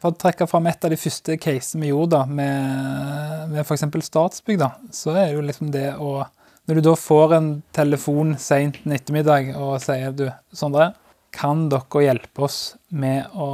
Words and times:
For 0.00 0.12
å 0.12 0.16
trekke 0.16 0.46
fram 0.48 0.68
et 0.70 0.84
av 0.86 0.92
de 0.92 0.96
første 1.00 1.36
casene 1.40 1.84
vi 1.84 1.90
gjorde 1.90 2.14
da, 2.16 2.22
med, 2.24 3.50
med 3.52 3.60
f.eks. 3.62 3.84
Statsbygg, 4.06 4.60
da, 4.62 4.70
så 4.96 5.12
er 5.12 5.26
det 5.26 5.34
jo 5.36 5.42
liksom 5.44 5.72
det 5.74 5.90
å 6.00 6.22
Når 6.68 6.78
du 6.78 6.86
da 6.86 6.94
får 6.96 7.34
en 7.36 7.50
telefon 7.74 8.36
seint 8.38 8.78
en 8.84 8.94
ettermiddag 8.94 9.52
og 9.58 9.74
sier 9.82 10.12
du, 10.16 10.28
Sondre, 10.54 10.92
kan 11.34 11.68
dere 11.72 12.04
hjelpe 12.04 12.44
oss 12.46 12.76
med 12.88 13.28
å 13.34 13.50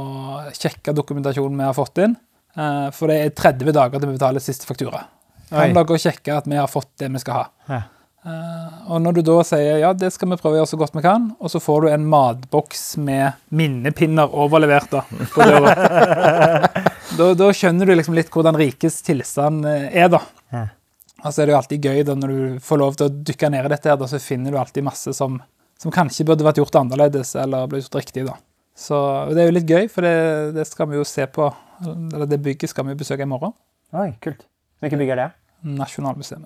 sjekke 0.55 0.93
dokumentasjonen 0.95 1.57
vi 1.57 1.65
har 1.67 1.75
fått 1.77 2.01
inn? 2.03 2.15
Eh, 2.55 2.87
For 2.93 3.09
det 3.11 3.19
er 3.23 3.35
30 3.37 3.73
dager 3.73 3.99
til 3.99 4.11
vi 4.11 4.17
betaler 4.19 4.43
siste 4.43 4.69
faktura. 4.69 5.03
Kan 5.49 5.71
Oi. 5.71 5.75
dere 5.77 5.99
sjekke 6.01 6.37
at 6.37 6.47
vi 6.49 6.59
har 6.59 6.69
fått 6.71 6.93
det 7.01 7.09
vi 7.13 7.23
skal 7.23 7.41
ha? 7.41 7.45
Ja. 7.71 7.81
Eh, 8.27 8.77
Og 8.91 9.01
når 9.03 9.17
du 9.17 9.21
da 9.27 9.37
sier 9.47 9.79
ja, 9.81 9.89
det 9.95 10.09
skal 10.15 10.29
vi 10.31 10.37
prøve 10.39 10.57
å 10.57 10.59
gjøre 10.61 10.69
så 10.73 10.79
godt 10.79 10.95
vi 10.97 11.03
kan, 11.05 11.29
og 11.39 11.51
så 11.51 11.59
får 11.63 11.81
du 11.85 11.87
en 11.93 12.05
matboks 12.11 12.81
med 13.03 13.37
minnepinner 13.55 14.31
overlevert 14.35 14.89
da, 14.91 15.01
på 15.33 15.47
døra, 15.47 15.73
da, 17.19 17.27
da 17.39 17.47
skjønner 17.55 17.87
du 17.87 17.93
liksom 17.95 18.15
litt 18.17 18.31
hvordan 18.33 18.57
rikets 18.59 18.99
tilstand 19.07 19.67
eh, 19.69 19.87
er, 20.03 20.09
da. 20.11 20.21
Og 21.25 21.33
så 21.33 21.41
er 21.41 21.47
det 21.49 21.53
jo 21.55 21.59
alltid 21.59 21.85
gøy 21.87 22.03
da 22.07 22.13
når 22.15 22.31
du 22.33 22.59
får 22.63 22.79
lov 22.83 22.97
til 22.99 23.07
å 23.09 23.13
dykke 23.31 23.49
ned 23.53 23.65
i 23.67 23.71
dette, 23.73 23.89
her, 23.89 23.97
da, 23.99 24.07
så 24.11 24.19
finner 24.21 24.53
du 24.53 24.59
alltid 24.61 24.85
masse 24.85 25.13
som, 25.17 25.39
som 25.81 25.93
kanskje 25.95 26.27
burde 26.29 26.45
vært 26.45 26.59
gjort 26.61 26.77
annerledes 26.79 27.31
eller 27.41 27.65
ble 27.71 27.81
gjort 27.81 27.97
riktig. 27.99 28.27
da. 28.27 28.35
Så 28.77 28.99
det 29.33 29.41
er 29.41 29.49
jo 29.49 29.55
litt 29.57 29.71
gøy, 29.71 29.87
for 29.89 30.05
det, 30.05 30.13
det 30.59 30.67
skal 30.69 30.91
vi 30.91 30.99
jo 30.99 31.07
se 31.09 31.25
på. 31.33 31.47
Eller 31.87 32.29
det 32.29 32.37
bygget 32.45 32.69
skal 32.69 32.85
vi 32.91 32.93
besøke 32.99 33.25
i 33.25 33.29
morgen. 33.31 33.55
Oi, 33.97 34.11
kult. 34.21 34.45
Hvilket 34.83 35.01
bygg 35.01 35.15
er 35.15 35.21
det? 35.23 35.27
Nasjonalmuseet. 35.81 36.45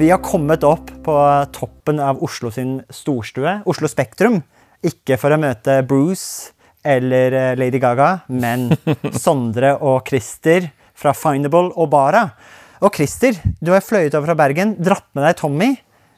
Vi 0.00 0.10
har 0.10 0.18
kommet 0.18 0.62
opp 0.64 0.90
på 1.04 1.14
toppen 1.52 1.98
av 2.00 2.22
Oslo 2.24 2.48
sin 2.50 2.78
storstue, 2.88 3.58
Oslo 3.68 3.88
Spektrum. 3.88 4.38
Ikke 4.80 5.18
for 5.20 5.36
å 5.36 5.36
møte 5.36 5.74
Bruce 5.84 6.54
eller 6.80 7.36
eh, 7.36 7.50
Lady 7.60 7.76
Gaga, 7.82 8.22
men 8.32 8.70
Sondre 9.26 9.74
og 9.76 10.08
Christer 10.08 10.70
fra 10.96 11.12
Findable 11.12 11.74
og 11.76 11.92
Bara. 11.92 12.24
Og 12.80 12.96
Christer, 12.96 13.36
du 13.60 13.74
har 13.74 13.84
fløyet 13.84 14.16
over 14.16 14.32
fra 14.32 14.38
Bergen, 14.40 14.72
dratt 14.80 15.04
med 15.12 15.28
deg 15.28 15.36
Tommy. 15.44 15.70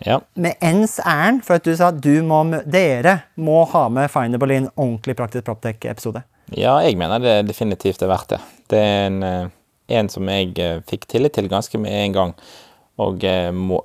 Ja. 0.07 0.23
Med 0.39 0.63
ens 0.63 1.01
ærend 1.03 1.43
for 1.43 1.59
at 1.59 1.67
du 1.67 1.75
sa 1.75 1.91
at 1.91 1.99
du 1.99 2.23
må, 2.23 2.45
dere 2.63 3.19
må 3.35 3.65
ha 3.75 3.89
med 3.91 4.15
Findable 4.15 4.55
i 4.55 4.63
en 4.63 4.73
ordentlig 4.77 5.19
praktisk 5.19 5.51
Proptech-episode. 5.51 6.23
ja, 6.55 6.79
jeg 6.87 7.03
mener 7.03 7.19
det 7.19 7.41
definitivt 7.51 8.07
er 8.07 8.15
verdt 8.15 8.37
det. 8.37 8.45
Det 8.71 8.79
er 8.79 9.09
en, 9.11 9.23
eh, 9.27 9.47
en 9.99 10.19
som 10.21 10.37
jeg 10.39 10.55
eh, 10.63 10.85
fikk 10.87 11.11
tillit 11.11 11.35
til 11.35 11.51
ganske 11.51 11.83
med 11.83 12.05
en 12.05 12.21
gang. 12.23 12.43
Og 13.03 13.25
eh, 13.29 13.51
må, 13.55 13.81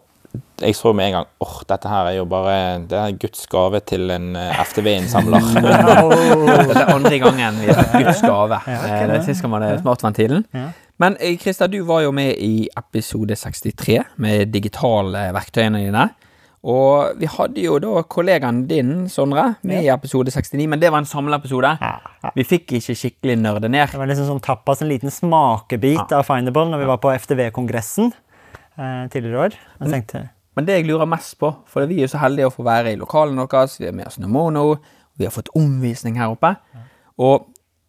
jeg 0.62 0.76
så 0.78 0.92
med 0.98 1.10
en 1.10 1.16
gang 1.20 1.28
åh, 1.44 1.56
dette 1.70 1.90
her 1.90 2.10
er 2.12 2.16
jo 2.18 2.26
bare 2.30 2.58
det 2.90 2.98
er 2.98 3.16
Guds 3.22 3.46
gave 3.52 3.80
til 3.90 4.10
en 4.14 4.32
eh, 4.38 4.60
FTV-innsamler. 4.66 5.48
det 5.62 6.76
er 6.78 6.94
andre 6.96 7.20
gangen 7.26 7.62
vi 7.64 7.72
har 7.72 7.90
Guds 7.96 8.22
gave. 8.26 8.62
Ja, 8.68 8.78
ok, 8.84 8.94
Eh, 8.98 9.08
det. 9.14 9.24
Sist 9.28 9.46
var 9.48 9.64
det 9.66 9.74
smartventilen. 9.82 10.46
Ja. 10.54 10.70
Men 10.98 11.18
Christer, 11.42 11.70
du 11.70 11.84
var 11.86 12.02
jo 12.08 12.12
med 12.16 12.40
i 12.42 12.68
episode 12.78 13.36
63 13.38 14.00
med 14.18 14.48
digitale 14.54 15.28
verktøyene 15.36 15.84
dine. 15.86 16.08
Og 16.68 17.20
vi 17.22 17.28
hadde 17.30 17.62
jo 17.62 17.78
da 17.80 18.02
kollegaen 18.10 18.64
din, 18.68 19.06
Sondre, 19.14 19.44
med 19.64 19.86
i 19.86 19.92
episode 19.94 20.34
69, 20.34 20.66
men 20.68 20.82
det 20.82 20.90
var 20.92 21.04
en 21.04 21.08
samleepisode. 21.08 21.70
Vi 22.36 22.44
fikk 22.50 22.74
ikke 22.80 22.96
skikkelig 22.98 23.38
nerde 23.40 23.70
ned. 23.70 23.94
Det 23.94 24.02
var 24.02 24.10
liksom 24.10 24.26
sånn 24.34 24.42
tappas 24.44 24.82
en 24.84 24.90
liten 24.90 25.14
smakebit 25.14 26.12
av 26.18 26.26
Findable 26.28 26.66
når 26.74 26.82
vi 26.82 26.90
var 26.90 27.00
på 27.06 27.14
FTV-kongressen 27.14 28.10
tidligere 28.78 29.48
år. 29.48 29.58
Men, 29.80 29.92
tenkte, 29.92 30.24
Men 30.56 30.68
det 30.68 30.80
jeg 30.80 30.88
lurer 30.88 31.10
mest 31.10 31.38
på, 31.42 31.52
for 31.66 31.90
vi 31.90 32.00
er 32.00 32.08
jo 32.08 32.14
så 32.14 32.22
heldige 32.22 32.50
å 32.50 32.54
få 32.54 32.66
være 32.68 32.94
i 32.94 33.00
lokalene 33.00 33.48
deres, 33.50 33.80
vi 33.82 33.90
er 33.90 33.96
med 33.98 34.10
oss 34.10 34.20
Nomono, 34.22 34.78
vi 35.18 35.26
har 35.26 35.34
fått 35.34 35.50
omvisning 35.58 36.20
her 36.20 36.34
oppe. 36.34 36.54
Og 37.18 37.48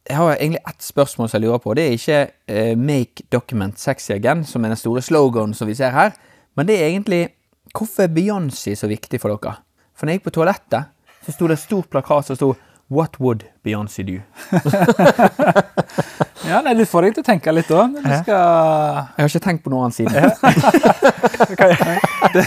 jeg 0.08 0.16
har 0.16 0.36
egentlig 0.36 0.60
ett 0.64 0.84
spørsmål 0.84 1.28
som 1.28 1.36
jeg 1.36 1.44
lurer 1.44 1.60
på. 1.60 1.74
Det 1.76 1.84
er 1.84 1.96
ikke 1.96 2.20
eh, 2.48 2.76
'Make 2.76 3.28
document 3.32 3.78
sexy 3.78 4.12
again', 4.12 4.44
som 4.44 4.64
er 4.64 4.68
den 4.68 4.76
store 4.76 5.02
sloganen 5.02 5.54
som 5.54 5.68
vi 5.68 5.74
ser 5.74 5.90
her. 5.90 6.12
Men 6.56 6.66
det 6.66 6.80
er 6.80 6.88
egentlig 6.88 7.28
Hvorfor 7.76 8.02
er 8.02 8.08
Beyoncé 8.08 8.74
så 8.74 8.88
viktig 8.88 9.20
for 9.20 9.28
dere? 9.28 9.58
For 9.94 10.06
når 10.06 10.12
jeg 10.12 10.18
gikk 10.18 10.24
på 10.24 10.36
toalettet, 10.38 10.84
så 11.26 11.32
sto 11.32 11.46
det 11.46 11.58
et 11.58 11.64
stort 11.66 11.90
plakat 11.90 12.24
som 12.24 12.36
sto 12.36 12.54
'What 12.90 13.20
would 13.20 13.44
Beyoncé 13.64 14.02
do?' 14.06 14.22
Ja, 16.48 16.60
nei, 16.62 16.74
Du 16.74 16.84
får 16.88 17.02
deg 17.04 17.14
til 17.16 17.22
å 17.22 17.26
tenke 17.26 17.52
litt 17.52 17.68
da. 17.68 17.82
skal 18.22 18.34
Jeg 19.18 19.24
har 19.24 19.28
ikke 19.28 19.44
tenkt 19.44 19.64
på 19.64 19.72
noe 19.72 19.84
annet 19.84 19.96
siden. 19.98 20.12
det, 22.32 22.44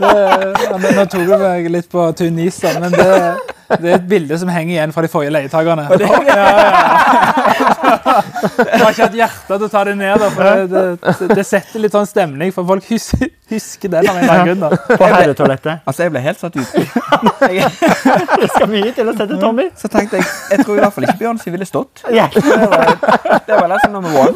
det, 0.00 0.94
Nå 0.96 1.04
tok 1.04 1.22
du 1.28 1.36
meg 1.38 1.68
litt 1.70 1.88
på 1.92 2.08
tynn 2.18 2.40
is, 2.42 2.58
men 2.80 2.90
det, 2.96 3.36
det 3.68 3.90
er 3.90 3.96
et 3.96 4.08
bilde 4.08 4.38
som 4.38 4.50
henger 4.52 4.76
igjen 4.76 4.92
fra 4.94 5.02
de 5.04 5.10
forrige 5.12 5.34
leietakerne. 5.34 5.86
Ja, 6.06 6.18
ja, 6.26 6.34
ja. 6.36 8.22
Jeg 8.56 8.80
har 8.80 8.90
ikke 8.90 9.06
hatt 9.06 9.16
hjerte 9.16 9.56
til 9.56 9.64
å 9.66 9.68
ta 9.70 9.82
det 9.88 9.94
ned, 9.98 10.20
da, 10.20 10.28
for 10.32 10.42
det, 10.46 10.64
det, 10.72 11.28
det 11.38 11.44
setter 11.46 11.82
litt 11.82 11.94
sånn 11.94 12.08
stemning, 12.08 12.52
for 12.54 12.66
folk 12.68 12.84
husker, 12.90 13.30
husker 13.50 13.92
den 13.92 14.08
av 14.08 14.18
en 14.18 14.24
eller 14.24 14.34
annen 14.34 14.62
grunn. 14.62 14.96
På 15.00 15.08
herretoalettet. 15.10 15.82
Altså, 15.84 16.06
jeg 16.06 16.14
ble 16.14 16.22
helt 16.24 16.42
satt 16.42 16.56
ut. 16.56 16.70
Det 18.36 18.48
skal 18.52 18.68
mye 18.70 18.90
til 18.96 19.08
å 19.08 19.14
sette 19.16 19.38
Tommy. 19.40 19.68
Så 19.78 19.88
tenkte 19.92 20.18
jeg 20.18 20.26
Jeg 20.52 20.64
tror 20.64 20.78
i 20.78 20.82
hvert 20.82 20.94
fall 20.96 21.06
ikke 21.06 21.18
Beyoncé 21.20 21.52
ville 21.54 21.68
stått. 21.68 22.04
Ja. 22.12 22.26
Det 22.32 22.42
var, 22.42 22.98
det 23.46 23.60
var 23.60 23.70
liksom 23.72 23.96
nummer 23.96 24.18
one. 24.26 24.34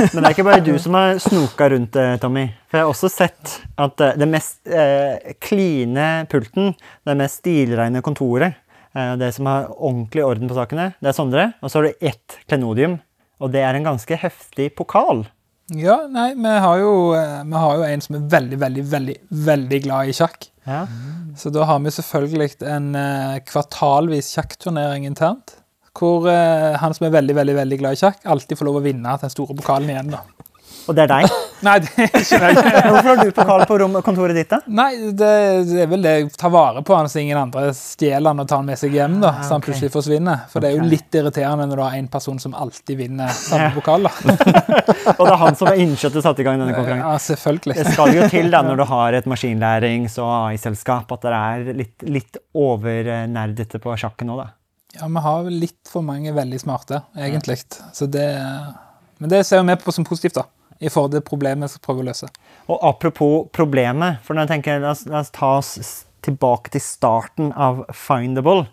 Men 0.00 0.16
det 0.16 0.24
er 0.24 0.34
ikke 0.34 0.48
bare 0.48 0.64
du 0.64 0.74
som 0.82 0.96
har 0.98 1.20
snoka 1.22 1.70
rundt 1.74 1.92
det, 1.96 2.08
Tommy. 2.22 2.48
For 2.70 2.78
jeg 2.78 2.86
har 2.86 2.92
også 2.92 3.10
sett 3.10 3.56
at 3.82 3.96
den 3.98 4.22
det 4.22 4.28
mest 4.30 4.70
eh, 4.70 5.34
kline 5.42 6.08
pulten, 6.30 6.74
det 7.06 7.16
mest 7.18 7.42
stilreine 7.42 8.02
kontoret, 8.06 8.60
eh, 8.94 9.16
det 9.18 9.32
som 9.34 9.50
har 9.50 9.72
ordentlig 9.74 10.22
orden 10.24 10.50
på 10.50 10.54
sakene, 10.58 10.92
det 11.02 11.10
er 11.10 11.16
Sondre. 11.16 11.48
Og 11.60 11.72
så 11.72 11.80
har 11.80 11.88
du 11.88 12.06
ett 12.12 12.38
klenodium, 12.46 13.00
og 13.42 13.50
det 13.50 13.64
er 13.66 13.74
en 13.74 13.90
ganske 13.90 14.20
heftig 14.22 14.70
pokal. 14.78 15.26
Ja, 15.70 16.00
nei, 16.10 16.32
vi 16.34 16.54
har, 16.62 16.78
jo, 16.82 16.94
eh, 17.14 17.42
vi 17.46 17.58
har 17.62 17.76
jo 17.78 17.86
en 17.86 18.00
som 18.02 18.16
er 18.18 18.24
veldig, 18.32 18.58
veldig, 18.58 18.86
veldig 18.90 19.16
veldig 19.50 19.82
glad 19.84 20.10
i 20.10 20.14
sjakk. 20.16 20.48
Ja. 20.66 20.84
Så 21.38 21.52
da 21.54 21.66
har 21.66 21.78
vi 21.82 21.92
selvfølgelig 21.94 22.50
en 22.66 22.90
eh, 22.98 23.36
kvartalvis 23.46 24.32
sjakkturnering 24.34 25.06
internt. 25.06 25.56
Hvor 25.94 26.26
eh, 26.30 26.74
han 26.78 26.94
som 26.94 27.06
er 27.06 27.14
veldig 27.14 27.38
veldig, 27.38 27.54
veldig 27.64 27.78
glad 27.82 27.98
i 27.98 28.02
sjakk, 28.02 28.22
alltid 28.26 28.58
får 28.58 28.70
lov 28.70 28.80
å 28.80 28.84
vinne 28.84 29.18
den 29.22 29.32
store 29.32 29.58
pokalen 29.58 29.94
igjen. 29.94 30.14
da. 30.14 30.26
Og 30.88 30.98
det 30.98 31.06
er 31.06 31.16
deg. 31.18 31.40
Nei, 31.66 31.74
det 31.84 31.90
er 32.06 32.14
ikke 32.20 32.38
meg. 32.40 32.58
Hvorfor 32.60 33.08
har 33.10 33.20
du 33.20 33.30
pokal 33.36 33.64
på 33.68 33.78
rom 33.82 33.96
kontoret 34.06 34.36
ditt, 34.38 34.48
da? 34.52 34.58
Nei, 34.66 34.90
det, 35.12 35.30
det 35.68 35.82
er 35.84 35.90
vel 35.90 36.04
det 36.06 36.14
ta 36.40 36.48
vare 36.52 36.82
på 36.86 36.96
han 36.96 37.08
så 37.12 37.20
ingen 37.22 37.38
andre 37.40 37.70
stjeler 37.76 38.32
han 38.32 38.42
og 38.44 38.48
tar 38.48 38.62
han 38.62 38.68
med 38.70 38.80
seg 38.80 38.94
hjem. 38.96 39.18
da, 39.22 39.32
Så 39.44 39.56
han 39.56 39.64
plutselig 39.64 39.90
forsvinner. 39.94 40.46
For 40.52 40.64
det 40.64 40.70
er 40.70 40.78
jo 40.78 40.88
litt 40.88 41.18
irriterende 41.20 41.66
når 41.70 41.80
du 41.80 41.84
har 41.84 41.96
en 41.98 42.08
person 42.12 42.40
som 42.42 42.54
alltid 42.56 43.00
vinner 43.02 43.32
samme 43.36 43.70
pokal. 43.76 44.08
da. 44.08 44.12
Og 45.18 45.24
det 45.26 45.32
er 45.34 45.40
han 45.44 45.58
som 45.58 45.70
har 45.70 45.80
innkjøttet 45.84 46.24
satt 46.26 46.40
i 46.40 46.46
gang 46.46 46.60
denne 46.60 46.76
konkurransen. 46.76 47.04
Ja, 47.06 47.18
selvfølgelig. 47.26 47.76
Det 47.80 47.94
skal 47.94 48.14
jo 48.16 48.28
til 48.32 48.50
da, 48.54 48.62
når 48.68 48.80
du 48.80 48.86
har 48.92 49.18
et 49.20 49.28
maskinlærings- 49.30 50.16
og 50.22 50.30
AI-selskap, 50.38 51.12
at 51.16 51.26
dere 51.28 51.42
er 51.56 51.82
litt, 51.82 52.06
litt 52.08 52.40
overnerdete 52.56 53.80
på 53.82 53.96
sjakken 54.00 54.30
nå, 54.32 54.38
da. 54.40 54.48
Ja, 54.96 55.06
vi 55.06 55.20
har 55.22 55.50
litt 55.54 55.90
for 55.90 56.02
mange 56.02 56.32
veldig 56.34 56.58
smarte, 56.60 57.02
egentlig. 57.14 57.60
Så 57.94 58.08
det, 58.10 58.26
men 59.22 59.30
det 59.30 59.44
ser 59.46 59.62
vi 59.62 59.76
på 59.78 59.92
som 59.94 60.06
positivt, 60.08 60.40
da. 60.40 60.46
I 60.80 60.88
forhold 60.88 61.12
til 61.12 61.24
problemet 61.26 61.68
vi 61.68 61.74
skal 61.74 61.84
prøve 61.84 62.04
å 62.04 62.08
løse. 62.08 62.28
Og 62.70 62.78
apropos 62.88 63.48
problemet, 63.52 64.20
for 64.24 64.34
når 64.34 64.46
jeg 64.46 64.52
tenker, 64.54 64.80
la 64.80 64.94
oss, 64.94 65.04
la 65.10 65.20
oss 65.20 65.32
ta 65.36 65.54
oss 65.58 65.90
tilbake 66.24 66.72
til 66.72 66.84
starten 66.84 67.52
av 67.52 67.84
Findable. 67.96 68.68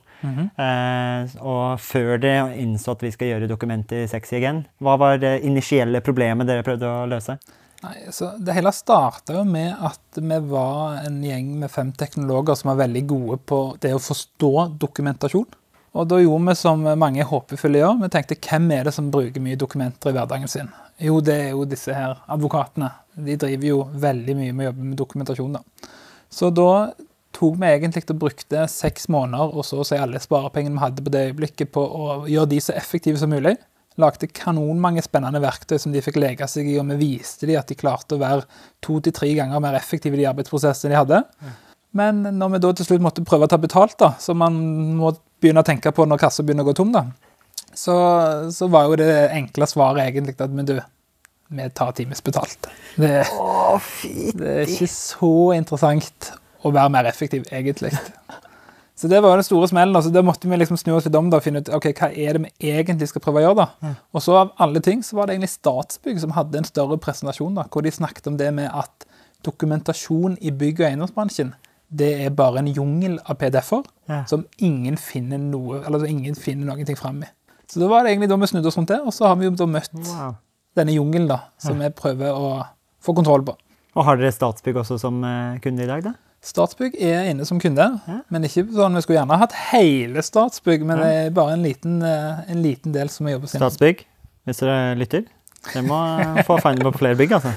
eh, 0.57 1.35
og 1.45 1.77
før 1.83 2.17
dere 2.17 2.55
innså 2.57 2.95
at 2.95 3.03
vi 3.05 3.11
skal 3.13 3.27
gjøre 3.31 3.49
dokumentet 3.51 4.09
sexy 4.09 4.39
igjen. 4.39 4.63
hva 4.81 4.97
var 4.97 5.19
det 5.21 5.43
initielle 5.45 6.01
problemet 6.01 6.47
dere 6.47 6.65
prøvde 6.65 6.89
å 6.89 7.05
løse? 7.05 7.37
Nei, 7.83 8.09
så 8.09 8.31
Det 8.41 8.55
hele 8.57 8.71
starta 8.73 9.35
jo 9.37 9.43
med 9.45 9.75
at 9.77 10.17
vi 10.17 10.39
var 10.49 11.03
en 11.05 11.21
gjeng 11.21 11.59
med 11.59 11.69
fem 11.71 11.91
teknologer 11.91 12.55
som 12.55 12.71
var 12.71 12.87
veldig 12.87 13.05
gode 13.07 13.37
på 13.45 13.77
det 13.79 13.93
å 13.93 14.01
forstå 14.01 14.79
dokumentasjon. 14.79 15.45
Og 15.93 16.07
da 16.09 16.17
gjorde 16.21 16.49
vi 16.49 16.55
som 16.55 16.81
mange 16.99 17.23
håpefulle 17.25 17.79
gjør. 17.81 18.01
Vi 18.01 18.09
tenkte 18.13 18.37
hvem 18.41 18.71
er 18.71 18.89
det 18.89 18.93
som 18.93 19.11
bruker 19.13 19.41
mye 19.41 19.57
dokumenter 19.57 20.09
i 20.09 20.17
hverdagen 20.17 20.49
sin? 20.49 20.73
Jo, 20.97 21.19
det 21.21 21.35
er 21.35 21.51
jo 21.53 21.65
disse 21.69 21.93
her 21.93 22.17
advokatene. 22.33 22.89
De 23.27 23.35
driver 23.37 23.69
jo 23.69 23.83
veldig 24.01 24.35
mye 24.37 24.53
med 24.53 24.65
å 24.65 24.69
jobbe 24.71 24.87
med 24.87 24.97
dokumentasjon. 24.97 25.57
da. 25.59 25.91
Så 26.29 26.49
da 26.49 26.93
tok 27.37 27.57
vi 27.61 27.69
egentlig 27.69 28.03
og 28.09 28.19
brukte 28.21 28.65
seks 28.71 29.07
måneder 29.13 29.53
og 29.53 29.65
så 29.65 29.81
å 29.81 29.85
si 29.85 29.97
alle 29.99 30.21
sparepengene 30.21 30.77
vi 30.77 30.83
hadde 30.83 31.03
på 31.05 31.13
det 31.13 31.25
øyeblikket, 31.29 31.71
på 31.75 31.83
å 31.83 32.07
gjøre 32.29 32.49
de 32.55 32.61
så 32.63 32.73
effektive 32.77 33.19
som 33.21 33.33
mulig. 33.33 33.57
lagde 33.97 34.27
kanonmange 34.29 35.01
spennende 35.01 35.39
verktøy 35.41 35.79
som 35.81 35.93
de 35.93 36.03
fikk 36.05 36.19
leke 36.21 36.45
seg 36.45 36.67
i, 36.69 36.75
og 36.77 36.85
vi 36.91 36.99
viste 37.17 37.47
dem 37.49 37.57
at 37.57 37.65
de 37.65 37.73
klarte 37.73 38.13
å 38.13 38.21
være 38.21 38.43
to 38.85 38.99
til 39.01 39.13
tre 39.13 39.31
ganger 39.33 39.63
mer 39.63 39.73
effektive 39.73 40.13
i 40.13 40.19
de 40.21 40.27
arbeidsprosessene 40.29 40.93
de 40.93 40.99
hadde. 40.99 41.21
Men 41.97 42.21
når 42.37 42.51
vi 42.53 42.59
da 42.61 42.73
til 42.77 42.85
slutt 42.85 43.01
måtte 43.01 43.25
prøve 43.25 43.47
å 43.47 43.49
ta 43.49 43.57
betalt, 43.57 43.97
da, 43.97 44.11
så 44.21 44.35
man 44.37 44.53
må 44.99 45.15
begynne 45.41 45.63
å 45.63 45.65
tenke 45.65 45.89
på 45.89 46.05
når 46.05 46.21
kassa 46.21 46.45
begynner 46.45 46.67
å 46.67 46.69
gå 46.69 46.75
tom, 46.77 46.93
da, 46.93 47.07
så, 47.77 47.95
så 48.53 48.67
var 48.73 48.87
jo 48.89 48.97
det 48.99 49.11
enkle 49.37 49.67
svaret 49.69 50.07
egentlig 50.07 50.33
at 50.41 50.53
men 50.53 50.65
du, 50.65 50.75
vi 51.53 51.67
tar 51.77 51.93
times 51.97 52.23
betalt. 52.25 52.67
Det, 52.97 53.21
Å, 53.37 53.77
det 54.39 54.55
er 54.63 54.71
ikke 54.73 54.89
så 54.91 55.31
interessant 55.55 56.31
å 56.65 56.71
være 56.73 56.89
mer 56.95 57.05
effektiv, 57.07 57.45
egentlig. 57.53 57.93
Så 58.97 59.05
det 59.11 59.19
var 59.21 59.35
jo 59.35 59.37
den 59.37 59.45
store 59.45 59.67
smellen. 59.69 59.93
Altså, 59.95 60.09
da 60.09 60.23
måtte 60.25 60.49
vi 60.49 60.57
liksom 60.57 60.79
snu 60.81 60.95
oss 60.95 61.05
litt 61.05 61.15
om 61.19 61.27
da, 61.29 61.37
og 61.37 61.45
finne 61.45 61.61
ut 61.61 61.69
ok, 61.77 61.85
hva 61.99 62.07
er 62.17 62.39
det 62.39 62.47
vi 62.47 62.71
egentlig 62.73 63.11
skal 63.11 63.21
prøve 63.21 63.43
å 63.43 63.45
gjøre. 63.45 63.67
da. 63.67 63.91
Og 64.17 64.23
så 64.25 64.33
av 64.39 64.55
alle 64.65 64.81
ting 64.81 65.03
så 65.05 65.19
var 65.19 65.29
det 65.29 65.35
egentlig 65.37 65.51
Statsbygg 65.53 66.17
som 66.23 66.33
hadde 66.33 66.57
en 66.57 66.65
større 66.67 66.97
presentasjon, 67.03 67.53
da, 67.59 67.67
hvor 67.69 67.85
de 67.85 67.93
snakket 67.93 68.31
om 68.33 68.39
det 68.41 68.49
med 68.57 68.73
at 68.73 69.05
dokumentasjon 69.45 70.39
i 70.41 70.49
bygg- 70.51 70.81
og 70.81 70.89
eiendomsbransjen 70.89 71.53
det 71.87 72.09
er 72.25 72.33
bare 72.35 72.59
en 72.59 72.67
jungel 72.73 73.19
av 73.23 73.37
PDF-er 73.39 73.85
Ja. 74.09 74.23
som 74.27 74.45
ingen 74.57 74.97
finner 74.97 75.37
noe 75.39 75.83
eller 75.85 76.03
ingen 76.09 76.35
finner 76.35 76.67
noen 76.67 76.85
ting 76.87 76.97
fram 76.99 77.21
i. 77.23 77.29
Så 77.67 77.79
da 77.81 77.87
var 77.91 78.03
det 78.05 78.13
egentlig 78.13 78.29
da 78.31 78.37
vi 78.39 78.47
snudde 78.47 78.69
oss 78.71 78.77
rundt 78.79 78.91
det, 78.93 78.99
og 79.03 79.13
så 79.15 79.27
har 79.27 79.35
vi 79.39 79.45
jo 79.49 79.51
da 79.51 79.65
møtt 79.67 79.91
Wow. 79.93 80.35
denne 80.77 80.93
jungelen 80.95 81.27
da, 81.27 81.39
som 81.59 81.79
vi 81.79 81.89
prøver 81.89 82.31
å 82.31 82.51
få 83.03 83.13
kontroll 83.17 83.43
på. 83.43 83.55
Og 83.97 84.05
har 84.05 84.15
dere 84.19 84.31
Statsbygg 84.31 84.77
også 84.77 84.99
som 85.01 85.23
eh, 85.25 85.57
kunde 85.63 85.83
i 85.83 85.89
dag, 85.89 86.03
da? 86.05 86.13
Statsbygg 86.47 86.95
er 87.01 87.31
inne 87.31 87.45
som 87.49 87.59
kunde, 87.59 87.87
Ja. 88.07 88.19
men 88.29 88.43
ikke 88.45 88.67
sånn 88.71 88.93
vi 88.95 89.01
skulle 89.01 89.17
gjerne 89.19 89.39
hatt 89.41 89.55
hele 89.73 90.21
Statsbygg, 90.23 90.85
men 90.85 91.01
det 91.01 91.07
er 91.25 91.29
bare 91.35 91.53
en 91.57 91.63
liten, 91.65 92.01
eh, 92.05 92.43
en 92.51 92.61
liten 92.63 92.93
del 92.93 93.09
som 93.09 93.25
vi 93.25 93.33
jobber 93.33 93.49
med. 93.51 93.59
Statsbygg, 93.59 94.05
hvis 94.45 94.61
dere 94.61 94.95
lytter. 94.95 95.25
Dere 95.73 95.83
må 95.87 95.97
eh, 96.21 96.41
få 96.47 96.57
Findable 96.63 96.93
på 96.95 97.01
flere 97.01 97.17
bygg, 97.19 97.33
altså. 97.37 97.51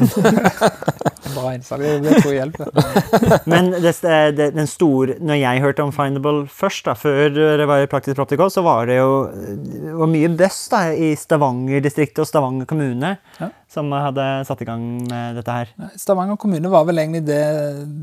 Bra 1.30 1.52
innsalg, 1.54 1.84
det 1.84 1.98
blir 2.02 2.24
god 2.24 2.34
hjelp. 2.34 2.56
Men 3.52 3.68
det, 3.76 3.92
det, 4.34 4.48
den 4.56 4.66
store, 4.70 5.14
når 5.22 5.38
jeg 5.38 5.62
hørte 5.62 5.84
om 5.86 5.92
Findable 5.94 6.46
først, 6.50 6.88
da, 6.88 6.94
før 6.98 7.30
det 7.60 7.68
var 7.70 7.84
i 7.84 7.90
Praktisk 7.90 8.18
Proptical, 8.18 8.50
så 8.50 8.64
var 8.66 8.90
det 8.90 8.96
jo 8.98 9.12
det 9.30 9.94
var 10.00 10.10
mye 10.10 10.32
buzz 10.40 10.58
da, 10.72 10.82
i 10.90 11.12
Stavanger-distriktet 11.18 12.24
og 12.24 12.30
Stavanger 12.30 12.66
kommune 12.70 13.12
Ja. 13.38 13.50
som 13.70 13.92
hadde 13.94 14.26
satt 14.48 14.64
i 14.64 14.68
gang 14.68 14.82
med 15.06 15.38
dette 15.38 15.54
her. 15.60 15.70
Stavanger 16.00 16.40
kommune 16.40 16.72
var 16.72 16.88
vel 16.88 16.98
egentlig 17.04 17.22
det, 17.28 17.40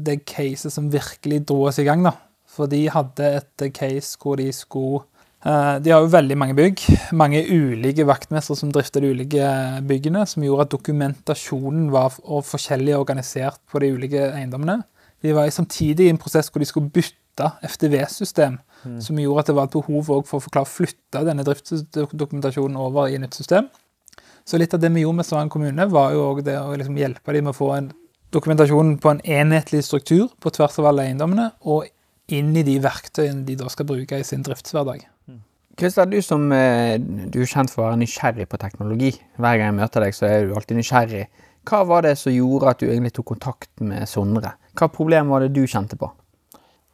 det 0.07 0.21
caset 0.29 0.73
som 0.73 0.87
virkelig 0.93 1.43
dro 1.49 1.65
oss 1.67 1.81
i 1.83 1.87
gang, 1.87 2.05
da. 2.07 2.15
For 2.57 2.69
de 2.71 2.85
hadde 2.89 3.33
et 3.41 3.67
case 3.75 4.15
hvor 4.21 4.39
de 4.39 4.47
skulle 4.55 5.03
De 5.43 5.91
har 5.93 6.01
jo 6.01 6.09
veldig 6.11 6.35
mange 6.39 6.55
bygg. 6.57 6.81
Mange 7.15 7.43
ulike 7.45 8.07
vaktmestere 8.09 8.57
som 8.57 8.71
drifter 8.73 9.03
de 9.03 9.11
ulike 9.13 9.49
byggene, 9.87 10.25
som 10.25 10.43
gjorde 10.43 10.65
at 10.65 10.71
dokumentasjonen 10.73 11.91
var 11.93 12.15
forskjellig 12.43 12.95
organisert 12.97 13.61
på 13.69 13.79
de 13.83 13.91
ulike 13.93 14.31
eiendommene. 14.31 14.81
De 15.21 15.33
var 15.37 15.49
samtidig 15.53 16.07
i 16.07 16.13
en 16.13 16.19
prosess 16.21 16.49
hvor 16.51 16.61
de 16.61 16.67
skulle 16.69 16.91
bytte 16.93 17.51
FDV-system, 17.69 18.57
som 19.03 19.19
gjorde 19.21 19.43
at 19.43 19.51
det 19.51 19.55
var 19.57 19.69
et 19.69 19.77
behov 19.77 20.09
for 20.09 20.39
å 20.39 20.41
forklare 20.41 20.69
flytte 20.69 21.21
denne 21.25 21.45
driftsdokumentasjonen 21.45 22.77
over 22.81 23.13
i 23.13 23.19
nytt 23.21 23.37
system. 23.37 23.69
Så 24.47 24.57
litt 24.57 24.73
av 24.73 24.81
det 24.81 24.89
vi 24.95 25.03
gjorde 25.03 25.19
med 25.19 25.27
Stavanger 25.27 25.53
kommune, 25.53 25.87
var 25.91 26.13
jo 26.15 26.31
også 26.31 26.47
det 26.47 26.57
å 26.61 26.75
liksom 26.79 26.97
hjelpe 26.97 27.35
dem 27.35 27.45
med 27.45 27.53
å 27.53 27.57
få 27.57 27.69
en 27.75 27.91
dokumentasjon 28.33 28.95
på 29.03 29.11
en 29.13 29.21
enhetlig 29.21 29.83
struktur 29.85 30.31
på 30.41 30.53
tvers 30.55 30.79
av 30.81 30.89
alle 30.91 31.05
eiendommene, 31.07 31.51
og 31.67 31.85
inn 32.33 32.55
i 32.57 32.65
de 32.67 32.77
verktøyene 32.83 33.45
de 33.47 33.57
da 33.59 33.69
skal 33.71 33.87
bruke 33.89 34.17
i 34.19 34.25
sin 34.27 34.43
driftshverdag. 34.47 35.05
Christer, 35.77 36.07
du 36.09 36.21
som 36.25 36.47
eh, 36.55 36.97
du 36.97 37.43
er 37.43 37.49
kjent 37.49 37.69
for 37.69 37.83
å 37.83 37.89
være 37.91 38.01
nysgjerrig 38.01 38.47
på 38.49 38.57
teknologi. 38.57 39.11
Hver 39.37 39.59
gang 39.59 39.69
jeg 39.69 39.77
møter 39.77 40.03
deg, 40.07 40.15
så 40.17 40.25
er 40.25 40.47
du 40.47 40.55
alltid 40.57 40.79
nysgjerrig. 40.79 41.27
Hva 41.67 41.83
var 41.85 42.07
det 42.07 42.15
som 42.17 42.33
gjorde 42.33 42.71
at 42.71 42.79
du 42.81 42.87
egentlig 42.87 43.13
tok 43.13 43.27
kontakt 43.35 43.83
med 43.85 44.09
Sondre? 44.09 44.55
Hva 44.77 44.87
problem 44.89 45.29
var 45.29 45.45
det 45.45 45.51
du 45.53 45.67
kjente 45.69 45.99
på? 45.99 46.09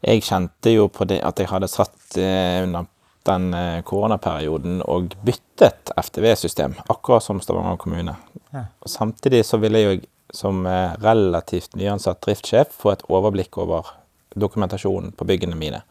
Jeg 0.04 0.26
kjente 0.28 0.74
jo 0.74 0.90
på 0.92 1.08
det 1.08 1.22
at 1.24 1.40
jeg 1.40 1.48
hadde 1.54 1.72
satt 1.72 2.18
eh, 2.20 2.60
under 2.66 2.90
den 3.24 3.48
eh, 3.56 3.80
koronaperioden 3.88 4.82
og 4.92 5.16
byttet 5.24 5.94
FTV-system, 5.96 6.76
akkurat 6.92 7.24
som 7.24 7.40
Stavanger 7.40 7.80
kommune. 7.80 8.18
Og 8.52 8.92
samtidig 8.92 9.46
så 9.48 9.62
ville 9.64 9.80
jeg 9.80 10.04
som 10.34 10.66
relativt 10.66 11.76
nyansatt 11.78 12.20
driftssjef 12.26 12.74
få 12.82 12.92
et 12.92 13.04
overblikk 13.08 13.58
over 13.62 13.94
dokumentasjonen 14.36 15.14
på 15.16 15.28
byggene 15.30 15.56
mine. 15.56 15.84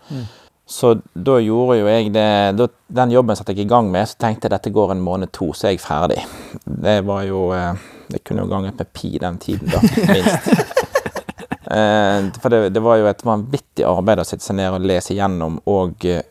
Så 0.73 0.95
da 1.13 1.35
gjorde 1.43 1.77
jo 1.83 1.89
jeg 1.91 2.13
det 2.15 2.27
da, 2.57 2.67
Den 2.89 3.11
jobben 3.13 3.37
satte 3.37 3.53
jeg 3.53 3.67
i 3.67 3.69
gang 3.69 3.91
med, 3.93 4.09
så 4.09 4.17
tenkte 4.25 4.47
jeg 4.49 4.55
dette 4.55 4.73
går 4.73 4.95
en 4.95 5.03
måned 5.05 5.33
to, 5.37 5.51
så 5.57 5.69
er 5.69 5.75
jeg 5.75 5.83
ferdig. 5.85 6.23
Det 6.65 6.99
var 7.09 7.27
jo 7.29 7.43
eh, 7.57 7.75
Det 8.09 8.23
kunne 8.25 8.45
jo 8.47 8.51
ganget 8.53 8.79
med 8.81 8.93
pi 8.97 9.11
den 9.21 9.37
tiden, 9.43 9.69
da, 9.73 9.81
minst. 10.13 10.49
Eh, 11.73 12.31
For 12.41 12.53
det, 12.53 12.63
det 12.75 12.83
var 12.85 12.99
jo 13.01 13.07
et 13.11 13.25
vanvittig 13.25 13.85
arbeid 13.89 14.21
å 14.21 14.27
sitte 14.29 14.45
seg 14.45 14.59
ned 14.59 14.75
og 14.77 14.85
lese 14.89 15.17
gjennom 15.17 15.59
og 15.73 16.05
eh, 16.09 16.23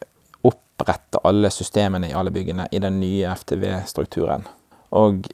opprette 0.45 1.21
alle 1.27 1.49
systemene 1.53 2.09
i 2.09 2.15
alle 2.17 2.33
byggene 2.33 2.67
i 2.71 2.81
den 2.83 2.99
nye 3.01 3.31
FTV-strukturen. 3.37 4.45
Og 4.97 5.25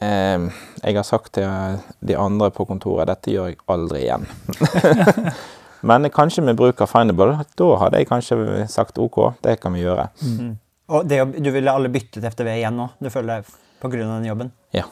eh, 0.00 0.48
jeg 0.82 0.96
har 0.98 1.06
sagt 1.08 1.34
til 1.38 1.78
de 2.00 2.16
andre 2.20 2.50
på 2.52 2.66
kontoret 2.68 3.08
dette 3.12 3.32
gjør 3.36 3.52
jeg 3.52 3.60
aldri 3.72 4.04
igjen. 4.06 4.28
Men 5.84 6.08
kanskje 6.12 6.44
med 6.46 6.56
bruk 6.58 6.80
av 6.80 6.90
Findable, 6.90 7.36
da 7.58 7.70
hadde 7.82 8.00
jeg 8.00 8.08
kanskje 8.08 8.66
sagt 8.72 8.98
OK, 9.02 9.20
det 9.44 9.58
kan 9.62 9.74
vi 9.76 9.84
gjøre. 9.84 10.08
Og 10.94 11.06
det, 11.08 11.20
du 11.40 11.50
ville 11.52 11.72
alle 11.72 11.90
bytte 11.92 12.20
til 12.20 12.28
FTV 12.28 12.50
igjen 12.56 12.76
nå? 12.80 12.88
Du 13.00 13.10
føler 13.12 13.44
på 13.80 13.90
grunn 13.92 14.08
av 14.08 14.18
den 14.20 14.30
jobben? 14.30 14.52
Ja. 14.76 14.86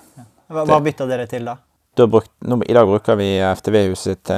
Hva, 0.53 0.67
hva 0.69 0.81
bytta 0.85 1.09
dere 1.09 1.27
til 1.31 1.49
da? 1.49 1.57
Da 1.97 2.07
bruk, 2.09 2.29
nå, 2.49 2.61
I 2.69 2.77
dag 2.77 2.89
bruker 2.89 3.19
vi 3.21 3.35
FTV-huset 3.45 4.05
sitt 4.05 4.33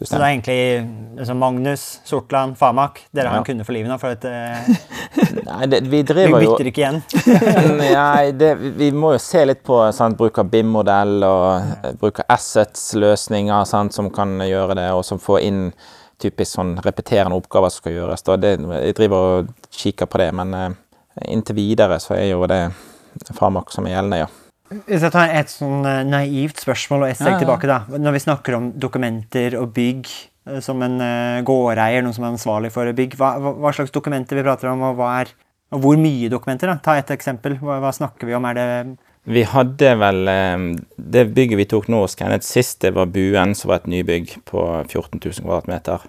eh, 0.00 0.06
Så 0.08 0.16
det 0.16 0.22
er 0.24 0.32
egentlig 0.32 1.18
liksom 1.18 1.38
Magnus, 1.38 1.84
Sortland, 2.08 2.56
Famak. 2.58 3.00
Dere 3.12 3.28
har 3.28 3.34
Ja. 3.36 3.38
en 3.40 3.44
kunde 3.44 3.64
for 3.64 3.72
livet 3.76 3.90
nå, 3.90 3.98
for 4.00 4.16
at 4.16 4.24
eh, 4.24 4.70
Nei, 5.50 5.66
det, 5.66 5.80
vi 5.92 6.02
driver 6.02 6.42
jo 6.42 6.54
bytter 6.56 6.70
ikke 6.70 6.82
igjen. 6.84 7.00
Nei, 7.84 8.32
det, 8.32 8.54
vi 8.80 8.90
må 8.92 9.12
jo 9.14 9.22
se 9.22 9.44
litt 9.44 9.62
på 9.66 9.78
sant, 9.96 10.16
bruk 10.18 10.38
av 10.42 10.50
BIM-modell 10.52 11.16
og 11.26 11.46
ja. 11.84 11.94
bruk 12.00 12.20
av 12.24 12.30
assets-løsninger 12.36 13.64
sant, 13.68 13.94
som 13.96 14.10
kan 14.14 14.38
gjøre 14.44 14.76
det, 14.80 14.90
og 14.96 15.04
som 15.04 15.20
får 15.22 15.40
inn 15.46 15.64
typisk 16.20 16.52
sånn 16.58 16.74
repeterende 16.84 17.36
oppgaver 17.38 17.72
som 17.72 17.80
skal 17.84 17.94
gjøres. 17.96 18.22
Da. 18.26 18.36
Det, 18.36 18.56
jeg 18.60 18.96
driver 18.98 19.16
og 19.40 19.52
kikker 19.72 20.06
på 20.10 20.20
det, 20.20 20.30
men 20.36 20.54
eh, 20.54 20.70
inntil 21.32 21.56
videre 21.56 22.00
så 22.02 22.16
er 22.18 22.30
jo 22.34 22.46
det 22.50 22.64
Famak 23.34 23.72
som 23.74 23.88
er 23.88 23.96
gjeldende, 23.96 24.20
ja. 24.22 24.28
Hvis 24.70 25.02
jeg 25.02 25.10
tar 25.10 25.32
et 25.34 25.50
sånn 25.50 25.82
eh, 25.88 26.04
naivt 26.06 26.60
spørsmål 26.62 27.04
og 27.04 27.10
et 27.10 27.18
steg 27.18 27.32
Ja, 27.32 27.38
ja. 27.38 27.42
tilbake, 27.42 27.66
da. 27.70 27.98
Når 27.98 28.14
vi 28.14 28.22
snakker 28.22 28.56
om 28.58 28.68
dokumenter 28.78 29.56
og 29.58 29.72
bygg 29.74 30.06
eh, 30.06 30.60
som 30.62 30.82
en 30.86 31.00
eh, 31.02 31.42
gårdeier, 31.46 32.04
noen 32.06 32.14
som 32.14 32.28
er 32.28 32.36
ansvarlig 32.36 32.70
for 32.74 32.90
bygg, 32.94 33.16
hva, 33.18 33.32
hva, 33.40 33.72
slags 33.74 33.90
dokumenter 33.94 34.38
vi 34.38 34.46
prater 34.46 34.70
om, 34.70 34.84
og, 34.86 34.94
hva 35.00 35.10
er, 35.24 35.34
og 35.74 35.82
hvor 35.82 35.98
mye 35.98 36.30
dokumenter? 36.30 36.70
da? 36.70 36.78
Ta 36.84 36.96
et 37.00 37.10
eksempel. 37.16 37.58
Hva, 37.58 37.80
hva 37.82 37.90
snakker 37.96 38.30
vi 38.30 38.38
om? 38.38 38.46
Er 38.46 38.60
det 38.60 38.68
Vi 39.30 39.42
hadde 39.44 39.90
vel 40.00 40.30
Det 40.96 41.26
bygget 41.34 41.58
vi 41.58 41.66
tok 41.68 41.90
nå 41.90 42.04
og 42.06 42.12
skannet 42.14 42.46
sist, 42.46 42.78
det 42.86 42.94
var 42.94 43.10
Buen, 43.10 43.58
som 43.58 43.74
var 43.74 43.82
et 43.82 43.90
nybygg 43.90 44.38
på 44.48 44.64
14 44.86 45.18
000 45.18 45.42
kvadratmeter. 45.42 46.06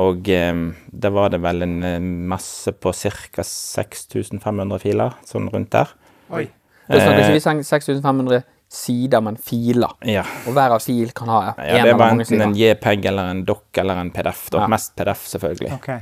Og 0.00 0.28
eh, 0.30 0.54
der 0.90 1.14
var 1.14 1.34
det 1.34 1.42
vel 1.42 1.66
en 1.66 2.10
masse 2.30 2.70
på 2.78 2.94
ca. 2.94 3.42
6500 3.42 4.82
filer, 4.82 5.18
sånn 5.26 5.50
rundt 5.50 5.74
der. 5.74 5.90
Oi. 6.30 6.46
Da 6.88 6.98
snakker 7.00 7.20
Eh, 7.20 7.36
ikke 7.36 7.56
vi 7.58 7.64
6500 7.64 8.42
sider, 8.74 9.20
men 9.20 9.36
filer. 9.36 9.92
Ja. 10.08 10.24
Og 10.48 10.56
hver 10.56 10.74
av 10.74 10.82
fil 10.82 11.12
kan 11.16 11.30
ha 11.30 11.40
ja, 11.44 11.52
en 11.54 11.70
det 11.70 11.80
eller 11.80 11.98
var 11.98 12.12
mange 12.12 12.26
enten 12.26 12.42
en 12.48 12.56
JPEG 12.58 13.06
eller 13.06 13.30
en 13.30 13.44
doc 13.46 13.80
eller 13.80 14.02
en 14.02 14.10
PDF. 14.10 14.48
Da. 14.50 14.64
Ja. 14.64 14.68
Mest 14.72 14.94
PDF, 14.98 15.26
selvfølgelig. 15.30 15.72
Okay. 15.78 15.98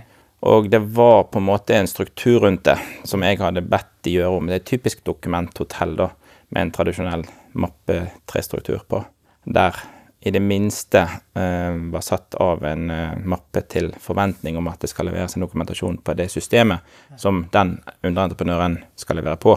Og 0.53 0.71
det 0.71 0.81
var 0.97 1.29
på 1.31 1.39
en 1.39 1.47
måte 1.47 1.77
en 1.77 1.87
struktur 1.87 2.41
rundt 2.47 2.65
det 2.67 2.79
som 3.07 3.23
jeg 3.23 3.39
hadde 3.39 3.63
bedt 3.63 3.91
de 4.03 4.17
gjøre 4.17 4.39
om. 4.39 4.49
Det 4.49 4.57
er 4.57 4.63
et 4.65 4.71
typisk 4.73 5.05
dokumenthotell 5.07 5.95
da, 6.01 6.09
med 6.51 6.67
en 6.67 6.73
tradisjonell 6.75 7.27
mappe-trestruktur 7.53 8.83
på. 8.89 9.05
Der 9.45 9.77
i 10.23 10.31
det 10.31 10.43
minste 10.43 11.01
eh, 11.35 11.77
var 11.93 12.03
satt 12.07 12.35
av 12.43 12.65
en 12.67 12.91
eh, 12.91 13.15
mappe 13.27 13.63
til 13.71 13.91
forventning 14.03 14.59
om 14.59 14.69
at 14.71 14.83
det 14.83 14.91
skal 14.91 15.11
leveres 15.11 15.35
en 15.37 15.43
dokumentasjon 15.43 15.99
på 16.03 16.15
det 16.19 16.29
systemet 16.31 17.19
som 17.19 17.45
den 17.55 17.77
underentreprenøren 18.03 18.79
skal 18.99 19.19
levere 19.19 19.39
på. 19.43 19.57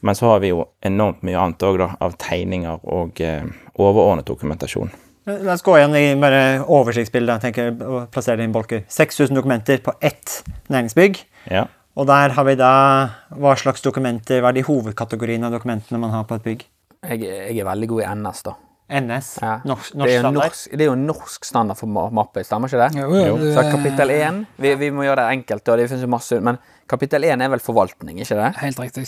Men 0.00 0.14
så 0.14 0.26
har 0.30 0.40
vi 0.40 0.48
jo 0.52 0.64
enormt 0.86 1.22
mye 1.26 1.38
annet 1.40 1.58
òg, 1.66 1.78
da, 1.80 1.88
av 2.00 2.14
tegninger 2.22 2.78
og 2.86 3.20
eh, 3.20 3.42
overordnet 3.78 4.26
dokumentasjon. 4.30 4.90
La 5.28 5.52
oss 5.52 5.62
gå 5.66 5.74
igjen 5.76 5.96
i 5.98 6.04
bare 6.20 6.60
oversiktsbildet. 6.64 7.42
Jeg 7.42 7.52
tenker 7.54 7.82
å 7.84 8.04
plassere 8.12 8.38
det 8.38 8.46
i 8.46 8.48
en 8.48 8.54
bolker. 8.54 8.84
6000 8.88 9.34
dokumenter 9.36 9.82
på 9.84 9.92
ett 10.00 10.38
næringsbygg. 10.72 11.18
Ja. 11.50 11.66
Og 11.98 12.06
der 12.08 12.30
har 12.36 12.44
vi 12.46 12.54
da 12.56 12.70
hva 13.36 13.56
slags 13.58 13.82
dokumenter, 13.84 14.40
hva 14.40 14.52
er 14.54 14.60
de 14.60 14.62
hovedkategoriene 14.68 15.50
av 15.50 15.52
dokumentene 15.58 15.98
man 16.00 16.14
har 16.14 16.24
på 16.30 16.38
et 16.38 16.46
bygg? 16.46 16.62
Jeg, 17.10 17.20
jeg 17.26 17.58
er 17.58 17.66
veldig 17.68 17.88
god 17.90 18.02
i 18.04 18.08
NS, 18.22 18.42
da. 18.46 18.54
NS, 18.88 19.26
Ja. 19.42 19.56
norsk, 19.68 19.92
norsk 20.00 20.14
standard. 20.14 20.38
norsk, 20.46 20.70
det 20.72 20.80
er 20.80 20.88
jo 20.88 20.94
norsk 20.96 21.44
standard 21.44 21.76
for 21.76 21.90
ma- 21.92 22.06
mappe, 22.14 22.40
stemmer 22.46 22.70
ikke 22.70 22.80
det? 22.86 23.02
Jo, 23.02 23.10
jo, 23.12 23.34
det- 23.42 23.50
Så 23.58 23.66
kapittel 23.70 24.10
1 24.14 24.46
vi, 24.56 24.74
vi 24.80 24.88
må 24.90 25.04
gjøre 25.04 25.26
det 25.26 25.34
enkelt, 25.36 25.68
og 25.68 25.76
det 25.76 25.88
finnes 25.90 26.06
jo 26.06 26.08
masse 26.08 26.40
Men 26.40 26.56
kapittel 26.88 27.22
1 27.28 27.42
er 27.44 27.48
vel 27.52 27.60
forvaltning, 27.60 28.16
ikke 28.24 28.38
det? 28.38 28.54
Helt 28.62 28.78
riktig. 28.80 29.04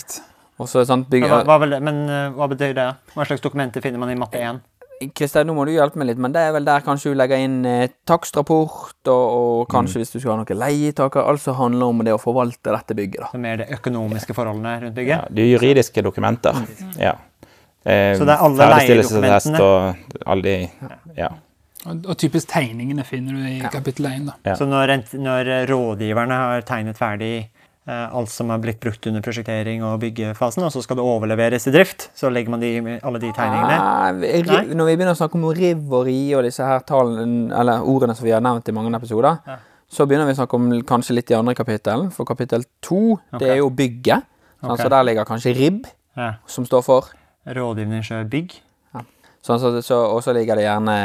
Og 0.61 0.69
så 0.69 0.83
sånn 0.87 1.07
bygge... 1.09 1.25
Men 1.27 1.33
hva, 1.33 1.45
hva, 1.49 1.57
vil 1.63 1.73
det, 1.75 1.79
men 1.87 2.03
eh, 2.05 2.27
hva 2.37 2.47
betyr 2.51 2.75
det? 2.77 2.89
Hva 3.15 3.25
slags 3.27 3.41
dokumenter 3.43 3.83
finner 3.83 4.01
man 4.01 4.13
i 4.13 4.19
mappe 4.19 4.41
1? 4.41 4.61
Kristian, 5.17 5.47
nå 5.49 5.55
må 5.57 5.63
du 5.65 5.71
hjelpe 5.73 5.97
meg 5.97 6.11
litt, 6.11 6.19
men 6.21 6.33
det 6.35 6.43
er 6.45 6.51
vel 6.53 6.65
der 6.67 6.83
kanskje 6.85 7.09
du 7.13 7.17
legger 7.17 7.41
inn 7.41 7.63
eh, 7.65 7.87
takstrapport, 8.05 8.99
og, 9.09 9.23
og 9.37 9.61
kanskje 9.71 10.03
hvis 10.03 10.13
du 10.13 10.19
skal 10.19 10.35
ha 10.35 10.43
noen 10.43 10.59
leietaker, 10.61 11.25
alt 11.25 11.41
som 11.41 11.57
handler 11.57 11.89
om 11.89 12.03
det 12.05 12.13
å 12.13 12.19
forvalte 12.21 12.69
dette 12.69 12.97
bygget, 12.99 13.23
da. 13.23 13.29
Som 13.33 13.41
mer 13.45 13.63
de 13.63 13.67
økonomiske 13.79 14.35
forholdene 14.37 14.75
rundt 14.83 14.99
bygget? 14.99 15.31
det 15.33 15.47
er 15.47 15.49
juridiske 15.55 16.03
dokumenter. 16.05 16.59
Ja. 17.01 17.15
Eh, 17.81 18.13
Så 18.19 18.27
det 18.29 18.35
er 18.35 18.43
alle 18.45 18.67
leiedokumentene? 18.75 19.63
og 19.65 20.27
alle 20.29 20.43
de 20.45 20.91
Ja. 21.17 21.31
Og, 21.89 22.03
og 22.05 22.17
typisk 22.21 22.51
tegningene 22.51 23.01
finner 23.01 23.33
du 23.33 23.45
i 23.49 23.57
kapittel 23.73 24.05
1. 24.05 24.27
da. 24.27 24.35
Ja. 24.51 24.53
Så 24.59 24.67
når, 24.69 24.99
når 25.17 25.47
rådgiverne 25.71 26.37
har 26.43 26.61
tegnet 26.67 26.99
ferdig 26.99 27.31
eh, 27.39 27.60
alt 27.91 28.29
som 28.29 28.49
har 28.49 28.59
blitt 28.63 28.79
brukt 28.83 29.05
under 29.07 29.21
prosjektering 29.25 29.83
og 29.83 29.99
byggefasen, 30.01 30.63
og 30.63 30.71
så 30.73 30.81
skal 30.83 30.97
det 30.99 31.05
overleveres 31.05 31.67
i 31.67 31.73
drift, 31.75 32.09
så 32.17 32.29
legger 32.31 32.49
man 32.53 32.59
de, 32.63 32.99
alle 33.03 33.19
de 33.19 33.31
tegningene? 33.35 33.77
Nei. 34.21 34.63
Når 34.75 34.85
vi 34.91 34.95
begynner 34.95 35.13
å 35.15 35.19
snakke 35.19 35.35
om 35.39 35.45
riv 35.57 35.93
og 35.93 36.07
disse 36.47 36.65
her 36.65 36.79
tallene, 36.87 37.51
eller 37.53 37.83
ordene 37.83 38.15
som 38.15 38.25
vi 38.25 38.31
har 38.35 38.41
nevnt 38.41 38.69
i 38.69 38.75
mange 38.77 38.93
episoder, 38.95 39.39
Ja. 39.47 39.57
så 39.91 40.05
begynner 40.07 40.25
vi 40.25 40.33
å 40.33 40.39
snakke 40.39 40.55
om 40.55 40.69
kanskje 40.87 41.15
litt 41.15 41.31
i 41.31 41.35
andre 41.35 41.53
kapittel. 41.55 42.09
For 42.11 42.25
kapittel 42.25 42.63
to, 42.81 43.19
det 43.39 43.49
er 43.49 43.57
jo 43.57 43.69
bygget. 43.69 44.23
Ok. 44.63 44.69
altså 44.77 44.89
der 44.89 45.03
ligger 45.03 45.25
kanskje 45.25 45.55
ribb, 45.57 45.85
Ja. 46.15 46.33
som 46.45 46.65
står 46.65 46.83
for. 46.83 47.05
Rådgivende 47.47 47.97
ingeniørbygg? 48.03 48.59
Sånn, 49.41 49.57
så, 49.57 49.71
så, 49.81 49.97
og 50.13 50.19
så 50.21 50.35
ligger 50.37 50.59
det 50.59 50.67
gjerne 50.67 50.95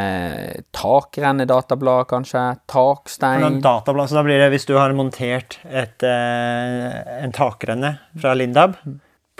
takrennedatablad, 0.77 2.05
kanskje. 2.11 2.43
Takstein. 2.69 3.63
datablad, 3.65 4.11
så 4.11 4.19
da 4.19 4.25
blir 4.27 4.43
det, 4.43 4.51
Hvis 4.53 4.69
du 4.69 4.75
har 4.77 4.93
montert 4.93 5.57
et, 5.65 6.05
eh, 6.05 7.23
en 7.25 7.33
takrenne 7.33 7.95
fra 8.21 8.35
Lindab 8.37 8.77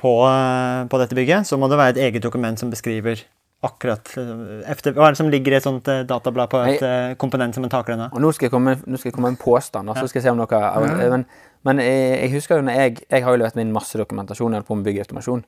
på, 0.01 0.13
eh, 0.25 0.87
på 0.89 1.01
dette 1.03 1.19
bygget, 1.19 1.45
så 1.45 1.59
må 1.61 1.69
det 1.69 1.77
være 1.77 1.97
et 1.97 2.05
eget 2.09 2.25
dokument 2.25 2.57
som 2.59 2.73
beskriver 2.73 3.21
akkurat 3.67 4.17
eh, 4.17 4.65
efter, 4.73 4.97
Hva 4.97 5.11
er 5.11 5.13
det 5.13 5.21
som 5.21 5.29
ligger 5.29 5.53
i 5.53 5.59
et 5.61 5.69
sånt 5.69 5.85
datablad 5.85 6.49
på 6.49 6.63
et 6.65 6.81
Nei. 6.81 7.15
komponent 7.21 7.55
som 7.55 7.69
en 7.69 7.73
takrenne? 7.73 8.09
Og 8.17 8.25
nå 8.25 8.33
skal 8.33 8.49
jeg 8.49 8.55
komme, 8.57 8.79
nå 8.81 8.97
skal 8.97 9.11
jeg 9.11 9.19
komme 9.19 9.29
med 9.29 9.37
en 9.37 9.45
påstand, 9.45 9.93
og 9.93 10.01
så 10.01 10.09
skal 10.09 10.23
jeg 10.23 10.31
se 10.31 10.33
om 10.33 10.41
dere 10.41 11.11
Men, 11.13 11.27
men 11.69 11.85
jeg, 11.85 12.17
jeg 12.23 12.33
husker 12.39 12.63
jo 12.63 12.65
når 12.65 12.81
jeg 12.81 12.97
Jeg 13.11 13.25
har 13.25 13.37
jo 13.37 13.43
levert 13.45 13.61
min 13.61 13.77
masse 13.77 14.01
dokumentasjon 14.01 14.57
jeg 14.57 14.63
holdt 14.63 14.73
på 14.73 14.81
med 14.81 14.89
byggautomasjon. 14.89 15.45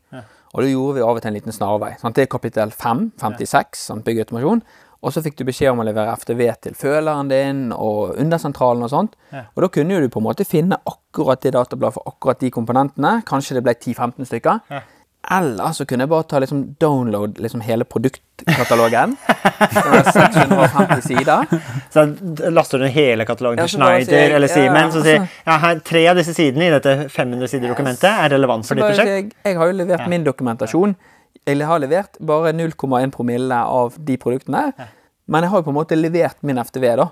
Og 0.54 0.62
da 0.64 0.68
gjorde 0.70 0.98
vi 0.98 1.04
av 1.04 1.16
og 1.16 1.22
til 1.22 1.30
en 1.32 1.36
liten 1.38 1.54
snarvei. 1.54 1.94
Sant? 2.00 2.16
Det 2.16 2.24
er 2.24 2.30
kapittel 2.32 2.70
5, 2.72 3.10
56, 3.20 3.82
sant? 3.90 4.04
byggautomasjon. 4.06 4.62
Og 4.98 5.12
så 5.14 5.22
fikk 5.22 5.36
du 5.38 5.44
beskjed 5.46 5.70
om 5.70 5.78
å 5.78 5.86
levere 5.86 6.10
FTV 6.18 6.40
til 6.64 6.74
føleren 6.74 7.28
din 7.30 7.58
og 7.70 8.16
undersentralen 8.18 8.82
og 8.82 8.90
sånt. 8.90 9.12
Og 9.54 9.62
da 9.62 9.68
kunne 9.70 10.00
du 10.02 10.08
på 10.10 10.18
en 10.18 10.26
måte 10.26 10.46
finne 10.48 10.80
akkurat 10.90 11.42
det 11.44 11.52
databladet 11.54 11.94
for 11.94 12.10
akkurat 12.10 12.40
de 12.42 12.50
komponentene. 12.50 13.20
Kanskje 13.28 13.60
det 13.60 13.62
ble 13.68 13.76
10-15 13.78 14.26
stykker. 14.26 14.58
Eller 15.30 15.72
så 15.76 15.84
kunne 15.84 16.06
jeg 16.06 16.10
bare 16.12 16.24
ta 16.30 16.38
liksom 16.40 16.60
download 16.80 17.40
liksom 17.42 17.60
hele 17.66 17.84
produktkatalogen. 17.84 19.16
som 19.74 19.96
er 19.98 20.06
650 20.14 21.02
sider. 21.04 21.46
Så 21.92 22.04
laster 22.54 22.78
du 22.78 22.86
hele 22.94 23.26
katalogen 23.28 23.58
Ja, 23.60 23.66
til 23.66 23.74
Schneider 23.76 24.06
sier 24.06 24.22
eller 24.22 24.36
eller 24.36 24.48
ja, 24.48 24.54
Siemens 24.54 24.96
og 24.96 25.04
sier 25.04 25.20
altså- 25.20 25.42
ja, 25.50 25.58
her, 25.66 25.80
tre 25.90 26.04
av 26.08 26.16
disse 26.16 26.34
sidene 26.36 26.68
i 26.68 26.70
dette 26.78 26.94
500 27.10 27.48
sider 27.50 27.68
dokumentet 27.74 28.08
er 28.08 28.30
relevant 28.36 28.66
for 28.66 28.74
ditt 28.78 28.84
prosjekt. 28.86 29.08
Jeg, 29.08 29.32
jeg 29.44 29.56
har 29.58 29.66
jo 29.72 29.78
levert 29.82 30.08
min 30.08 30.24
dokumentasjon. 30.24 30.96
Jeg 31.48 31.66
har 31.66 31.78
levert 31.80 32.16
bare 32.20 32.52
0,1 32.52 33.10
promille 33.12 33.58
av 33.64 33.98
de 33.98 34.16
produktene. 34.16 34.72
Men 35.28 35.42
jeg 35.44 35.50
har 35.50 35.58
jo 35.60 35.66
på 35.68 35.74
en 35.74 35.80
måte 35.82 35.96
levert 35.98 36.36
min 36.42 36.56
FTV, 36.62 36.96
da. 36.96 37.10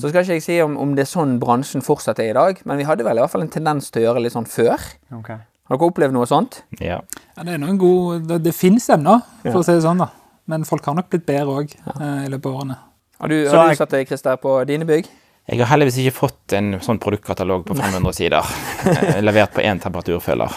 Så 0.00 0.08
skal 0.10 0.24
ikke 0.24 0.34
jeg 0.38 0.42
si 0.42 0.60
om, 0.64 0.76
om 0.78 0.94
det 0.96 1.04
er 1.04 1.10
sånn 1.12 1.36
bransjen 1.38 1.82
fortsatt 1.84 2.18
er 2.18 2.30
i 2.32 2.34
dag, 2.34 2.58
men 2.66 2.78
vi 2.80 2.84
hadde 2.88 3.04
vel 3.06 3.18
i 3.18 3.20
hvert 3.22 3.30
fall 3.30 3.42
en 3.44 3.52
tendens 3.52 3.90
til 3.90 4.02
å 4.02 4.06
gjøre 4.08 4.22
litt 4.24 4.32
sånn 4.34 4.48
før. 4.50 4.80
Ok. 5.14 5.30
Har 5.70 5.78
dere 5.78 5.86
opplevd 5.92 6.12
noe 6.16 6.26
sånt? 6.26 6.62
ja. 6.82 7.00
Ja, 7.36 7.44
det 7.46 7.54
er 7.54 7.60
noen 7.62 7.78
gode, 7.80 8.18
det, 8.26 8.40
det 8.44 8.52
finnes 8.54 8.88
ennå, 8.92 9.20
for 9.46 9.60
å 9.60 9.64
si 9.64 9.72
det 9.72 9.84
sånn. 9.86 10.02
da. 10.02 10.08
Men 10.50 10.64
folk 10.66 10.84
har 10.90 10.96
nok 10.98 11.08
blitt 11.12 11.24
bedre 11.28 11.60
òg 11.62 11.70
i 11.72 12.28
løpet 12.28 12.46
av 12.50 12.56
årene. 12.58 12.76
Har 13.20 13.28
du, 13.30 13.36
Så 13.46 13.54
har 13.56 13.64
du 13.68 13.70
jeg- 13.70 13.78
sett 13.78 13.90
det, 13.94 14.00
Christer, 14.08 14.36
på 14.42 14.56
dine 14.66 14.84
bygg? 14.88 15.06
Jeg 15.48 15.58
har 15.58 15.66
heldigvis 15.72 15.96
ikke 16.02 16.14
fått 16.18 16.52
en 16.58 16.74
sånn 16.80 16.98
produktkatalog 17.00 17.64
på 17.66 17.74
500 17.78 18.12
sider. 18.14 18.44
eh, 18.86 19.20
Levert 19.22 19.54
på 19.54 19.62
én 19.64 19.80
temperaturfølger. 19.80 20.52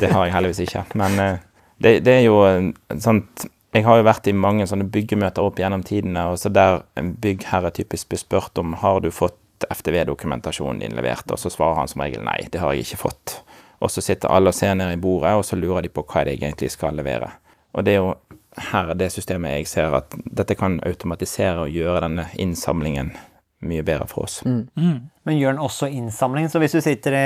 Det 0.00 0.10
har 0.10 0.24
jeg 0.26 0.34
heldigvis 0.34 0.60
ikke. 0.66 0.82
Men 1.00 1.18
eh, 1.20 1.38
det, 1.80 1.92
det 2.04 2.16
er 2.18 2.24
jo 2.26 2.40
eh, 2.48 2.72
sånt 3.00 3.46
Jeg 3.74 3.84
har 3.84 3.96
jo 3.98 4.04
vært 4.06 4.26
i 4.28 4.32
mange 4.32 4.66
sånne 4.70 4.84
byggemøter 4.90 5.42
opp 5.42 5.56
gjennom 5.58 5.82
tidene, 5.86 6.26
og 6.30 6.36
så 6.38 6.50
der 6.52 6.82
en 6.96 7.14
byggherre 7.18 7.70
typisk 7.74 8.08
blir 8.08 8.18
spurt 8.20 8.58
om 8.58 8.74
har 8.82 9.00
du 9.00 9.10
fått 9.10 9.38
FTV-dokumentasjonen 9.70 10.80
din 10.80 10.94
levert, 10.96 11.30
og 11.30 11.38
så 11.38 11.50
svarer 11.50 11.76
han 11.78 11.88
som 11.90 12.02
regel 12.04 12.22
nei, 12.24 12.46
det 12.52 12.60
har 12.62 12.72
jeg 12.74 12.84
ikke 12.86 13.00
fått. 13.08 13.40
Og 13.84 13.92
så 13.92 14.04
sitter 14.04 14.32
alle 14.32 14.52
og 14.52 14.56
ser 14.56 14.76
ned 14.78 14.94
i 14.94 15.00
bordet, 15.00 15.34
og 15.36 15.44
så 15.44 15.58
lurer 15.60 15.84
de 15.84 15.92
på 15.92 16.06
hva 16.08 16.24
de 16.24 16.38
egentlig 16.38 16.70
skal 16.72 16.96
levere. 16.96 17.28
Og 17.74 17.84
det 17.84 17.96
er 17.96 18.00
jo 18.00 18.14
her 18.70 18.92
er 18.92 18.98
det 18.98 19.10
systemet 19.10 19.58
jeg 19.58 19.70
ser 19.70 19.94
at 19.98 20.14
dette 20.24 20.54
kan 20.58 20.78
automatisere 20.86 21.66
og 21.66 21.74
gjøre 21.74 22.04
denne 22.06 22.28
innsamlingen 22.40 23.10
mye 23.64 23.84
bedre 23.86 24.06
for 24.10 24.26
oss. 24.26 24.42
Men 24.44 25.38
gjør 25.38 25.54
den 25.54 25.62
også 25.64 25.88
innsamling? 25.88 26.50
Så 26.52 26.60
hvis 26.60 26.74
du 26.76 26.80
sitter 26.84 27.16
i, 27.16 27.22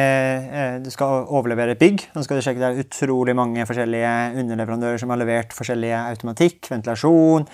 eh, 0.47 0.77
du 0.85 0.91
skal 0.95 1.27
overlevere 1.27 1.75
et 1.75 1.81
bygg, 1.81 2.05
så 2.15 2.23
skal 2.25 2.39
du 2.39 2.45
sjekke 2.47 2.63
det 2.63 2.69
er 2.69 2.85
utrolig 2.85 3.35
mange 3.37 3.67
forskjellige 3.67 4.13
underleverandører 4.39 5.03
som 5.03 5.11
har 5.11 5.19
levert 5.19 5.57
forskjellige 5.57 5.99
automatikk, 6.15 6.71
ventilasjon, 6.71 7.49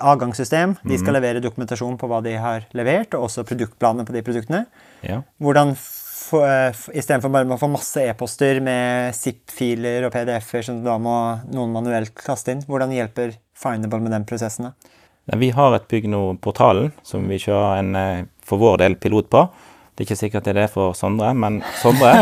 avgangssystem. 0.00 0.78
De 0.88 0.98
skal 0.98 1.18
levere 1.18 1.44
dokumentasjon 1.44 1.98
på 2.00 2.08
hva 2.08 2.22
de 2.24 2.36
har 2.40 2.64
levert, 2.72 3.14
og 3.14 3.28
også 3.28 3.44
produktplanene 3.44 4.08
på 4.08 4.16
de 4.16 4.24
produktene. 4.24 4.64
Ja. 5.04 5.20
Hvordan 5.42 5.76
Istedenfor 6.38 7.32
bare 7.32 7.50
å 7.50 7.58
få 7.60 7.68
masse 7.72 8.04
e-poster 8.06 8.60
med 8.64 9.16
zip-filer 9.16 10.06
og 10.06 10.14
PDF-er 10.14 10.66
som 10.66 10.80
da 10.84 10.96
må 11.02 11.16
noen 11.50 11.74
manuelt 11.74 12.14
kaste 12.14 12.54
inn, 12.54 12.64
hvordan 12.68 12.94
hjelper 12.94 13.34
Findable 13.60 14.00
med 14.00 14.14
den 14.14 14.24
prosessen? 14.28 14.70
da? 14.70 14.90
Vi 15.40 15.50
har 15.54 15.74
et 15.76 15.88
bygg 15.90 16.08
nå, 16.10 16.22
Portalen, 16.42 16.90
som 17.06 17.26
vi 17.28 17.38
kjører 17.38 17.82
en 17.82 17.98
eh, 17.98 18.24
for 18.46 18.62
vår 18.62 18.80
del 18.82 18.96
pilot 18.98 19.28
på. 19.30 19.44
Det 19.94 20.02
er 20.02 20.08
ikke 20.08 20.18
sikkert 20.18 20.46
det 20.48 20.54
er 20.54 20.62
det 20.62 20.70
for 20.72 20.96
Sondre, 20.96 21.34
men 21.36 21.60
Sondre 21.82 22.14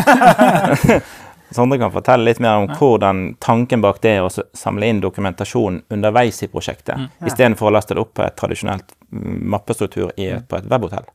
Sondre 1.54 1.78
kan 1.80 1.92
fortelle 1.94 2.26
litt 2.26 2.40
mer 2.44 2.60
om 2.60 2.66
hvordan 2.76 3.22
tanken 3.40 3.80
bak 3.80 4.02
det 4.04 4.18
er 4.18 4.26
å 4.26 4.32
samle 4.56 4.90
inn 4.90 5.00
dokumentasjon 5.00 5.78
underveis 5.94 6.42
i 6.44 6.50
prosjektet, 6.52 7.08
istedenfor 7.24 7.70
å 7.70 7.72
laste 7.78 7.96
det 7.96 8.02
opp 8.02 8.12
på 8.18 8.26
et 8.26 8.36
tradisjonelt 8.36 8.92
mm, 8.92 8.97
mappestruktur 9.10 10.10
i 10.20 10.28
på 10.48 10.58
et 10.58 10.66
webhotell. 10.68 11.06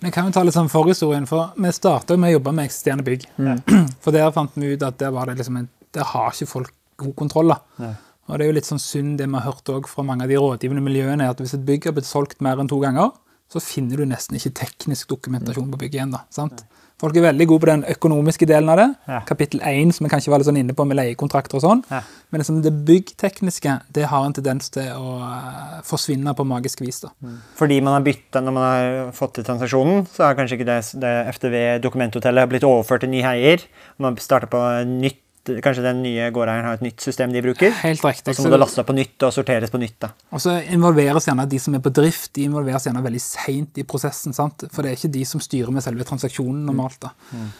Vi 0.00 0.12
kan 0.14 0.28
jo 0.28 0.34
ta 0.34 0.44
litt 0.44 0.56
sånn 0.56 0.70
forhistorien, 0.72 1.26
for 1.28 1.52
vi 1.56 1.72
starta 1.74 2.16
med 2.16 2.32
å 2.32 2.38
jobbe 2.38 2.54
med 2.56 2.70
eksisterende 2.70 3.04
bygg. 3.06 3.26
For 4.04 4.14
der 4.14 4.32
fant 4.34 4.56
vi 4.56 4.72
ut 4.72 4.86
at 4.86 4.98
der, 5.00 5.12
var 5.14 5.28
det 5.28 5.38
liksom 5.40 5.58
en, 5.60 5.68
der 5.92 6.08
har 6.14 6.32
ikke 6.32 6.48
folk 6.48 6.72
god 7.02 7.14
kontroll. 7.18 7.52
da. 7.52 7.92
Og 8.30 8.38
det 8.38 8.44
er 8.44 8.52
jo 8.52 8.56
litt 8.56 8.68
sånn 8.68 8.80
synd 8.80 9.18
det 9.20 9.26
vi 9.28 9.36
har 9.36 9.48
hørt 9.50 9.68
også 9.68 9.90
fra 9.90 10.04
mange 10.06 10.24
av 10.24 10.32
de 10.32 10.38
rådgivende 10.40 10.84
miljøene, 10.84 11.28
at 11.28 11.40
hvis 11.42 11.56
et 11.58 11.66
bygg 11.66 11.90
har 11.90 11.96
blitt 11.96 12.08
solgt 12.08 12.40
mer 12.44 12.60
enn 12.62 12.70
to 12.70 12.78
ganger, 12.82 13.10
så 13.52 13.60
finner 13.60 14.00
du 14.00 14.08
nesten 14.08 14.38
ikke 14.38 14.54
teknisk 14.62 15.10
dokumentasjon 15.12 15.72
på 15.74 15.80
bygget 15.82 15.98
igjen. 15.98 16.14
da, 16.14 16.22
sant? 16.32 16.64
Folk 17.02 17.16
er 17.18 17.24
veldig 17.24 17.46
gode 17.50 17.64
på 17.64 17.66
den 17.66 17.80
økonomiske 17.90 18.46
delen 18.46 18.70
av 18.70 18.78
det. 18.78 18.86
Ja. 19.10 19.20
Kapittel 19.26 19.62
1, 19.66 19.90
som 19.96 20.06
vi 20.06 20.10
kanskje 20.12 20.30
var 20.30 20.38
litt 20.38 20.46
sånn 20.46 20.60
inne 20.60 20.76
på 20.78 20.84
med 20.86 21.00
leiekontrakter 21.00 21.58
og 21.58 21.64
sånn. 21.64 21.80
Ja. 21.90 21.98
Men 22.30 22.42
liksom 22.42 22.60
det 22.62 22.70
byggtekniske 22.86 23.74
det 23.96 24.04
har 24.12 24.26
en 24.28 24.36
tendens 24.36 24.70
til 24.70 24.86
å 24.94 25.16
eh, 25.26 25.80
forsvinne 25.88 26.36
på 26.38 26.46
magisk 26.46 26.84
vis. 26.84 27.00
da. 27.02 27.10
Fordi 27.58 27.80
man 27.82 27.96
har 27.96 28.06
bytta 28.06 28.44
når 28.44 28.54
man 28.54 28.68
har 28.68 29.10
fått 29.18 29.34
til 29.40 29.48
transaksjonen, 29.48 30.06
så 30.14 30.28
har 30.28 30.38
kanskje 30.38 30.60
ikke 30.60 30.68
det, 30.70 30.78
det 31.02 31.12
FTV-dokumenthotellet 31.34 32.54
blitt 32.54 32.68
overført 32.70 33.02
til 33.02 33.10
ny 33.10 33.24
heier. 33.26 33.66
Man 33.98 34.20
starter 34.22 34.52
på 34.52 34.62
nytt, 34.86 35.18
Kanskje 35.42 35.82
den 35.82 36.02
nye 36.04 36.28
gårdeieren 36.30 36.68
har 36.68 36.76
et 36.78 36.84
nytt 36.84 37.02
system 37.02 37.32
de 37.34 37.40
bruker. 37.42 37.72
Helt 37.82 38.04
riktig. 38.06 38.30
Og 38.30 38.36
så 38.38 38.44
må 38.46 38.52
det 38.54 38.60
lastes 38.62 38.86
på 38.86 38.94
nytt 38.94 39.24
og 39.26 39.32
sorteres 39.34 39.72
på 39.72 39.80
nytt. 39.82 39.96
da. 40.04 40.12
Og 40.30 40.42
så 40.44 40.54
involveres 40.70 41.26
gjerne 41.26 41.48
de 41.50 41.58
som 41.58 41.74
er 41.74 41.82
på 41.82 41.90
drift, 41.90 42.30
de 42.38 42.44
involveres 42.46 42.86
gjerne 42.86 43.02
veldig 43.02 43.22
seint 43.24 43.80
i 43.82 43.82
prosessen. 43.82 44.32
sant? 44.36 44.68
For 44.70 44.82
det 44.86 44.92
er 44.92 45.00
ikke 45.00 45.12
de 45.18 45.24
som 45.26 45.42
styrer 45.42 45.74
med 45.74 45.82
selve 45.82 46.06
transaksjonen 46.06 46.62
normalt. 46.68 47.00
da. 47.02 47.10
Mm. 47.32 47.50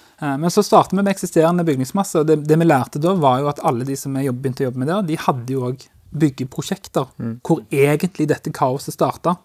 Men 0.45 0.51
så 0.55 0.62
starter 0.62 0.95
vi 0.95 1.03
med 1.03 1.11
eksisterende 1.11 1.65
bygningsmasse. 1.67 2.21
og 2.23 2.27
det, 2.31 2.39
det 2.47 2.59
vi 2.59 2.65
lærte 2.71 3.03
da, 3.03 3.17
var 3.19 3.41
jo 3.43 3.49
at 3.51 3.59
alle 3.67 3.85
de 3.85 3.97
som 3.99 4.15
jobb- 4.15 4.39
begynte 4.45 4.62
å 4.62 4.71
jobbe 4.71 4.79
med 4.85 4.89
det, 4.93 5.01
de 5.11 5.17
hadde 5.27 5.57
jo 5.57 5.67
òg 5.73 5.89
byggeprosjekter 6.12 7.07
hvor 7.43 7.62
egentlig 7.73 8.29
dette 8.31 8.53
kaoset 8.55 8.95
starta. 8.95 9.37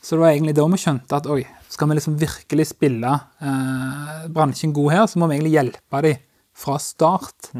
Så 0.00 0.16
det 0.16 0.20
var 0.24 0.32
egentlig 0.32 0.54
da 0.56 0.64
vi 0.68 0.78
skjønte 0.80 1.16
at 1.16 1.26
oi, 1.32 1.42
skal 1.68 1.88
vi 1.90 1.96
liksom 1.98 2.16
virkelig 2.20 2.66
spille 2.72 3.12
eh, 3.40 4.24
bransjen 4.32 4.72
god 4.76 4.92
her, 4.92 5.06
så 5.10 5.18
må 5.18 5.28
vi 5.28 5.36
egentlig 5.38 5.54
hjelpe 5.56 6.02
dem 6.04 6.22
fra 6.54 6.78
start. 6.78 7.50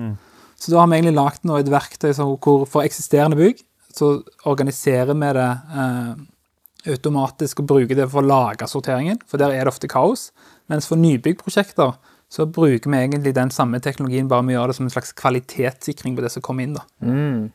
Så 0.57 0.71
da 0.73 0.81
har 0.81 0.89
vi 0.89 0.97
egentlig 1.01 1.17
lagd 1.19 1.45
et 1.61 1.71
verktøy 1.73 2.13
som, 2.17 2.37
hvor 2.39 2.65
for 2.67 2.83
eksisterende 2.87 3.37
bygg 3.37 3.61
så 3.95 4.23
organiserer 4.49 5.15
vi 5.15 5.33
det 5.37 5.51
eh, 5.77 6.15
automatisk 6.95 7.61
og 7.63 7.67
bruker 7.71 7.95
det 7.97 8.09
for 8.11 8.23
å 8.23 8.27
lage 8.27 8.67
sorteringen, 8.69 9.21
for 9.27 9.39
der 9.39 9.53
er 9.55 9.65
det 9.65 9.73
ofte 9.75 9.89
kaos. 9.89 10.33
Mens 10.69 10.89
for 10.91 10.97
nybyggprosjekter 11.01 11.95
så 12.35 12.47
bruker 12.51 12.91
vi 12.91 12.99
egentlig 12.99 13.35
den 13.37 13.51
samme 13.55 13.79
teknologien, 13.85 14.27
bare 14.27 14.43
vi 14.49 14.57
gjør 14.57 14.73
det 14.73 14.75
som 14.79 14.87
en 14.89 14.91
slags 14.91 15.13
kvalitetssikring 15.15 16.17
på 16.17 16.25
det 16.25 16.33
som 16.35 16.43
kommer 16.43 16.65
inn. 16.67 16.75
da. 16.75 16.83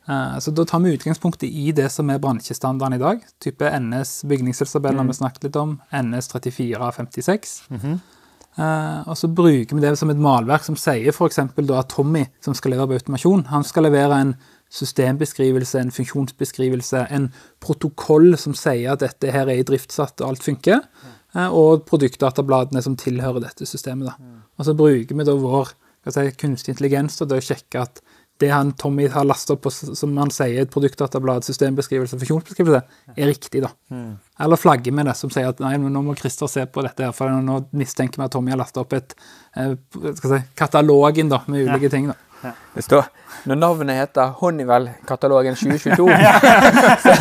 Eh, 0.08 0.38
Så 0.40 0.54
da 0.54 0.64
tar 0.64 0.80
vi 0.80 0.94
utgangspunktet 0.96 1.50
i 1.50 1.72
det 1.72 1.90
som 1.92 2.08
er 2.10 2.18
bransjestandarden 2.22 2.94
i 2.96 3.02
dag. 3.02 3.20
Type 3.40 3.60
NS 3.68 4.22
bygningsselskapet 4.24 4.96
har 4.96 5.04
vi 5.04 5.12
snakket 5.18 5.44
litt 5.44 5.56
om. 5.56 5.80
NS 5.92 6.28
3456. 6.28 7.62
Eh, 7.70 7.98
Eh, 8.60 9.08
og 9.08 9.16
så 9.16 9.30
bruker 9.32 9.76
vi 9.76 9.82
det 9.82 9.94
som 9.96 10.10
et 10.12 10.20
malverk 10.20 10.66
som 10.66 10.76
sier 10.78 11.14
f.eks. 11.14 11.38
at 11.40 11.92
Tommy, 11.92 12.26
som 12.44 12.56
skal 12.56 12.74
levere 12.74 12.90
på 12.90 12.98
automasjon, 12.98 13.46
han 13.48 13.64
skal 13.64 13.86
levere 13.88 14.18
en 14.20 14.34
systembeskrivelse, 14.70 15.80
en 15.80 15.94
funksjonsbeskrivelse, 15.94 17.06
en 17.10 17.30
protokoll 17.62 18.36
som 18.38 18.54
sier 18.58 18.92
at 18.92 19.02
dette 19.02 19.32
her 19.34 19.48
er 19.48 19.62
i 19.62 19.66
driftsatt 19.66 20.20
og 20.20 20.32
alt 20.34 20.46
funker, 20.46 20.82
eh, 21.34 21.48
og 21.48 21.86
produktdatabladene 21.88 22.84
som 22.84 22.98
tilhører 23.00 23.46
dette 23.46 23.68
systemet. 23.68 24.12
Da. 24.12 24.42
Og 24.58 24.68
så 24.68 24.76
bruker 24.76 25.16
vi 25.16 25.26
da 25.26 25.36
vår 25.40 25.72
si, 26.10 26.26
kunstig 26.40 26.74
intelligens 26.74 27.16
til 27.18 27.32
å 27.32 27.42
sjekke 27.44 27.86
at 27.86 28.02
det 28.40 28.48
han 28.52 28.72
Tommy 28.80 29.06
har 29.12 29.26
lastet 29.28 29.54
opp 29.54 29.66
på, 29.66 29.72
som 29.72 30.16
han 30.18 30.32
sier, 30.34 30.62
et 30.64 30.72
produktdatablad, 30.72 31.44
systembeskrivelse, 31.44 32.18
funksjonsbeskrivelse, 32.22 32.80
er 33.16 33.28
riktig, 33.30 33.62
da. 33.66 33.70
Eller 34.40 34.60
flagger 34.60 34.94
med 34.96 35.10
det, 35.10 35.16
som 35.18 35.32
sier 35.32 35.50
at 35.52 35.60
nei, 35.60 35.74
men 35.80 35.92
nå 35.92 36.02
må 36.06 36.16
Christer 36.18 36.48
se 36.50 36.64
på 36.64 36.84
dette, 36.86 37.04
her, 37.04 37.12
for 37.16 37.28
nå 37.44 37.60
mistenker 37.76 38.22
vi 38.22 38.28
at 38.28 38.34
Tommy 38.36 38.54
har 38.54 38.60
lastet 38.62 38.80
opp 38.82 38.96
et 38.96 39.14
eh, 39.56 39.76
skal 40.16 40.34
si, 40.34 40.40
katalogen 40.56 41.32
da, 41.32 41.42
med 41.52 41.68
ulike 41.68 41.92
ting. 41.92 42.08
da. 42.10 42.16
Det 42.74 42.82
står 42.84 43.08
Når 43.50 43.58
navnet 43.60 43.96
heter 43.96 44.32
Honeywell-katalogen 44.40 45.56
2022, 45.56 46.06
så, 47.04 47.14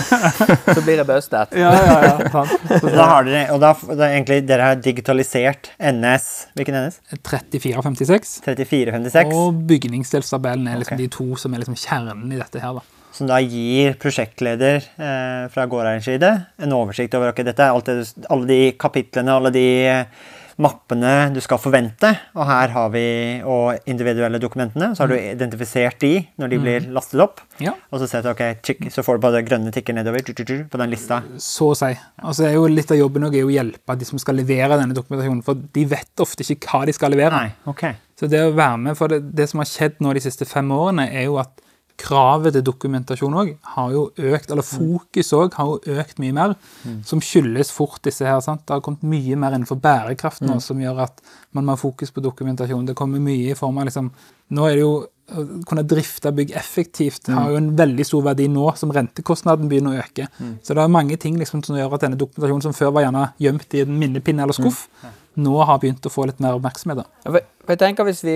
så 0.74 0.84
blir 0.84 1.00
det 1.00 1.06
bustet. 1.08 1.56
Ja, 1.60 1.72
ja, 1.76 1.98
ja. 2.06 2.30
sant. 2.34 2.56
Så 2.82 2.92
da 2.92 3.08
har 3.14 3.28
dere, 3.28 3.46
og 3.56 3.62
da, 3.64 3.74
da 3.94 4.10
egentlig 4.10 4.42
dere 4.50 4.72
har 4.72 4.80
digitalisert 4.84 5.72
NS 5.80 6.30
Hvilken 6.60 6.80
NS? 6.82 7.02
3456. 7.24 8.40
3456? 8.48 9.36
Og 9.36 9.60
bygningsdelstabellen 9.70 10.68
er 10.68 10.82
liksom 10.82 11.00
okay. 11.00 11.06
de 11.08 11.14
to 11.16 11.40
som 11.40 11.56
er 11.56 11.64
liksom 11.64 11.78
kjernen 11.80 12.34
i 12.34 12.40
dette 12.40 12.64
her. 12.64 12.80
da. 12.80 13.00
Som 13.16 13.30
da 13.30 13.40
gir 13.42 13.96
prosjektleder 14.00 14.84
eh, 14.84 15.46
fra 15.52 15.66
gårdeierens 15.70 16.06
side 16.08 16.30
en 16.62 16.76
oversikt 16.78 17.16
over 17.18 17.34
okay, 17.34 17.48
dette 17.48 17.66
alt 17.66 17.90
det, 17.90 18.04
alle 18.30 18.50
de 18.50 18.60
kapitlene, 18.80 19.40
alle 19.40 19.52
de 19.56 19.66
eh, 19.90 20.28
mappene 20.60 21.30
du 21.34 21.40
skal 21.44 21.60
forvente. 21.62 22.12
Og 22.36 22.44
her 22.50 22.74
har 22.76 22.90
vi 22.94 23.04
og 23.48 23.90
individuelle 23.90 24.42
dokumentene. 24.42 24.92
Så 24.96 25.06
har 25.06 25.12
du 25.12 25.16
identifisert 25.18 26.00
de 26.04 26.14
når 26.42 26.52
de 26.52 26.60
blir 26.62 26.90
lastet 26.96 27.24
opp. 27.24 27.44
Ja. 27.64 27.74
Og 27.90 28.02
så 28.02 28.10
du, 28.26 28.32
ok, 28.34 28.44
tick, 28.66 28.84
så 28.94 29.04
får 29.06 29.18
du 29.18 29.26
bare 29.28 29.44
grønne 29.48 29.74
tikker 29.76 29.96
nedover 29.96 30.24
på 30.70 30.82
den 30.82 30.92
lista. 30.92 31.22
Så 31.40 31.72
å 31.74 31.78
si. 31.80 31.94
Altså, 32.20 32.44
det 32.44 32.52
er 32.52 32.60
jo 32.60 32.68
litt 32.72 32.92
av 32.92 33.00
jobben 33.00 33.28
er 33.30 33.48
å 33.48 33.54
hjelpe 33.54 33.98
de 34.00 34.08
som 34.08 34.22
skal 34.22 34.40
levere 34.40 34.80
denne 34.80 34.98
dokumentasjonen, 34.98 35.44
for 35.46 35.60
de 35.80 35.88
vet 35.90 36.24
ofte 36.24 36.46
ikke 36.46 36.68
hva 36.68 36.84
de 36.90 36.96
skal 36.96 37.16
levere. 37.16 37.40
Nei, 37.40 37.56
ok. 37.70 37.86
Så 38.20 38.28
det 38.32 38.44
å 38.44 38.52
være 38.52 38.84
med, 38.84 39.00
for 39.00 39.12
det, 39.12 39.22
det 39.36 39.48
som 39.52 39.64
har 39.64 39.70
skjedd 39.70 40.00
nå 40.04 40.14
de 40.16 40.24
siste 40.24 40.48
fem 40.48 40.72
årene, 40.76 41.08
er 41.08 41.30
jo 41.30 41.40
at 41.42 41.56
kravet 42.00 42.56
til 42.56 42.64
dokumentasjon 42.66 43.36
òg 43.42 43.52
har 43.76 43.92
jo 43.94 44.06
økt, 44.16 44.50
eller 44.54 44.66
fokus 44.66 45.34
òg 45.36 45.54
har 45.60 45.70
jo 45.74 46.00
økt 46.00 46.20
mye 46.24 46.36
mer, 46.40 46.56
som 47.06 47.22
skyldes 47.22 47.72
fort 47.76 48.02
disse 48.08 48.26
her. 48.26 48.40
sant? 48.46 48.66
Det 48.66 48.78
har 48.78 48.82
kommet 48.86 49.04
mye 49.04 49.36
mer 49.40 49.58
innenfor 49.58 49.80
bærekraft 49.84 50.42
nå, 50.48 50.60
som 50.64 50.80
gjør 50.82 51.04
at 51.10 51.22
man 51.54 51.66
må 51.68 51.76
ha 51.76 51.82
fokus 51.82 52.12
på 52.16 52.24
dokumentasjon. 52.24 52.88
Det 52.88 52.96
kommer 52.98 53.20
mye 53.24 53.52
i 53.52 53.58
form 53.60 53.78
av 53.78 53.90
liksom 53.92 54.12
Nå 54.50 54.64
er 54.66 54.80
det 54.80 54.82
jo 54.82 54.94
å 55.30 55.44
kunne 55.70 55.84
drifte 55.86 56.32
bygg 56.34 56.56
effektivt 56.58 57.28
har 57.30 57.52
jo 57.52 57.58
en 57.60 57.68
veldig 57.78 58.06
stor 58.08 58.24
verdi 58.32 58.48
nå 58.50 58.64
som 58.80 58.90
rentekostnaden 58.90 59.70
begynner 59.70 59.94
å 59.94 60.02
øke. 60.02 60.26
Så 60.66 60.74
det 60.74 60.82
er 60.82 60.90
mange 60.90 61.20
ting 61.22 61.38
liksom 61.38 61.62
som 61.64 61.78
gjør 61.78 61.94
at 62.00 62.02
denne 62.08 62.18
dokumentasjonen 62.18 62.66
som 62.66 62.74
før 62.74 62.96
var 62.96 63.06
gjerne 63.06 63.28
gjemt 63.38 63.78
i 63.78 63.84
en 63.86 63.94
minnepinne 64.02 64.42
eller 64.42 64.58
skuff, 64.58 64.88
nå 65.40 65.56
har 65.66 65.80
begynt 65.82 66.06
å 66.06 66.12
få 66.12 66.26
litt 66.30 66.40
mer 66.44 66.58
oppmerksomhet. 66.58 66.98
da. 67.02 67.06
For- 67.26 67.42
for 67.70 67.76
Jeg 67.76 67.80
tenker 67.80 68.04
hvis 68.08 68.24
vi 68.24 68.36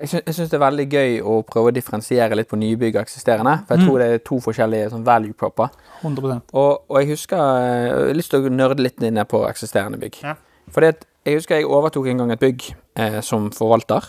Jeg 0.00 0.08
syns, 0.34 0.48
det 0.50 0.54
er 0.54 0.62
veldig 0.70 0.88
gøy 0.88 1.20
å 1.22 1.42
prøve 1.44 1.70
å 1.70 1.74
differensiere 1.74 2.36
litt 2.36 2.48
på 2.48 2.56
nybygg 2.56 2.96
og 2.96 3.02
eksisterende. 3.02 3.66
For 3.66 3.76
jeg 3.76 3.86
tror 3.86 3.98
det 3.98 4.08
er 4.12 4.18
to 4.18 4.36
forskjellige 4.40 4.90
sånn 4.92 5.04
value 5.04 5.32
propper. 5.32 5.70
100 6.02 6.42
Og, 6.54 6.82
og 6.88 6.98
jeg 7.00 7.08
husker 7.08 7.36
Jeg 7.36 7.90
har 8.08 8.14
lyst 8.14 8.30
til 8.30 8.42
å 8.46 8.48
nørde 8.50 8.80
litt 8.80 9.00
ned 9.00 9.28
på 9.28 9.42
eksisterende 9.48 9.98
bygg. 9.98 10.22
Ja. 10.22 10.34
Fordi 10.70 10.88
at 10.88 11.04
jeg 11.26 11.36
husker 11.38 11.56
jeg 11.56 11.66
overtok 11.66 12.08
en 12.08 12.18
gang 12.18 12.30
et 12.32 12.40
bygg 12.40 12.74
eh, 12.96 13.20
som 13.20 13.50
forvalter. 13.50 14.02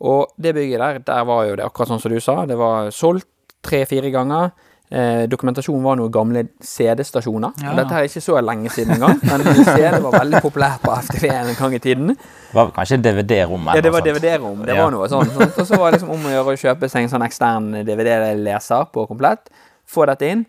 Og 0.00 0.28
det 0.40 0.54
bygget 0.54 0.78
der, 0.78 0.98
der 0.98 1.24
var 1.24 1.46
jo 1.46 1.56
det 1.56 1.64
akkurat 1.64 1.88
sånn 1.88 2.00
som 2.00 2.12
du 2.12 2.20
sa. 2.20 2.44
Det 2.46 2.56
var 2.58 2.90
solgt 2.90 3.26
tre-fire 3.62 4.10
ganger. 4.12 4.52
Eh, 4.90 5.24
dokumentasjonen 5.26 5.82
var 5.82 5.96
noen 5.98 6.12
gamle 6.14 6.44
CD-stasjoner. 6.62 7.56
Ja. 7.62 7.72
Dette 7.74 7.90
her 7.96 8.04
er 8.04 8.08
ikke 8.10 8.22
så 8.22 8.36
lenge 8.44 8.70
siden 8.70 8.94
engang, 8.94 9.18
men 9.26 9.42
CD 9.66 9.98
var 10.04 10.14
veldig 10.20 10.42
populært 10.44 10.82
på 10.84 10.92
FTV 11.08 11.24
en 11.32 11.54
gang 11.58 11.74
i 11.74 11.80
tiden. 11.82 12.12
Det 12.14 12.54
var 12.54 12.70
kanskje 12.76 13.00
DVD-rom 13.02 13.66
Ja, 13.74 13.80
det 13.82 13.92
var. 13.92 14.04
DVD-rom. 14.06 14.62
Det 14.64 14.76
Ja. 14.76 14.84
var 14.84 14.92
noe 14.94 15.08
sånt, 15.10 15.32
sånt. 15.34 15.58
Og 15.58 15.66
så 15.66 15.76
var 15.80 15.90
det 15.90 15.98
liksom 16.00 16.12
om 16.14 16.28
å 16.30 16.34
gjøre 16.36 16.54
å 16.54 16.60
kjøpe 16.62 16.88
seg 16.92 17.02
en 17.02 17.10
sånn 17.16 17.26
ekstern 17.26 17.72
DVD-leser 17.88 18.86
på 18.94 19.08
komplett. 19.10 19.50
Få 19.90 20.06
dette 20.06 20.30
inn. 20.30 20.46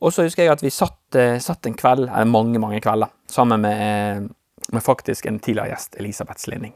Og 0.00 0.12
så 0.12 0.24
husker 0.24 0.44
jeg 0.44 0.52
at 0.52 0.62
vi 0.64 0.70
satt, 0.72 0.96
eh, 1.16 1.38
satt 1.38 1.66
en 1.68 1.74
kveld, 1.76 2.08
eller 2.08 2.24
mange, 2.28 2.58
mange 2.60 2.80
kvelder, 2.80 3.08
sammen 3.28 3.60
med, 3.60 3.80
eh, 3.80 4.28
med 4.72 4.82
faktisk 4.84 5.26
en 5.26 5.38
tidligere 5.40 5.72
gjest, 5.74 5.96
Elisabeth 6.00 6.38
Slinning. 6.40 6.72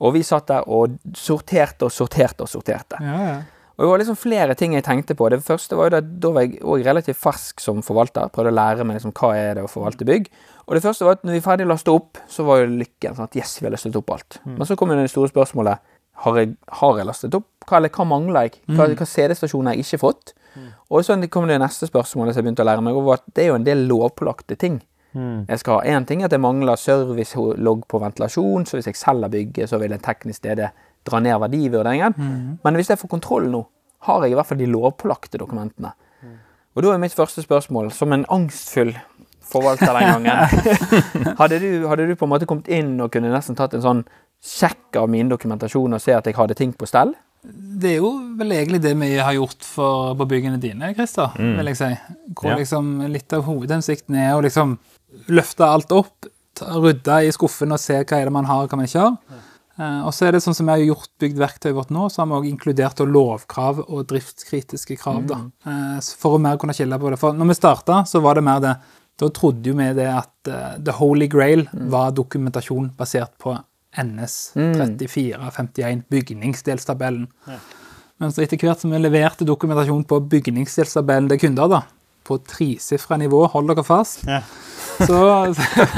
Og 0.00 0.12
vi 0.14 0.22
satt 0.22 0.46
der 0.46 0.62
og 0.66 0.94
sorterte 1.14 1.82
og 1.86 1.90
sorterte 1.90 2.40
og 2.46 2.48
sorterte. 2.48 2.98
Ja, 3.02 3.18
ja. 3.26 3.40
Og 3.80 3.86
det 3.86 3.88
var 3.88 4.00
liksom 4.02 4.16
flere 4.20 4.54
ting 4.60 4.74
jeg 4.76 4.84
tenkte 4.84 5.14
på. 5.16 5.30
Det 5.32 5.38
første 5.40 5.76
var 5.78 5.88
jo 5.88 5.96
at 6.02 6.08
da 6.20 6.30
var 6.36 6.44
jeg 6.44 6.58
òg 6.60 6.82
relativt 6.84 7.16
fersk 7.16 7.62
som 7.64 7.78
forvalter. 7.80 8.28
Prøvde 8.28 8.52
å 8.52 8.56
lære 8.58 8.84
meg 8.84 8.98
liksom 8.98 9.14
hva 9.16 9.30
er 9.38 9.54
det 9.56 9.64
å 9.64 9.70
forvalte 9.72 10.04
bygg. 10.04 10.28
Og 10.66 10.76
det 10.76 10.82
første 10.84 11.06
var 11.06 11.16
at 11.16 11.24
når 11.24 11.38
vi 11.38 11.40
ferdig 11.46 11.68
lastet 11.70 11.94
opp, 11.94 12.20
så 12.28 12.44
var 12.44 12.60
jo 12.60 12.66
lykken 12.74 13.16
sånn 13.16 13.30
at 13.30 13.38
yes, 13.40 13.54
vi 13.62 13.70
har 13.70 13.72
lastet 13.72 13.96
opp 13.96 14.12
alt. 14.12 14.36
Men 14.44 14.68
så 14.68 14.76
kom 14.76 14.92
jo 14.92 14.98
det 15.00 15.08
store 15.08 15.32
spørsmålet 15.32 15.80
har 16.20 16.36
jeg, 16.36 16.52
har 16.82 16.98
jeg 17.00 17.08
lastet 17.08 17.34
opp? 17.38 17.48
Hva, 17.64 17.78
eller 17.78 17.88
hva 17.96 18.04
mangler 18.04 18.50
jeg? 18.50 18.58
Hva, 18.76 18.90
hva 18.92 19.06
CD-stasjoner 19.08 19.72
har 19.72 19.78
jeg 19.80 19.86
ikke 19.88 20.02
fått? 20.04 20.34
Og 20.92 21.06
så 21.06 21.16
kom 21.32 21.48
det 21.48 21.56
neste 21.62 21.88
spørsmålet 21.88 22.34
som 22.36 22.42
jeg 22.42 22.50
begynte 22.50 22.66
å 22.66 22.68
lære 22.68 22.84
meg, 22.84 22.98
og 23.00 23.06
var 23.08 23.22
at 23.22 23.32
det 23.32 23.46
er 23.46 23.48
jo 23.54 23.56
en 23.56 23.64
del 23.64 23.86
lovpålagte 23.88 24.58
ting. 24.60 24.82
Jeg 25.48 25.58
skal 25.62 25.80
ha 25.80 25.96
én 25.96 26.04
ting 26.06 26.20
at 26.22 26.30
jeg 26.30 26.42
mangler 26.42 26.76
servicelogg 26.78 27.86
på 27.88 27.98
ventilasjon, 27.98 28.66
så 28.68 28.76
hvis 28.76 28.90
jeg 28.92 28.98
selger 29.00 29.32
bygget, 29.32 29.70
så 29.72 29.80
vil 29.80 29.96
en 29.96 30.04
teknisk 30.04 30.44
DD 30.44 30.68
dra 31.06 31.20
ned 31.20 31.38
verdivurderingen. 31.40 32.14
Men 32.64 32.74
hvis 32.78 32.88
jeg 32.92 32.98
får 33.00 33.08
kontroll 33.12 33.48
nå, 33.52 33.64
har 34.08 34.22
jeg 34.24 34.32
i 34.32 34.34
hvert 34.38 34.46
fall 34.48 34.58
de 34.60 34.66
lovpålagte 34.70 35.38
dokumentene. 35.40 35.92
Og 36.76 36.82
da 36.84 36.92
er 36.94 37.00
mitt 37.02 37.12
første 37.16 37.42
spørsmål, 37.42 37.90
som 37.92 38.12
en 38.14 38.24
angstfull 38.30 38.92
forvalter 39.50 39.90
den 39.96 40.06
gangen 40.06 40.36
hadde, 41.40 41.56
du, 41.58 41.86
hadde 41.90 42.04
du 42.06 42.12
på 42.14 42.24
en 42.28 42.30
måte 42.30 42.46
kommet 42.46 42.68
inn 42.70 42.92
og 43.02 43.10
kunne 43.10 43.32
nesten 43.32 43.56
tatt 43.58 43.74
en 43.74 43.82
sånn 43.82 44.02
sjekk 44.40 44.96
av 45.00 45.08
min 45.10 45.28
dokumentasjon 45.32 45.96
og 45.96 46.00
se 46.00 46.14
at 46.14 46.28
jeg 46.30 46.36
hadde 46.38 46.54
ting 46.56 46.70
på 46.78 46.86
stell? 46.86 47.10
Det 47.42 47.96
er 47.96 47.98
jo 47.98 48.12
vel 48.38 48.52
egentlig 48.54 48.78
det 48.84 48.92
vi 49.00 49.10
har 49.18 49.34
gjort 49.34 49.64
for, 49.66 50.14
på 50.20 50.26
byggene 50.30 50.60
dine, 50.62 50.92
Christer, 50.94 51.32
vil 51.40 51.70
jeg 51.72 51.78
si. 51.80 51.90
Hvor 52.36 52.52
Ja. 52.52 52.56
liksom 52.60 52.90
litt 53.10 53.32
av 53.32 53.42
hovedhensikten 53.48 54.14
er 54.20 54.34
å 54.36 54.42
liksom 54.44 54.76
løfte 55.32 55.66
alt 55.66 55.90
opp, 55.96 56.28
ta- 56.54 56.70
rydde 56.78 57.18
i 57.26 57.32
skuffen 57.34 57.72
og 57.74 57.80
se 57.80 57.96
hva 58.04 58.20
er 58.20 58.28
det 58.30 58.32
man 58.36 58.44
har 58.46 58.62
og 58.62 58.70
hva 58.70 58.76
man 58.78 58.86
ikke 58.86 59.06
har. 59.08 59.16
Eh, 59.80 60.00
og 60.04 60.12
så 60.12 60.28
er 60.28 60.36
det 60.36 60.42
sånn 60.44 60.56
som 60.56 60.68
vi 60.68 60.74
har 60.74 60.82
gjort 60.90 61.10
bygd 61.22 61.40
verktøyet 61.40 61.76
vårt 61.76 61.92
nå, 61.94 62.08
så 62.12 62.22
har 62.22 62.28
vi 62.28 62.36
også 62.38 62.50
inkludert 62.50 63.02
lovkrav 63.08 63.82
og 63.86 64.06
driftskritiske 64.10 64.98
krav. 65.00 65.26
da, 65.30 65.40
eh, 65.64 66.00
For 66.20 66.36
å 66.36 66.40
mer 66.40 66.58
kunne 66.60 66.76
skille 66.76 66.98
på 67.00 67.10
det. 67.10 67.18
For 67.18 67.32
når 67.32 67.48
vi 67.48 67.58
starta, 67.60 68.04
så 68.04 68.20
var 68.20 68.34
det 68.34 68.44
mer 68.44 68.60
det 68.60 68.76
Da 69.20 69.28
trodde 69.28 69.66
jo 69.66 69.74
vi 69.74 69.92
det 69.92 70.06
at 70.08 70.32
uh, 70.48 70.78
the 70.78 70.92
holy 70.92 71.26
grail 71.28 71.68
var 71.74 72.10
dokumentasjon 72.10 72.96
basert 72.96 73.36
på 73.36 73.52
NS 73.92 74.54
3451, 74.54 76.04
bygningsdelstabellen. 76.08 77.28
Men 78.18 78.32
så 78.32 78.40
etter 78.40 78.56
hvert 78.56 78.80
som 78.80 78.90
vi 78.90 78.96
leverte 78.96 79.44
dokumentasjon 79.44 80.06
på 80.08 80.22
bygningsdelstabellen 80.26 81.28
til 81.28 81.38
kunder, 81.38 81.68
da, 81.68 81.82
på 82.26 82.38
tresifra 82.46 83.16
nivå, 83.20 83.44
hold 83.52 83.70
dere 83.72 83.84
fast, 83.86 84.24
Ja. 84.28 84.40
så, 85.00 85.20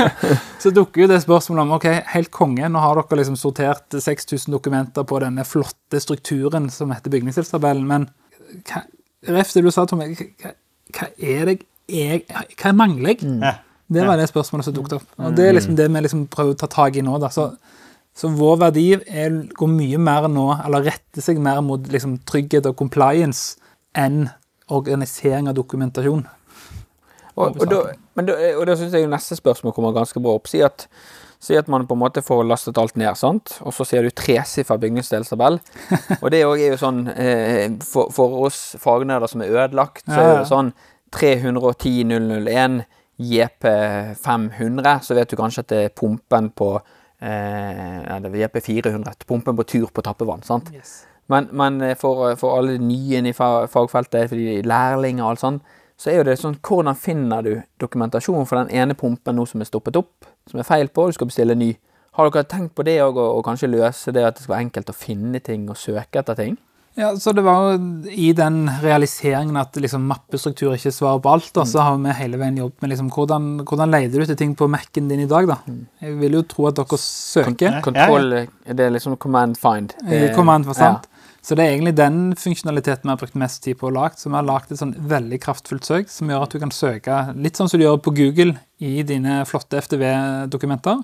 så 0.63 0.71
dukker 0.75 1.05
jo 1.05 1.09
det 1.11 1.21
spørsmålet 1.25 1.63
om 1.67 1.75
ok, 1.79 1.87
helt 2.15 2.31
konge, 2.35 2.69
nå 2.71 2.83
har 2.83 3.01
dere 3.01 3.21
liksom 3.23 3.37
sortert 3.41 3.97
6000 3.99 4.53
dokumenter 4.55 5.07
på 5.09 5.21
denne 5.25 5.45
flotte 5.49 6.01
strukturen 6.03 6.71
som 6.73 6.93
heter 6.95 7.13
bygningsdelstabellen, 7.15 7.87
men 7.89 8.09
hva, 8.69 8.85
ref 9.33 9.53
det 9.57 9.65
du 9.67 9.71
sa, 9.75 9.85
Tommy, 9.91 10.13
hva, 10.15 10.55
hva 10.97 11.11
er 11.19 11.53
det 11.53 11.59
jeg, 11.93 12.25
hva 12.63 12.73
mangler 12.79 13.17
jeg? 13.17 13.29
Ja. 13.43 13.57
Det 13.93 14.07
var 14.09 14.17
det 14.17 14.31
spørsmålet 14.31 14.65
som 14.65 14.75
dukket 14.77 14.95
opp. 14.97 15.09
Og 15.21 15.35
det 15.37 15.45
er 15.51 15.57
liksom 15.59 15.75
det 15.77 15.85
vi 15.93 16.01
liksom 16.01 16.23
prøver 16.33 16.55
å 16.55 16.59
ta 16.63 16.69
tak 16.71 16.95
i 16.97 17.03
nå. 17.05 17.19
da. 17.21 17.29
Så, 17.35 17.51
så 18.17 18.31
vår 18.33 18.55
verdi 18.63 18.87
er, 18.97 19.35
går 19.59 19.69
mye 19.69 19.99
mer 20.01 20.29
nå, 20.33 20.47
eller 20.65 20.87
retter 20.87 21.21
seg 21.25 21.41
mer 21.43 21.59
mot 21.67 21.91
liksom, 21.93 22.15
trygghet 22.29 22.71
og 22.71 22.79
compliance 22.79 23.59
enn 23.99 24.31
organisering 24.73 25.51
av 25.51 25.57
dokumentasjon. 25.59 26.25
Og, 27.33 27.57
og, 27.57 27.67
da, 27.71 27.83
men 28.19 28.29
da, 28.29 28.37
og 28.59 28.67
da 28.69 28.77
syns 28.77 28.95
jeg 28.97 29.09
neste 29.09 29.39
spørsmål 29.39 29.75
kommer 29.77 29.95
ganske 29.97 30.21
bra 30.21 30.37
opp. 30.37 30.51
Si 30.51 30.61
at, 30.65 30.87
si 31.43 31.57
at 31.57 31.69
man 31.73 31.87
på 31.89 31.97
en 31.97 32.03
måte 32.03 32.25
får 32.25 32.45
lastet 32.45 32.81
alt 32.81 32.99
ned, 33.01 33.15
sant? 33.19 33.57
og 33.65 33.73
så 33.77 33.87
ser 33.89 34.05
du 34.05 34.13
tresifra 34.13 34.77
bygningsdelstabell. 34.83 35.61
og 36.21 36.27
det 36.33 36.43
er 36.43 36.65
jo 36.67 36.81
sånn 36.81 37.07
eh, 37.15 37.69
for, 37.87 38.13
for 38.15 38.43
oss 38.49 38.75
fagnerder 38.83 39.33
som 39.33 39.45
er 39.45 39.55
ødelagt, 39.55 40.05
så 40.09 40.19
er 40.21 40.35
det 40.43 40.51
sånn 40.53 40.75
310 41.13 42.09
001 42.13 42.83
JP500, 43.23 44.99
så 45.05 45.15
vet 45.15 45.31
du 45.31 45.39
kanskje 45.39 45.63
at 45.63 45.71
det 45.71 45.81
er 45.87 45.95
pumpen 45.95 46.49
på 46.57 46.75
eh, 46.77 47.99
ja, 48.03 48.19
det 48.25 48.33
er 48.33 48.49
JP400, 48.49 49.25
pumpen 49.29 49.59
på 49.59 49.67
tur 49.69 49.89
på 49.93 50.05
tappevann. 50.05 50.43
sant? 50.47 50.73
Men, 51.33 51.49
men 51.57 51.81
eh, 51.87 51.95
for, 51.99 52.35
for 52.41 52.59
alle 52.59 52.77
de 52.79 52.85
nye 52.91 53.23
i 53.31 53.33
fagfeltet, 53.37 54.29
for 54.31 54.37
de 54.39 54.61
lærlinger 54.69 55.25
og 55.25 55.31
alt 55.35 55.43
sånt, 55.47 55.63
så 56.03 56.11
er 56.11 56.17
jo 56.19 56.25
det 56.27 56.39
sånn 56.41 56.57
Hvordan 56.67 56.97
finner 56.99 57.45
du 57.47 57.53
dokumentasjon 57.83 58.47
for 58.49 58.59
den 58.63 58.73
ene 58.75 58.97
pumpen 58.99 59.37
nå 59.39 59.45
som 59.47 59.63
er 59.63 59.69
stoppet 59.69 59.97
opp, 60.01 60.27
som 60.51 60.59
er 60.61 60.67
feil 60.67 60.89
på, 60.91 61.05
og 61.05 61.13
du 61.13 61.19
skal 61.19 61.31
bestille 61.31 61.55
ny? 61.59 61.71
Har 62.19 62.29
dere 62.29 62.45
tenkt 62.51 62.75
på 62.77 62.85
det 62.85 62.99
òg, 63.01 63.17
og 63.23 63.45
kanskje 63.47 63.71
løse 63.73 64.13
det 64.13 64.25
at 64.29 64.37
det 64.37 64.45
skal 64.45 64.57
være 64.57 64.67
enkelt 64.67 64.91
å 64.93 64.97
finne 64.99 65.41
ting 65.45 65.69
og 65.73 65.79
søke 65.81 66.21
etter 66.21 66.37
ting? 66.37 66.59
Ja, 66.99 67.15
så 67.17 67.33
det 67.33 67.41
var 67.47 67.71
jo 67.71 67.77
i 68.13 68.35
den 68.37 68.67
realiseringen 68.83 69.57
at 69.57 69.79
liksom 69.81 70.03
mappestruktur 70.11 70.75
ikke 70.75 70.91
svarer 70.93 71.23
på 71.25 71.31
alt, 71.33 71.47
da, 71.57 71.63
så 71.65 71.81
har 71.87 71.95
vi 72.03 72.13
hele 72.19 72.37
veien 72.43 72.59
jobbet 72.61 72.85
med 72.85 72.93
liksom, 72.93 73.09
hvordan, 73.15 73.47
hvordan 73.65 73.95
leter 73.95 74.19
du 74.21 74.27
etter 74.27 74.37
ting 74.43 74.53
på 74.59 74.69
Mac-en 74.69 75.09
din 75.09 75.23
i 75.25 75.29
dag, 75.31 75.49
da. 75.49 75.57
Jeg 76.05 76.19
vil 76.21 76.37
jo 76.37 76.43
tro 76.51 76.67
at 76.69 76.77
dere 76.77 76.99
søker. 77.01 77.79
Kontroll 77.87 78.29
Det 78.69 78.85
er 78.85 78.93
liksom 78.93 79.17
command 79.17 79.57
find. 79.63 79.95
Det- 80.05 80.35
Command 80.37 80.69
for 80.69 80.77
sant. 80.77 81.09
Så 81.43 81.57
det 81.59 81.65
er 81.65 81.73
egentlig 81.73 81.97
den 81.99 82.19
funksjonaliteten 82.39 83.09
vi 83.09 83.11
har 83.11 83.19
brukt 83.19 83.39
mest 83.41 83.65
tid 83.65 83.79
på 83.81 83.89
å 83.89 83.95
lage. 83.95 84.21
Så 84.21 84.31
vi 84.31 84.37
har 84.39 84.47
lagd 84.47 84.71
et 84.71 84.79
sånn 84.79 84.95
veldig 85.11 85.41
kraftfullt 85.43 85.89
søk 85.89 86.13
som 86.13 86.31
gjør 86.31 86.45
at 86.47 86.55
du 86.55 86.61
kan 86.63 86.75
søke 86.75 87.17
litt 87.35 87.59
sånn 87.59 87.71
som 87.71 87.81
du 87.81 87.87
gjør 87.87 87.99
på 88.05 88.15
Google 88.15 88.55
i 88.79 89.01
dine 89.07 89.41
flotte 89.51 89.81
FTV-dokumenter. 89.83 91.03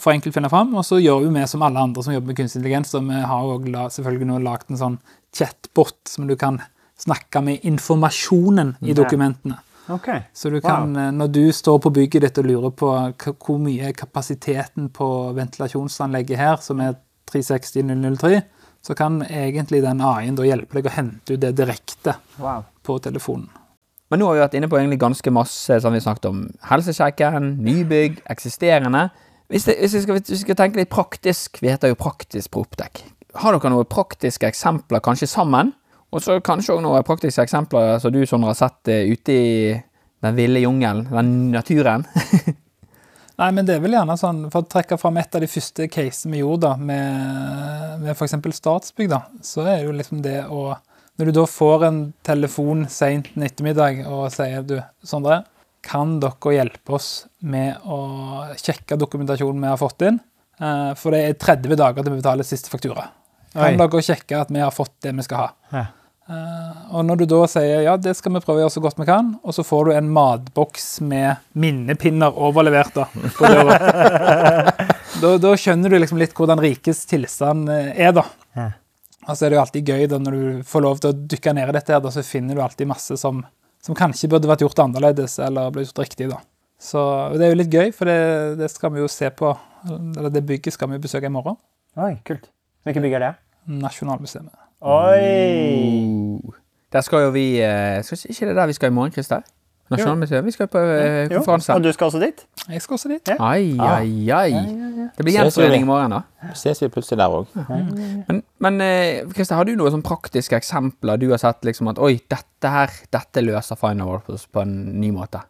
For 0.00 0.10
enkelt 0.10 0.34
finne 0.34 0.50
fram. 0.50 0.74
Og 0.74 0.86
så 0.88 0.98
gjør 0.98 1.28
jo 1.28 1.34
vi 1.34 1.44
som 1.46 1.62
alle 1.62 1.82
andre 1.86 2.02
som 2.02 2.14
jobber 2.14 2.32
med 2.32 2.40
kunstig 2.40 2.58
intelligens. 2.58 2.94
Og 2.98 3.06
vi 3.06 3.20
har 3.30 3.50
også 3.52 4.00
selvfølgelig 4.00 4.30
nå 4.32 4.38
lagd 4.42 4.72
en 4.72 4.80
sånn 4.80 4.96
chatbot 5.36 5.98
som 6.10 6.26
du 6.26 6.34
kan 6.40 6.58
snakke 7.02 7.42
med 7.44 7.62
informasjonen 7.66 8.76
i 8.82 8.96
dokumentene. 8.98 9.60
Okay. 9.90 10.24
Så 10.34 10.50
du 10.50 10.60
kan, 10.62 10.90
wow. 10.94 11.10
når 11.10 11.30
du 11.34 11.44
står 11.52 11.78
på 11.82 11.90
bygget 11.94 12.22
ditt 12.26 12.38
og 12.38 12.46
lurer 12.46 12.74
på 12.78 12.90
hvor 13.32 13.58
mye 13.62 13.90
kapasiteten 13.98 14.90
på 14.94 15.08
ventilasjonsanlegget 15.38 16.38
her, 16.38 16.58
som 16.62 16.82
er 16.82 16.94
360-003, 17.30 18.42
så 18.82 18.96
kan 18.98 19.20
egentlig 19.22 19.82
den 19.84 20.00
AI-en 20.02 20.38
hjelpe 20.42 20.78
deg 20.78 20.88
å 20.90 20.94
hente 20.96 21.34
ut 21.36 21.42
det 21.42 21.54
direkte 21.58 22.16
Wow. 22.38 22.64
på 22.82 22.98
telefonen. 22.98 23.48
Men 24.10 24.20
nå 24.20 24.26
har 24.28 24.34
vi 24.34 24.42
vært 24.42 24.54
inne 24.58 24.68
på 24.68 24.76
egentlig 24.76 25.00
ganske 25.00 25.30
masse 25.32 25.78
som 25.80 25.94
vi 25.94 26.00
snakket 26.04 26.26
om. 26.28 26.40
Helsesjekken, 26.68 27.54
nybygg, 27.64 28.18
eksisterende. 28.28 29.06
Hvis, 29.48 29.64
det, 29.64 29.78
hvis, 29.80 29.94
vi 29.94 30.02
skal, 30.04 30.18
hvis 30.18 30.34
vi 30.34 30.40
skal 30.42 30.58
tenke 30.58 30.80
litt 30.82 30.90
praktisk, 30.92 31.62
vi 31.62 31.70
heter 31.72 31.92
jo 31.92 31.96
Praktisk 31.96 32.58
Oppdekk. 32.60 33.00
Har 33.40 33.56
dere 33.56 33.70
noen 33.72 33.88
praktiske 33.88 34.50
eksempler 34.50 35.00
kanskje 35.00 35.30
sammen? 35.30 35.72
Og 36.12 36.20
så 36.20 36.36
kanskje 36.44 36.74
også 36.74 36.84
noen 36.84 37.06
praktiske 37.08 37.46
eksempler 37.46 37.96
som 38.02 38.12
du 38.12 38.20
Sondre 38.28 38.52
har 38.52 38.58
sett 38.58 38.92
eh, 38.92 39.08
ute 39.08 39.32
i 39.32 39.52
den 40.22 40.36
ville 40.36 40.60
jungelen, 40.60 41.06
den 41.08 41.32
naturen? 41.54 42.04
Nei, 43.42 43.50
men 43.56 43.66
det 43.66 43.74
er 43.74 43.82
vel 43.82 43.96
gjerne 43.96 44.14
sånn, 44.18 44.44
For 44.52 44.62
å 44.62 44.70
trekke 44.70 44.98
fram 45.00 45.16
et 45.18 45.34
av 45.34 45.42
de 45.42 45.50
første 45.50 45.88
casene 45.90 46.36
vi 46.36 46.42
gjorde 46.42 46.68
da, 46.68 46.76
med, 46.78 48.02
med 48.04 48.12
f.eks. 48.14 48.36
Statsbygg, 48.58 49.10
da, 49.10 49.24
så 49.42 49.64
er 49.66 49.86
jo 49.86 49.94
liksom 49.96 50.20
det 50.22 50.44
å 50.46 50.68
Når 51.18 51.28
du 51.28 51.32
da 51.40 51.46
får 51.50 51.86
en 51.88 52.02
telefon 52.24 52.86
seint 52.90 53.32
en 53.34 53.46
ettermiddag 53.46 54.04
og 54.06 54.28
sier 54.34 54.62
du, 54.66 54.76
Sondre, 55.06 55.42
kan 55.82 56.20
dere 56.22 56.54
hjelpe 56.54 56.94
oss 56.94 57.08
med 57.42 57.82
å 57.82 57.98
sjekke 58.60 58.96
dokumentasjonen 59.00 59.64
vi 59.64 59.72
har 59.72 59.80
fått 59.80 60.06
inn? 60.06 60.20
Eh, 60.62 60.92
For 60.98 61.14
det 61.14 61.24
er 61.26 61.40
30 61.42 61.74
dager 61.80 62.06
til 62.06 62.14
vi 62.14 62.20
betaler 62.22 62.46
siste 62.46 62.70
faktura. 62.72 63.08
Kan 63.52 63.74
Oi. 63.74 63.80
dere 63.82 64.04
sjekke 64.06 64.38
at 64.44 64.54
vi 64.54 64.62
har 64.62 64.72
fått 64.72 64.94
det 65.04 65.12
vi 65.18 65.26
skal 65.26 65.42
ha? 65.42 65.48
Ja. 65.74 65.84
Eh, 66.30 66.82
og 66.94 67.02
når 67.06 67.22
du 67.22 67.24
da 67.32 67.40
sier 67.50 67.82
ja, 67.82 67.96
det 67.98 68.14
skal 68.14 68.36
vi 68.36 68.42
prøve 68.44 68.60
å 68.60 68.64
gjøre 68.64 68.74
så 68.76 68.82
godt 68.84 69.00
vi 69.00 69.06
kan, 69.08 69.32
og 69.42 69.56
så 69.56 69.64
får 69.66 69.88
du 69.88 69.94
en 69.96 70.10
matboks 70.14 71.00
med 71.02 71.42
minnepinner 71.58 72.36
overlevert 72.38 72.94
da, 72.94 73.08
på 73.10 73.50
døra, 73.50 73.78
da, 75.22 75.32
da 75.42 75.54
skjønner 75.58 75.90
du 75.90 75.98
liksom 75.98 76.20
litt 76.22 76.36
hvordan 76.38 76.62
rikets 76.62 77.02
tilstand 77.10 77.72
eh, 77.72 77.90
er, 78.06 78.14
da. 78.16 78.26
Og 79.22 79.36
så 79.38 79.46
er 79.46 79.52
det 79.52 79.58
jo 79.58 79.62
alltid 79.62 79.90
gøy 79.92 80.06
da 80.10 80.18
når 80.18 80.34
du 80.38 80.62
får 80.66 80.82
lov 80.82 81.02
til 81.02 81.12
å 81.12 81.18
dykke 81.34 81.52
ned 81.54 81.70
i 81.70 81.74
dette, 81.76 81.94
her, 81.94 82.00
da, 82.02 82.10
så 82.14 82.24
finner 82.26 82.58
du 82.58 82.62
alltid 82.64 82.90
masse 82.90 83.18
som, 83.20 83.42
som 83.82 83.98
kanskje 83.98 84.30
burde 84.30 84.50
vært 84.50 84.64
gjort 84.64 84.82
annerledes 84.82 85.36
eller 85.42 85.70
ble 85.74 85.84
gjort 85.86 86.02
riktig. 86.02 86.26
da. 86.32 86.40
Så 86.82 87.02
det 87.38 87.46
er 87.46 87.52
jo 87.52 87.60
litt 87.60 87.70
gøy, 87.70 87.92
for 87.94 88.10
det, 88.10 88.18
det 88.58 88.70
skal 88.72 88.90
vi 88.94 89.02
jo 89.04 89.06
se 89.10 89.30
på. 89.30 89.52
Eller 89.86 90.34
det 90.34 90.42
bygget 90.48 90.74
skal 90.74 90.90
vi 90.90 90.98
besøke 91.02 91.30
i 91.30 91.34
morgen. 91.34 91.54
Oi, 92.02 92.16
kult. 92.26 92.50
Hvilket 92.82 93.06
bygg 93.06 93.14
er 93.20 93.26
det? 93.28 93.32
Nasjonalmuseet. 93.78 94.50
Oi! 94.82 96.38
Der 96.92 97.00
skal 97.06 97.22
jo 97.26 97.30
vi 97.32 97.60
eh, 97.62 98.02
skal 98.04 98.18
ikke- 98.18 98.30
Ikke 98.30 98.46
det 98.48 98.56
der 98.56 98.66
vi 98.66 98.72
skal 98.72 98.90
i 98.90 98.94
morgen, 98.94 99.12
Christer? 99.12 99.42
Nasjonalmuseet? 99.90 100.44
Vi 100.44 100.50
skal 100.50 100.66
på 100.72 100.78
eh, 100.78 101.28
konferanse. 101.28 101.74
Og 101.74 101.82
du 101.84 101.92
skal 101.92 102.06
også 102.06 102.20
dit? 102.20 102.46
Jeg 102.68 102.82
skal 102.82 102.94
også 102.94 103.08
dit. 103.08 103.28
Ja. 103.28 103.36
Ai, 103.40 103.76
ai, 103.78 104.30
ai. 104.32 104.52
Det 105.16 105.24
blir 105.26 105.34
gjenforening 105.36 105.82
i 105.82 105.86
morgen, 105.88 106.10
da. 106.10 106.20
Ses 106.56 106.80
vi 106.82 106.88
plutselig 106.88 107.18
der 107.20 107.28
òg. 107.28 107.46
Men, 108.28 108.42
men 108.58 108.80
eh, 108.80 109.26
Christer, 109.34 109.56
har 109.56 109.64
du 109.68 109.74
noen 109.76 109.92
sånn 109.92 110.02
praktiske 110.06 110.56
eksempler 110.56 111.18
du 111.20 111.28
har 111.30 111.38
sett 111.42 111.60
liksom 111.68 111.88
at 111.92 111.98
oi, 112.00 112.14
dette 112.32 112.68
her, 112.72 112.90
dette 113.12 113.44
løser 113.44 113.76
Final 113.76 114.08
Warpers 114.08 114.46
på 114.48 114.62
en 114.64 114.72
ny 115.00 115.10
måte? 115.12 115.42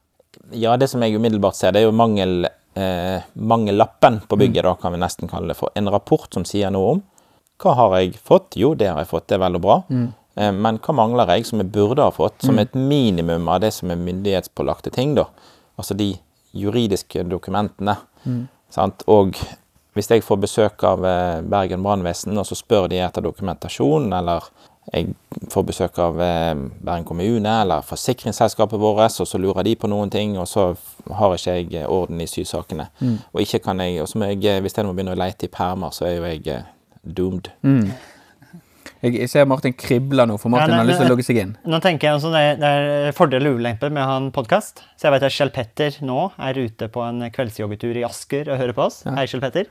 Ja, 0.50 0.74
det 0.76 0.90
som 0.90 1.00
jeg 1.02 1.14
umiddelbart 1.16 1.54
ser, 1.56 1.70
det 1.72 1.82
er 1.84 1.86
jo 1.86 1.92
mangel, 1.94 2.48
eh, 2.74 3.22
mangellappen 3.36 4.20
på 4.26 4.36
bygget, 4.42 4.64
da 4.66 4.74
kan 4.74 4.92
vi 4.92 4.98
nesten 4.98 5.30
kalle 5.30 5.48
det 5.54 5.56
for. 5.60 5.70
En 5.78 5.88
rapport 5.88 6.26
som 6.34 6.44
sier 6.44 6.70
noe 6.74 6.96
om 6.96 7.02
hva 7.62 7.76
har 7.78 7.96
jeg 8.00 8.18
fått? 8.18 8.58
Jo, 8.58 8.74
det 8.78 8.90
har 8.90 9.00
jeg 9.02 9.10
fått, 9.12 9.28
det 9.30 9.38
er 9.38 9.44
vel 9.46 9.60
og 9.60 9.64
bra. 9.64 9.78
Mm. 9.92 10.10
men 10.64 10.78
hva 10.80 10.94
mangler 10.96 11.28
jeg 11.28 11.44
som 11.44 11.60
jeg 11.60 11.68
burde 11.74 12.04
ha 12.06 12.12
fått, 12.14 12.38
som 12.40 12.58
et 12.58 12.72
minimum 12.74 13.50
av 13.52 13.60
det 13.60 13.68
som 13.76 13.90
er 13.92 14.00
myndighetspålagte 14.00 14.90
ting, 14.94 15.12
da? 15.18 15.26
Altså 15.76 15.92
de 15.94 16.14
juridiske 16.56 17.24
dokumentene. 17.28 17.98
Sant? 18.72 19.04
Og 19.12 19.36
hvis 19.92 20.08
jeg 20.08 20.24
får 20.24 20.40
besøk 20.40 20.84
av 20.88 21.04
eh, 21.04 21.42
Bergen 21.44 21.84
brannvesen, 21.84 22.36
og 22.40 22.46
så 22.48 22.56
spør 22.56 22.88
de 22.88 23.02
etter 23.04 23.24
dokumentasjon, 23.24 24.08
eller 24.16 24.46
jeg 24.92 25.12
får 25.52 25.66
besøk 25.68 25.98
av 26.02 26.20
eh, 26.20 26.54
Bergen 26.56 27.04
kommune 27.06 27.52
eller 27.62 27.84
forsikringsselskapet 27.86 28.80
vårt, 28.80 29.20
og 29.20 29.28
så 29.28 29.38
lurer 29.38 29.66
de 29.68 29.76
på 29.76 29.90
noen 29.92 30.10
ting, 30.10 30.38
og 30.40 30.48
så 30.48 30.70
har 31.18 31.36
ikke 31.36 31.58
jeg 31.58 31.82
eh, 31.82 31.90
orden 31.92 32.20
i 32.24 32.28
sysakene. 32.30 32.88
Og 33.32 33.44
ikke 33.44 33.62
kan 33.68 33.84
jeg, 33.84 34.00
og 34.02 34.08
så 34.08 34.18
må 34.18 34.32
jeg, 34.32 34.44
eh, 34.48 34.62
hvis 34.64 34.78
jeg 34.78 34.88
må 34.88 34.96
begynne 34.96 35.14
å 35.14 35.20
lete 35.20 35.46
i 35.46 35.52
permer, 35.52 35.92
så 35.92 36.08
er 36.08 36.16
jo 36.16 36.24
jeg 36.30 36.48
eh, 36.48 36.70
doomed. 37.02 37.50
Jeg, 39.02 39.16
jeg 39.18 39.30
ser 39.32 39.46
Martin 39.50 39.74
kribler 39.74 40.28
nå, 40.30 40.36
for 40.38 40.52
Martin 40.52 40.70
Ja, 40.70 40.76
nei, 40.76 40.82
har 40.84 40.90
lyst 40.92 41.00
til 41.02 41.08
å 41.08 41.14
logge 41.14 41.24
seg 41.26 41.40
inn. 41.42 41.56
Nå 41.66 41.80
tenker 41.82 42.06
jeg 42.06 42.18
altså 42.20 42.30
det, 42.30 42.42
det 42.62 42.68
er 42.70 43.16
fordel 43.16 43.48
og 43.50 43.58
ulemper 43.58 43.90
med 43.90 44.04
å 44.04 44.10
ha 44.12 44.20
en 44.20 44.28
podkast. 44.34 44.84
Så 44.94 45.08
jeg 45.08 45.16
vet 45.16 45.26
at 45.26 45.34
Kjell 45.34 45.50
Petter 45.54 45.98
nå 46.06 46.28
er 46.38 46.60
ute 46.62 46.86
på 46.92 47.02
en 47.02 47.24
kveldsjoggetur 47.34 47.98
i 47.98 48.04
Asker 48.06 48.52
og 48.52 48.60
hører 48.62 48.76
på 48.78 48.86
oss. 48.86 49.00
Hei, 49.08 49.26
Kjell 49.30 49.42
Petter. 49.42 49.66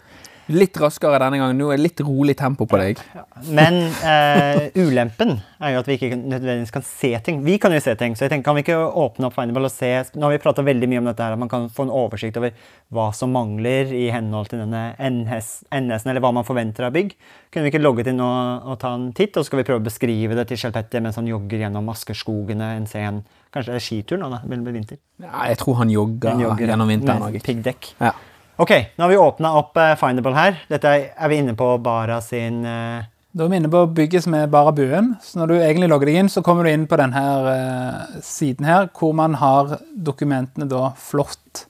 Litt 0.51 0.77
raskere 0.81 1.19
denne 1.21 1.39
gangen. 1.41 1.59
Nå 1.59 1.69
er 1.71 1.79
det 1.79 1.85
litt 1.85 2.03
rolig 2.05 2.35
tempo 2.39 2.67
på 2.69 2.79
deg. 2.81 3.01
Men 3.49 3.79
eh, 4.03 4.67
ulempen 4.79 5.37
er 5.61 5.75
jo 5.75 5.81
at 5.81 5.89
vi 5.89 5.97
ikke 5.97 6.17
nødvendigvis 6.17 6.73
kan 6.73 6.85
se 6.85 7.11
ting. 7.25 7.41
Vi 7.45 7.57
kan 7.61 7.73
jo 7.75 7.81
se 7.83 7.95
ting, 7.99 8.15
så 8.17 8.25
jeg 8.25 8.33
tenker 8.33 8.49
kan 8.49 8.57
vi 8.57 8.65
ikke 8.65 8.77
åpne 8.77 9.29
opp 9.29 9.37
Findable 9.37 9.69
og 9.69 9.73
se 9.73 9.91
Nå 10.15 10.25
har 10.25 10.33
vi 10.33 10.41
prata 10.43 10.63
veldig 10.65 10.89
mye 10.89 11.01
om 11.01 11.09
dette 11.09 11.23
her, 11.23 11.35
at 11.35 11.41
man 11.41 11.51
kan 11.51 11.67
få 11.71 11.85
en 11.85 11.93
oversikt 11.93 12.39
over 12.41 12.55
hva 12.91 13.09
som 13.15 13.31
mangler 13.35 13.91
i 13.95 14.07
henhold 14.13 14.51
til 14.51 14.63
denne 14.63 14.91
NS 14.97 15.51
NS-en, 15.71 16.11
eller 16.11 16.23
hva 16.23 16.33
man 16.35 16.47
forventer 16.47 16.87
av 16.87 16.95
bygg. 16.95 17.13
Kunne 17.51 17.67
vi 17.67 17.73
ikke 17.73 17.83
logget 17.83 18.11
inn 18.11 18.23
og, 18.23 18.71
og 18.71 18.79
ta 18.81 18.93
en 18.97 19.11
titt, 19.17 19.35
og 19.35 19.43
så 19.43 19.51
skal 19.51 19.61
vi 19.61 19.67
prøve 19.69 19.83
å 19.83 19.87
beskrive 19.87 20.37
det 20.37 20.47
til 20.49 20.59
Kjell 20.63 20.75
Petter 20.75 21.03
mens 21.03 21.19
han 21.19 21.29
jogger 21.29 21.65
gjennom 21.65 21.91
Askerskogene 21.93 22.73
en 22.77 22.89
sen 22.89 23.23
Kanskje 23.51 23.73
det 23.73 23.79
er 23.81 23.83
skitur 23.83 24.19
nå, 24.21 24.29
da? 24.31 24.37
Vinter. 24.47 24.95
Ja, 25.19 25.41
jeg 25.49 25.57
tror 25.59 25.81
han 25.81 25.89
jogger, 25.91 26.39
jogger, 26.39 26.69
gjennom 26.71 26.87
vinteren 26.87 27.25
òg. 27.25 27.35
Piggdekk. 27.43 27.89
Ja. 27.99 28.13
Ok, 28.61 28.71
nå 28.95 29.03
har 29.03 29.09
vi 29.09 29.17
åpna 29.17 29.55
opp 29.57 29.77
eh, 29.81 29.95
Findable 29.97 30.35
her. 30.37 30.59
Dette 30.69 30.89
er, 30.93 31.07
er 31.17 31.31
vi 31.31 31.39
inne 31.41 31.55
på 31.57 31.71
Bara 31.81 32.19
sin 32.21 32.59
uh... 32.61 33.01
Da 33.31 33.45
er 33.47 33.49
vi 33.49 33.57
inne 33.61 33.71
på 33.71 33.79
bygget 33.95 34.25
som 34.27 34.35
er 34.37 34.49
Bara 34.51 34.73
buen. 34.75 35.15
Så 35.23 35.39
når 35.39 35.49
du 35.49 35.55
egentlig 35.57 35.87
logger 35.89 36.11
deg 36.11 36.19
inn, 36.21 36.29
så 36.29 36.43
kommer 36.45 36.67
du 36.67 36.69
inn 36.69 36.83
på 36.91 36.99
denne 36.99 37.23
uh, 37.47 38.19
siden 38.21 38.67
her, 38.67 38.89
hvor 38.93 39.15
man 39.17 39.39
har 39.41 39.79
dokumentene 39.95 40.67
da 40.69 40.91
flott 40.99 41.63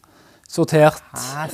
sortert 0.51 0.99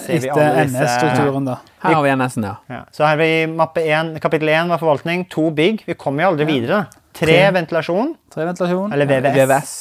etter 0.10 0.64
NS-strukturen. 0.64 1.46
da. 1.52 1.60
Her 1.84 2.00
har 2.00 2.08
vi 2.08 2.16
NS-en, 2.18 2.48
ja. 2.48 2.56
Ja, 2.72 2.82
så 2.96 3.06
her 3.06 3.14
har 3.14 3.22
vi 3.22 3.30
mappe 3.52 3.84
1, 3.86 4.16
kapittel 4.24 4.50
1 4.56 4.74
var 4.74 4.82
forvaltning, 4.82 5.28
to 5.30 5.52
bygg. 5.54 5.84
Vi 5.86 6.00
kommer 6.02 6.26
jo 6.26 6.32
aldri 6.32 6.50
videre. 6.50 6.82
da. 6.82 7.04
Tre 7.18 7.30
Tre. 7.30 7.40
ventilasjon, 7.60 8.16
Tre 8.34 8.50
ventilasjon. 8.50 8.90
eller 8.94 9.06
VVS. 9.14 9.38
VVS. 9.38 9.78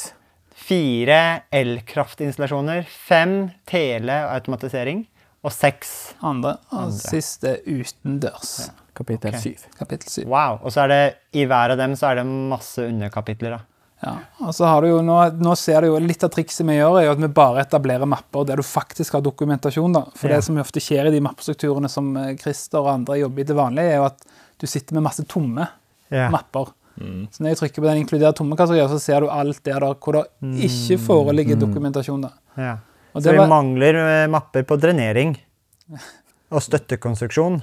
Fire 0.66 1.21
elkraftinstallasjoner. 1.55 2.85
Fem 3.09 3.38
tele- 3.64 4.25
og 4.27 4.35
automatisering. 4.37 5.07
Og 5.47 5.53
seks 5.55 5.93
Andre. 6.27 6.57
Og 6.75 6.91
siste 6.97 7.57
utendørs. 7.71 8.57
Ja. 8.67 8.73
Kapittel 9.79 10.09
syv. 10.11 10.27
Wow. 10.33 10.59
Og 10.65 10.73
så 10.75 10.83
er 10.87 10.89
det 10.93 11.01
i 11.37 11.45
hver 11.47 11.75
av 11.75 11.79
dem 11.81 11.95
så 11.99 12.11
er 12.11 12.21
det 12.23 12.27
masse 12.27 12.83
underkapitler. 12.83 13.59
da. 13.59 13.61
Ja. 14.03 14.15
Og 14.45 14.53
så 14.57 14.67
har 14.69 14.83
du 14.85 14.89
jo, 14.91 14.99
nå, 15.05 15.17
nå 15.41 15.53
ser 15.57 15.81
du 15.85 15.89
jo 15.91 15.99
litt 16.03 16.25
av 16.25 16.31
trikset 16.35 16.67
vi 16.69 16.77
gjør, 16.79 16.99
er 17.01 17.07
jo 17.07 17.13
at 17.15 17.21
vi 17.23 17.29
bare 17.37 17.63
etablerer 17.65 18.09
mapper 18.09 18.45
der 18.49 18.61
du 18.61 18.65
faktisk 18.67 19.17
har 19.17 19.23
dokumentasjon. 19.25 19.93
da. 19.93 20.03
For 20.17 20.29
Ja. 20.29 20.37
det 20.37 20.45
som 20.45 20.57
ofte 20.61 20.81
skjer 20.81 21.07
i 21.09 21.15
de 21.15 21.21
mappestrukturene 21.25 21.89
som 21.93 22.11
eh, 22.17 22.35
Christer 22.41 22.81
og 22.81 22.91
andre 22.95 23.19
jobber 23.21 23.41
i 23.41 23.45
til 23.45 23.57
vanlig, 23.57 23.85
er 23.93 23.97
jo 24.01 24.05
at 24.11 24.27
du 24.59 24.67
sitter 24.67 24.95
med 24.99 25.03
masse 25.09 25.25
tomme 25.29 25.69
Ja. 26.11 26.29
mapper. 26.31 26.73
Så 26.97 27.43
når 27.45 27.49
jeg 27.53 27.57
trykker 27.61 27.83
på 27.83 27.89
den 27.91 27.99
inkluder 28.07 28.33
tomme-kategorier, 28.33 28.89
så 28.89 28.99
ser 28.99 29.21
du 29.21 29.29
alt 29.29 29.63
der, 29.65 29.81
der 29.81 29.95
hvor 30.01 30.13
det 30.17 30.25
ikke 30.65 30.97
foreligger 30.99 31.59
dokumentasjon. 31.61 32.23
da. 32.23 32.31
Ja. 32.57 32.77
Og 33.17 33.23
Så 33.25 33.33
vi 33.33 33.41
var- 33.41 33.49
mangler 33.49 33.97
eh, 34.03 34.27
mapper 34.29 34.67
på 34.69 34.77
drenering. 34.81 35.37
Og 36.53 36.63
støttekonstruksjon. 36.63 37.63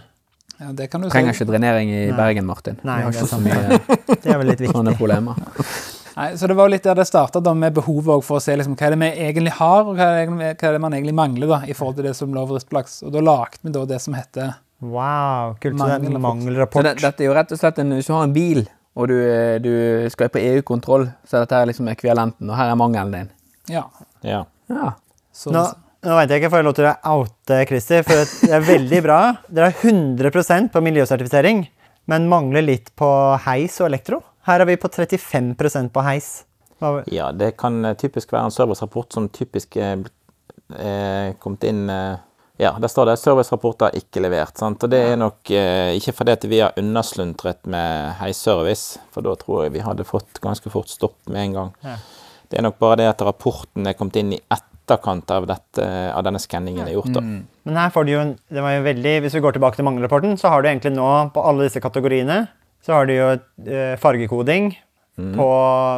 Ja, 0.60 0.72
det 0.72 0.90
kan 0.92 1.02
du 1.02 1.10
Trenger 1.10 1.34
ikke 1.34 1.48
drenering 1.50 1.90
i 1.90 2.06
Nei. 2.10 2.18
Bergen, 2.18 2.46
Martin. 2.46 2.78
Nei, 2.86 3.00
det 3.10 3.22
er 3.24 3.30
så 3.30 3.40
mye 3.42 3.80
Det 4.24 4.30
er 4.30 4.38
vel 4.40 4.50
litt 4.52 4.62
viktig. 4.62 4.76
sånne 4.76 4.94
problemer. 4.98 5.40
Nei, 6.18 6.28
så 6.38 6.48
det 6.50 6.56
var 6.56 6.70
litt 6.70 6.84
der 6.86 7.00
det 7.00 7.08
starta, 7.10 7.42
med 7.58 7.74
behovet 7.74 8.22
for 8.26 8.38
å 8.38 8.44
se 8.44 8.54
liksom, 8.60 8.76
hva 8.78 8.86
er 8.86 8.94
det 8.94 9.00
vi 9.02 9.08
egentlig 9.26 9.56
har, 9.58 9.88
og 9.90 9.96
hva 9.98 10.10
er 10.22 10.28
det, 10.30 10.52
hva 10.62 10.68
er 10.70 10.76
det 10.78 10.82
man 10.84 10.94
egentlig 10.94 11.16
mangler 11.18 11.50
da, 11.50 11.60
i 11.66 11.74
forhold 11.74 11.98
til 11.98 12.06
det 12.06 12.14
som 12.18 12.36
lå 12.36 12.44
over. 12.46 12.62
Og 12.62 13.12
da 13.16 13.24
lagde 13.26 13.64
vi 13.64 13.74
da 13.74 13.86
det 13.90 14.00
som 14.04 14.14
heter 14.18 14.54
Wow, 14.84 15.56
kult. 15.64 15.80
Så 15.80 15.86
det 15.88 15.94
er 15.96 15.96
en 15.96 16.22
Mangelrapport. 16.22 16.28
Mangelrapport. 16.44 16.84
det, 16.86 16.94
dette 17.02 17.24
er 17.24 17.30
jo 17.32 17.36
rett 17.38 17.52
og 17.56 17.60
slett 17.62 17.78
en, 17.80 17.94
Hvis 17.96 18.10
du 18.10 18.14
har 18.14 18.26
en 18.28 18.34
bil, 18.36 18.66
og 19.00 19.08
du, 19.10 19.16
eh, 19.26 19.58
du 19.64 19.72
skal 20.14 20.30
på 20.30 20.42
EU-kontroll, 20.44 21.08
så 21.26 21.38
er 21.40 21.46
dette 21.48 21.62
her 21.62 21.70
liksom 21.72 21.88
ekvivalenten, 21.90 22.50
og 22.52 22.58
her 22.60 22.70
er 22.74 22.78
mangelen 22.78 23.14
din. 23.16 23.32
Ja. 23.72 23.86
Ja. 24.22 24.44
Ja. 24.70 24.92
Så, 25.34 25.52
Nå, 25.52 25.64
nå 26.06 26.18
vet 26.20 26.30
jeg 26.30 26.42
ikke, 26.44 26.52
får 26.54 26.62
jeg 26.62 26.68
lov 26.68 26.76
til 26.78 26.88
å 26.90 26.96
oute 27.18 27.60
Christer, 27.70 28.04
for 28.06 28.24
det 28.46 28.52
er 28.54 28.66
veldig 28.68 29.00
bra. 29.06 29.20
Dere 29.50 29.72
har 29.72 29.80
100% 29.90 30.70
på 30.74 30.82
miljøsertifisering, 30.86 31.64
men 32.12 32.28
mangler 32.30 32.62
litt 32.66 32.92
på 33.00 33.10
heis 33.48 33.80
og 33.82 33.88
elektro. 33.90 34.22
Her 34.46 34.62
er 34.62 34.70
vi 34.70 34.76
på 34.78 34.90
35% 34.92 35.90
på 35.96 36.04
heis. 36.06 36.44
Hva- 36.82 37.04
Ja, 37.08 37.32
det 37.32 37.56
kan 37.58 37.84
eh, 37.86 37.94
typisk 37.96 38.32
være 38.36 38.46
en 38.50 38.52
servicerapport 38.52 39.14
som 39.16 39.30
typisk 39.30 39.78
er 39.78 40.04
eh, 40.78 41.34
kommet 41.40 41.64
inn 41.70 41.90
eh, 41.90 42.18
Ja, 42.62 42.76
der 42.80 42.88
står 42.88 43.06
det 43.10 43.16
'servicerapporter 43.20 43.96
ikke 43.98 44.22
levert'. 44.22 44.58
sant? 44.60 44.84
Og 44.84 44.90
det 44.90 45.00
er 45.00 45.16
nok 45.18 45.50
eh, 45.52 45.96
ikke 45.98 46.14
fordi 46.14 46.32
at 46.32 46.44
vi 46.46 46.60
har 46.60 46.74
undersluntret 46.78 47.66
med 47.66 48.14
heisservice, 48.20 49.00
for 49.12 49.22
da 49.26 49.34
tror 49.36 49.64
jeg 49.64 49.74
vi 49.74 49.80
hadde 49.80 50.04
fått 50.06 50.40
ganske 50.40 50.70
fort 50.70 50.88
stopp 50.88 51.16
med 51.28 51.42
en 51.48 51.54
gang. 51.54 51.72
Ja. 51.84 51.96
Det 52.50 52.60
er 52.60 52.64
nok 52.68 52.78
bare 52.80 52.98
det 52.98 53.08
at 53.10 53.22
rapporten 53.26 53.88
er 53.88 53.94
kommet 53.98 54.16
inn 54.22 54.34
i 54.34 54.40
etterkant 54.84 55.32
av, 55.32 55.48
dette, 55.48 55.86
av 56.14 56.24
denne 56.24 56.40
skanningen 56.40 56.86
er 56.88 56.94
gjort. 56.94 57.14
da. 57.16 57.22
Men 57.22 57.76
her 57.80 57.90
får 57.96 58.06
du 58.06 58.12
jo 58.12 58.20
en, 58.20 58.34
det 58.52 58.62
var 58.62 58.76
jo 58.78 58.84
veldig, 58.84 59.22
Hvis 59.24 59.34
vi 59.34 59.40
går 59.40 59.54
tilbake 59.54 59.76
til 59.80 59.86
mangelrapporten, 59.86 60.38
så 60.38 60.50
har 60.52 60.62
du 60.62 60.68
egentlig 60.70 60.94
nå 60.96 61.32
på 61.34 61.44
alle 61.48 61.64
disse 61.70 61.80
kategoriene 61.82 62.48
så 62.84 62.92
har 62.98 63.06
du 63.08 63.14
jo 63.16 63.28
fargekoding 63.96 63.98
fargekoding 64.04 64.74
på 65.38 65.46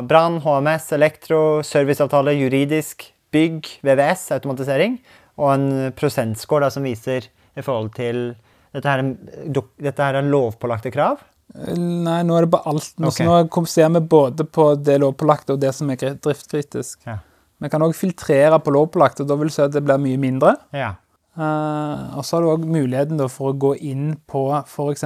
brann, 0.07 0.41
HMS, 0.43 0.91
elektro, 0.93 1.61
serviceavtale, 1.65 2.33
juridisk, 2.37 3.07
bygg, 3.33 3.65
VVS, 3.81 4.27
automatisering, 4.35 4.99
og 5.39 5.53
en 5.53 5.65
prosentscore 5.97 6.61
da, 6.67 6.69
som 6.69 6.83
viser 6.83 7.25
i 7.57 7.61
forhold 7.65 7.93
til 7.95 8.35
Dette 8.75 8.91
her, 8.91 8.99
er- 8.99 9.61
dette 9.81 10.03
her 10.03 10.15
er 10.19 10.25
lovpålagte 10.27 10.91
krav. 10.91 11.21
Nei, 11.55 12.17
nå 12.27 12.35
er 12.35 12.41
det 12.43 12.51
på 12.51 12.59
alt. 12.67 12.89
Nå, 12.99 13.07
Ok. 13.07 13.13
så 13.15 13.23
nå 13.23 13.49
kompenserer 13.49 13.93
vi 13.93 14.01
både 14.01 14.43
på 14.43 14.75
det 14.83 14.99
lovpålagte 14.99 15.53
og 15.53 15.61
det 15.61 15.73
som 15.73 15.89
er 15.89 15.95
driftskritisk. 15.95 16.97
Ja. 17.07 17.19
Vi 17.65 17.71
kan 17.73 17.81
òg 17.81 17.95
filtrere 17.97 18.59
på 18.61 18.73
lovpålagt, 18.75 19.23
og 19.23 19.31
da 19.31 19.39
vil 19.39 19.49
du 19.49 19.55
si 19.55 19.63
at 19.65 19.73
det 19.73 19.81
blir 19.85 20.01
mye 20.01 20.21
mindre. 20.21 20.53
Ja. 20.75 20.93
Uh, 21.35 22.15
og 22.15 22.23
så 22.23 22.37
har 22.37 22.45
du 22.45 22.49
òg 22.53 22.63
muligheten 22.63 23.19
da, 23.19 23.25
for 23.27 23.51
å 23.51 23.57
gå 23.59 23.73
inn 23.83 24.13
på 24.29 24.45
f.eks. 24.61 25.03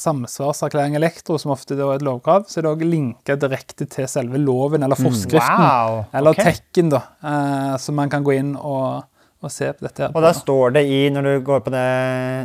samsvarserklæring 0.00 0.96
elektro, 0.96 1.36
som 1.40 1.52
ofte 1.52 1.76
er 1.76 1.98
et 1.98 2.04
lovkrav. 2.06 2.46
Så 2.48 2.60
er 2.60 2.66
det 2.66 2.72
òg 2.72 2.84
linka 2.86 3.36
direkte 3.40 3.88
til 3.90 4.08
selve 4.08 4.40
loven 4.40 4.86
eller 4.86 4.96
forskriften. 4.96 5.60
Wow, 5.60 6.04
Eller 6.16 6.36
okay. 6.36 6.54
tekken, 6.54 6.92
da. 6.94 7.02
Uh, 7.20 7.74
så 7.80 7.92
man 7.96 8.12
kan 8.12 8.24
gå 8.24 8.38
inn 8.38 8.54
og, 8.56 9.04
og 9.44 9.52
se 9.52 9.68
på 9.74 9.84
dette. 9.84 10.06
her. 10.06 10.16
Og 10.16 10.24
da 10.24 10.32
står 10.36 10.78
det 10.78 10.86
i, 10.88 11.02
når 11.12 11.28
du 11.28 11.34
går 11.50 11.60
på 11.66 11.74
det, 11.76 11.84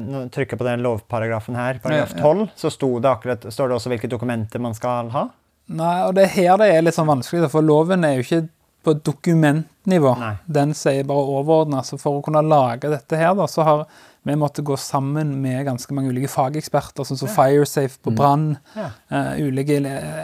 når 0.09 0.27
du 0.27 0.35
trykker 0.35 0.59
på 0.59 0.67
den 0.67 0.83
lovparagrafen 0.83 1.55
her, 1.61 1.79
paragraf 1.85 2.17
Ja, 2.17 2.19
ja. 2.19 2.35
12, 2.35 2.51
så 2.65 2.75
det 2.99 3.13
akkurat, 3.13 3.47
står 3.53 3.71
det 3.71 3.79
også 3.79 3.95
hvilke 3.95 4.11
dokumenter 4.11 4.59
man 4.67 4.75
skal 4.75 5.13
ha? 5.15 5.29
Nei, 5.71 5.95
og 6.05 6.13
det 6.13 6.27
er 6.27 6.35
her 6.35 6.59
det 6.61 6.67
er 6.69 6.83
litt 6.83 6.97
sånn 6.97 7.09
vanskelig, 7.09 7.47
for 7.49 7.65
loven 7.65 8.03
er 8.05 8.19
jo 8.19 8.25
ikke 8.27 8.43
på 8.85 8.93
dokumentnivå. 9.05 10.11
Nei. 10.21 10.33
Den 10.47 10.73
sier 10.77 11.03
bare 11.09 11.25
overordna. 11.39 11.81
Så 11.85 11.97
for 12.01 12.19
å 12.19 12.23
kunne 12.25 12.41
lage 12.45 12.89
dette 12.91 13.17
her, 13.19 13.33
da, 13.37 13.47
så 13.49 13.65
har 13.67 13.85
vi 14.25 14.33
måttet 14.41 14.65
gå 14.65 14.77
sammen 14.81 15.35
med 15.41 15.65
ganske 15.67 15.93
mange 15.93 16.09
ulike 16.13 16.29
fageksperter, 16.31 17.05
sånn 17.05 17.19
som 17.19 17.29
Firesafe 17.29 17.99
på 18.01 18.13
brann, 18.17 18.55
Ja. 18.77 18.87
uh, 19.13 19.33
ulike 19.37 19.77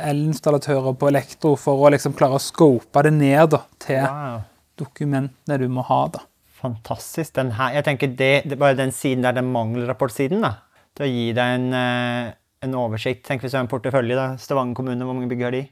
elinstallatører 0.10 0.96
på 0.98 1.10
elektro, 1.12 1.56
for 1.60 1.86
å 1.86 1.92
liksom 1.94 2.16
klare 2.18 2.40
å 2.40 2.42
scope 2.42 3.04
det 3.06 3.14
ned 3.14 3.50
da, 3.54 3.62
til 3.80 4.02
Wow. 4.08 4.42
dokumentene 4.78 5.60
du 5.62 5.68
må 5.70 5.84
ha. 5.86 6.08
da. 6.08 6.20
Fantastisk. 6.62 7.34
Den 7.34 7.52
her, 7.58 7.74
jeg 7.74 7.84
tenker 7.86 8.08
det, 8.16 8.44
det 8.50 8.58
Bare 8.60 8.76
den 8.78 8.92
siden 8.92 9.24
der, 9.24 9.34
den 9.34 9.52
mangelrapportsiden, 9.54 10.42
da. 10.42 10.56
Til 10.96 11.06
å 11.06 11.10
gi 11.10 11.34
deg 11.34 11.56
en, 11.60 11.74
eh, 11.74 12.34
en 12.64 12.74
oversikt. 12.76 13.24
Tenk 13.26 13.42
hvis 13.42 13.52
du 13.52 13.58
har 13.58 13.64
en 13.64 13.68
portefølje. 13.72 14.16
da, 14.16 14.36
Stavanger 14.38 14.76
kommune, 14.76 15.02
hvor 15.06 15.14
mange 15.16 15.30
bygg 15.30 15.42
har 15.44 15.52
de? 15.52 15.64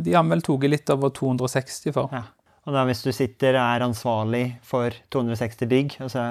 De 0.00 0.14
har 0.14 0.24
vel 0.30 0.42
tatt 0.44 0.64
litt 0.70 0.90
over 0.94 1.12
260 1.14 1.92
for. 1.94 2.08
Ja. 2.12 2.24
Og 2.64 2.72
da 2.72 2.86
Hvis 2.88 3.02
du 3.04 3.12
sitter 3.12 3.58
og 3.58 3.60
er 3.60 3.84
ansvarlig 3.84 4.44
for 4.64 4.94
260 5.12 5.68
bygg, 5.68 5.96
og 6.00 6.08
så 6.10 6.22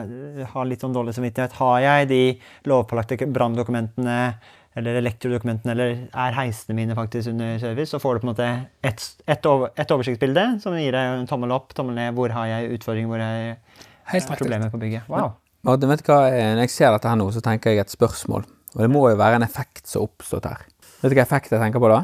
har 0.49 0.65
litt 0.65 0.81
sånn 0.81 0.95
dårlig 0.95 1.13
samvittighet 1.13 1.59
Har 1.59 1.79
jeg 1.83 2.07
de 2.09 2.21
lovpålagte 2.65 3.27
branndokumentene 3.29 4.33
eller 4.73 4.97
elektrodokumentene, 4.97 5.75
eller 5.75 5.91
er 6.09 6.33
heisene 6.33 6.73
mine 6.73 6.95
faktisk 6.97 7.29
under 7.29 7.59
service, 7.61 7.91
så 7.93 7.99
får 8.01 8.15
du 8.15 8.23
på 8.23 8.25
en 8.25 8.31
måte 8.31 8.47
et, 8.81 9.03
et, 9.29 9.45
over, 9.45 9.69
et 9.77 9.93
oversiktsbilde 9.93 10.45
som 10.63 10.73
gir 10.73 10.95
deg 10.95 11.19
en 11.19 11.29
tommel 11.29 11.53
opp, 11.53 11.75
tommel 11.77 11.93
ned. 11.99 12.15
Hvor 12.17 12.33
har 12.33 12.49
jeg 12.49 12.79
utfordringer, 12.79 13.11
hvor 13.11 13.21
har 13.21 13.35
jeg 13.37 13.59
Helt 14.15 14.33
problemer 14.33 14.73
på 14.73 14.81
bygget? 14.81 15.05
Wow. 15.13 15.35
Martin, 15.63 15.93
vet 15.93 16.01
du 16.01 16.09
hva? 16.09 16.23
eh, 16.33 16.49
Når 16.57 16.65
jeg 16.65 16.73
ser 16.73 16.91
dette 16.91 17.07
her 17.07 17.21
nå, 17.21 17.29
så 17.31 17.45
tenker 17.45 17.71
jeg 17.71 17.85
et 17.85 17.93
spørsmål. 17.93 18.49
Og 18.73 18.81
det 18.81 18.89
må 18.91 19.05
jo 19.13 19.21
være 19.21 19.37
en 19.37 19.45
effekt 19.45 19.85
som 19.85 20.01
har 20.01 20.09
oppstått 20.09 20.49
her. 20.49 20.65
Vet 21.03 21.13
du 21.13 21.19
hva 21.19 21.23
effekt 21.27 21.53
jeg 21.53 21.61
tenker 21.61 21.83
på 21.83 21.93
da? 21.93 22.01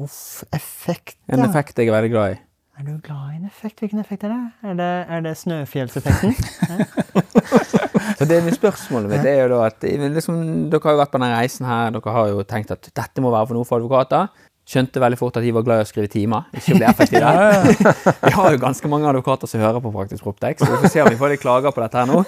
Uff, 0.00 0.44
effekt, 0.52 1.18
En 1.30 1.44
effekt 1.44 1.78
jeg 1.78 1.88
er 1.88 1.94
veldig 1.94 2.10
glad 2.12 2.36
i. 2.36 2.38
Er 2.80 2.84
du 2.86 2.94
glad 3.04 3.34
i 3.34 3.36
en 3.36 3.44
effekt? 3.44 3.82
Hvilken 3.82 4.00
effekt 4.00 4.24
er 4.24 4.32
det? 4.32 4.70
Er 4.70 4.76
det, 4.78 4.90
er 5.12 5.24
det 5.26 5.34
snøfjellseffekten? 5.36 6.32
Så 8.18 8.24
det 8.28 8.38
er 8.38 8.54
spørsmålet 8.54 9.10
mitt 9.12 9.26
er 9.28 9.42
jo 9.42 9.50
da 9.52 9.66
at 9.68 9.84
liksom, 9.84 10.38
Dere 10.72 10.80
har 10.86 10.96
jo 10.96 11.00
vært 11.02 11.12
på 11.12 11.20
denne 11.20 11.36
reisen 11.36 11.68
her, 11.68 11.90
dere 11.94 12.14
har 12.14 12.30
jo 12.32 12.46
tenkt 12.48 12.72
at 12.72 12.88
dette 12.88 13.24
må 13.24 13.32
være 13.32 13.50
for 13.50 13.58
noe 13.58 13.68
for 13.68 13.80
advokater. 13.80 14.30
Skjønte 14.70 15.02
veldig 15.02 15.18
fort 15.18 15.36
at 15.36 15.44
de 15.44 15.52
var 15.52 15.64
glad 15.66 15.82
i 15.82 15.84
å 15.84 15.90
skrive 15.90 16.08
timer, 16.12 16.48
ikke 16.56 16.78
bli 16.78 16.88
effektive. 16.88 17.30
Vi 18.26 18.32
har 18.36 18.56
jo 18.56 18.62
ganske 18.64 18.92
mange 18.92 19.08
advokater 19.12 19.50
som 19.50 19.60
hører 19.60 19.84
på 19.84 19.92
Praktisk 19.94 20.24
Proptex, 20.24 20.62
så 20.62 20.72
vi 20.72 20.80
får 20.84 20.94
se 20.94 21.04
om 21.04 21.12
vi 21.12 21.20
får 21.20 21.34
litt 21.34 21.44
klager 21.44 21.74
på 21.74 21.84
dette 21.84 22.00
her 22.00 22.08
nå. 22.08 22.24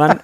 Men, 0.00 0.18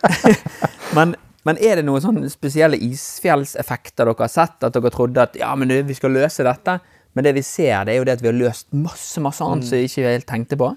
men, 0.97 1.17
men 1.49 1.59
er 1.65 1.81
det 1.81 1.85
noen 1.89 2.05
sånne 2.05 2.29
spesielle 2.33 2.77
isfjellseffekter 3.23 4.07
dere 4.09 4.17
har 4.23 4.33
sett? 4.33 4.59
At 4.69 4.77
dere 4.77 4.93
trodde 4.95 5.23
at 5.25 5.37
ja, 5.39 5.55
men 5.59 5.73
vi 5.89 5.97
skal 5.97 6.15
løse 6.15 6.45
dette? 6.47 6.79
Men 7.17 7.25
det 7.27 7.33
vi 7.39 7.43
ser, 7.43 7.87
det 7.89 7.95
er 7.97 8.03
jo 8.03 8.05
det 8.07 8.19
at 8.19 8.23
vi 8.23 8.31
har 8.31 8.37
løst 8.39 8.69
masse 8.77 9.21
masse 9.25 9.43
annet 9.45 9.67
som 9.67 9.79
vi 9.81 9.89
ikke 9.89 10.05
helt 10.13 10.29
tenkte 10.29 10.59
på. 10.61 10.69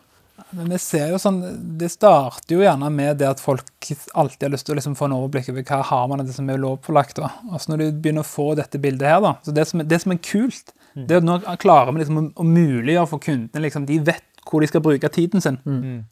Men 0.57 0.71
vi 0.73 0.77
ser 0.81 1.11
jo 1.11 1.19
sånn, 1.21 1.37
Det 1.77 1.87
starter 1.93 2.55
jo 2.55 2.63
gjerne 2.63 2.89
med 2.91 3.19
det 3.21 3.27
at 3.29 3.39
folk 3.43 3.67
alltid 4.17 4.47
har 4.47 4.53
lyst 4.55 4.65
til 4.65 4.73
å 4.73 4.79
liksom 4.79 4.95
få 4.97 5.05
en 5.07 5.13
overblikk 5.19 5.51
over 5.53 5.63
hva 5.67 5.81
har 5.91 6.07
man 6.09 6.23
av 6.23 6.25
det 6.27 6.33
som 6.35 6.49
er 6.49 6.57
lovpålagt. 6.59 7.19
da. 7.21 7.29
Altså 7.51 7.71
Når 7.71 7.77
du 7.83 7.99
begynner 8.01 8.25
å 8.25 8.31
få 8.31 8.47
dette 8.57 8.79
bildet 8.81 9.07
her, 9.07 9.21
da, 9.21 9.35
så 9.45 9.53
det 9.53 9.67
som, 9.69 9.79
er- 9.83 9.89
det 9.91 10.01
som 10.01 10.11
er 10.15 10.17
kult, 10.23 10.73
det 10.95 11.11
er 11.15 11.21
at 11.21 11.27
nå 11.29 11.37
klarer 11.61 11.93
vi 11.93 12.01
liksom 12.01 12.17
å, 12.19 12.25
å 12.41 12.43
muliggjøre 12.47 13.07
for 13.07 13.19
kundene 13.23 13.61
liksom, 13.63 13.85
De 13.87 13.99
vet 13.99 14.25
hvor 14.47 14.63
de 14.63 14.67
skal 14.67 14.81
bruke 14.81 15.09
tiden 15.13 15.41
sin. 15.43 15.59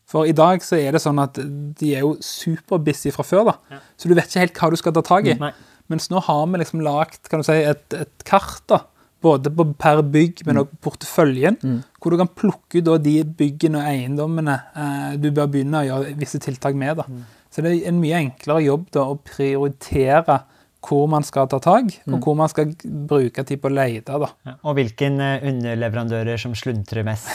For 0.07 0.25
i 0.29 0.35
dag 0.35 0.61
så 0.61 0.77
er 0.77 0.93
det 0.93 1.01
sånn 1.01 1.19
at 1.23 1.39
de 1.79 1.95
er 1.95 2.03
jo 2.05 2.15
superbusy 2.21 3.11
fra 3.15 3.23
før, 3.25 3.49
da. 3.51 3.81
Så 3.97 4.07
du 4.09 4.13
vet 4.15 4.29
ikke 4.29 4.43
helt 4.45 4.59
hva 4.61 4.69
du 4.69 4.79
skal 4.79 4.93
ta 4.93 5.01
tak 5.01 5.25
i. 5.31 5.33
Nei. 5.39 5.51
Mens 5.89 6.09
nå 6.11 6.21
har 6.21 6.43
vi 6.51 6.59
liksom 6.61 6.83
lagt 6.85 7.29
kan 7.31 7.41
du 7.41 7.47
si, 7.47 7.55
et, 7.65 7.85
et 7.97 8.25
kart, 8.29 8.61
da. 8.69 8.83
Både 9.19 9.49
på 9.51 9.65
per 9.75 9.99
bygg, 10.05 10.45
men 10.47 10.61
også 10.61 10.77
på 10.77 10.91
porteføljen. 10.91 11.57
Hvor 11.99 12.13
du 12.13 12.19
kan 12.21 12.29
plukke 12.31 12.79
ut 12.79 12.91
de 13.03 13.17
byggene 13.25 13.81
og 13.81 13.89
eiendommene 13.89 14.53
eh, 14.77 15.17
du 15.19 15.31
bør 15.35 15.49
begynne 15.51 15.81
å 15.81 15.87
gjøre 15.89 16.13
visse 16.21 16.39
tiltak 16.39 16.77
med. 16.79 17.01
da. 17.01 17.07
Så 17.51 17.65
det 17.65 17.73
er 17.73 17.89
en 17.89 17.99
mye 17.99 18.21
enklere 18.21 18.61
jobb 18.63 18.85
da, 18.93 19.07
å 19.09 19.17
prioritere 19.25 20.39
hvor 20.79 21.09
man 21.11 21.25
skal 21.27 21.47
ta 21.51 21.57
tak, 21.59 21.89
og 22.07 22.21
hvor 22.23 22.35
man 22.39 22.47
skal 22.51 22.69
bruke 23.09 23.43
tid 23.43 23.59
på 23.59 23.67
å 23.67 23.73
lete. 23.73 24.15
da. 24.21 24.29
Og 24.63 24.77
hvilken 24.77 25.19
eh, 25.19 25.41
underleverandører 25.49 26.39
som 26.39 26.53
sluntrer 26.55 27.03
mest 27.03 27.27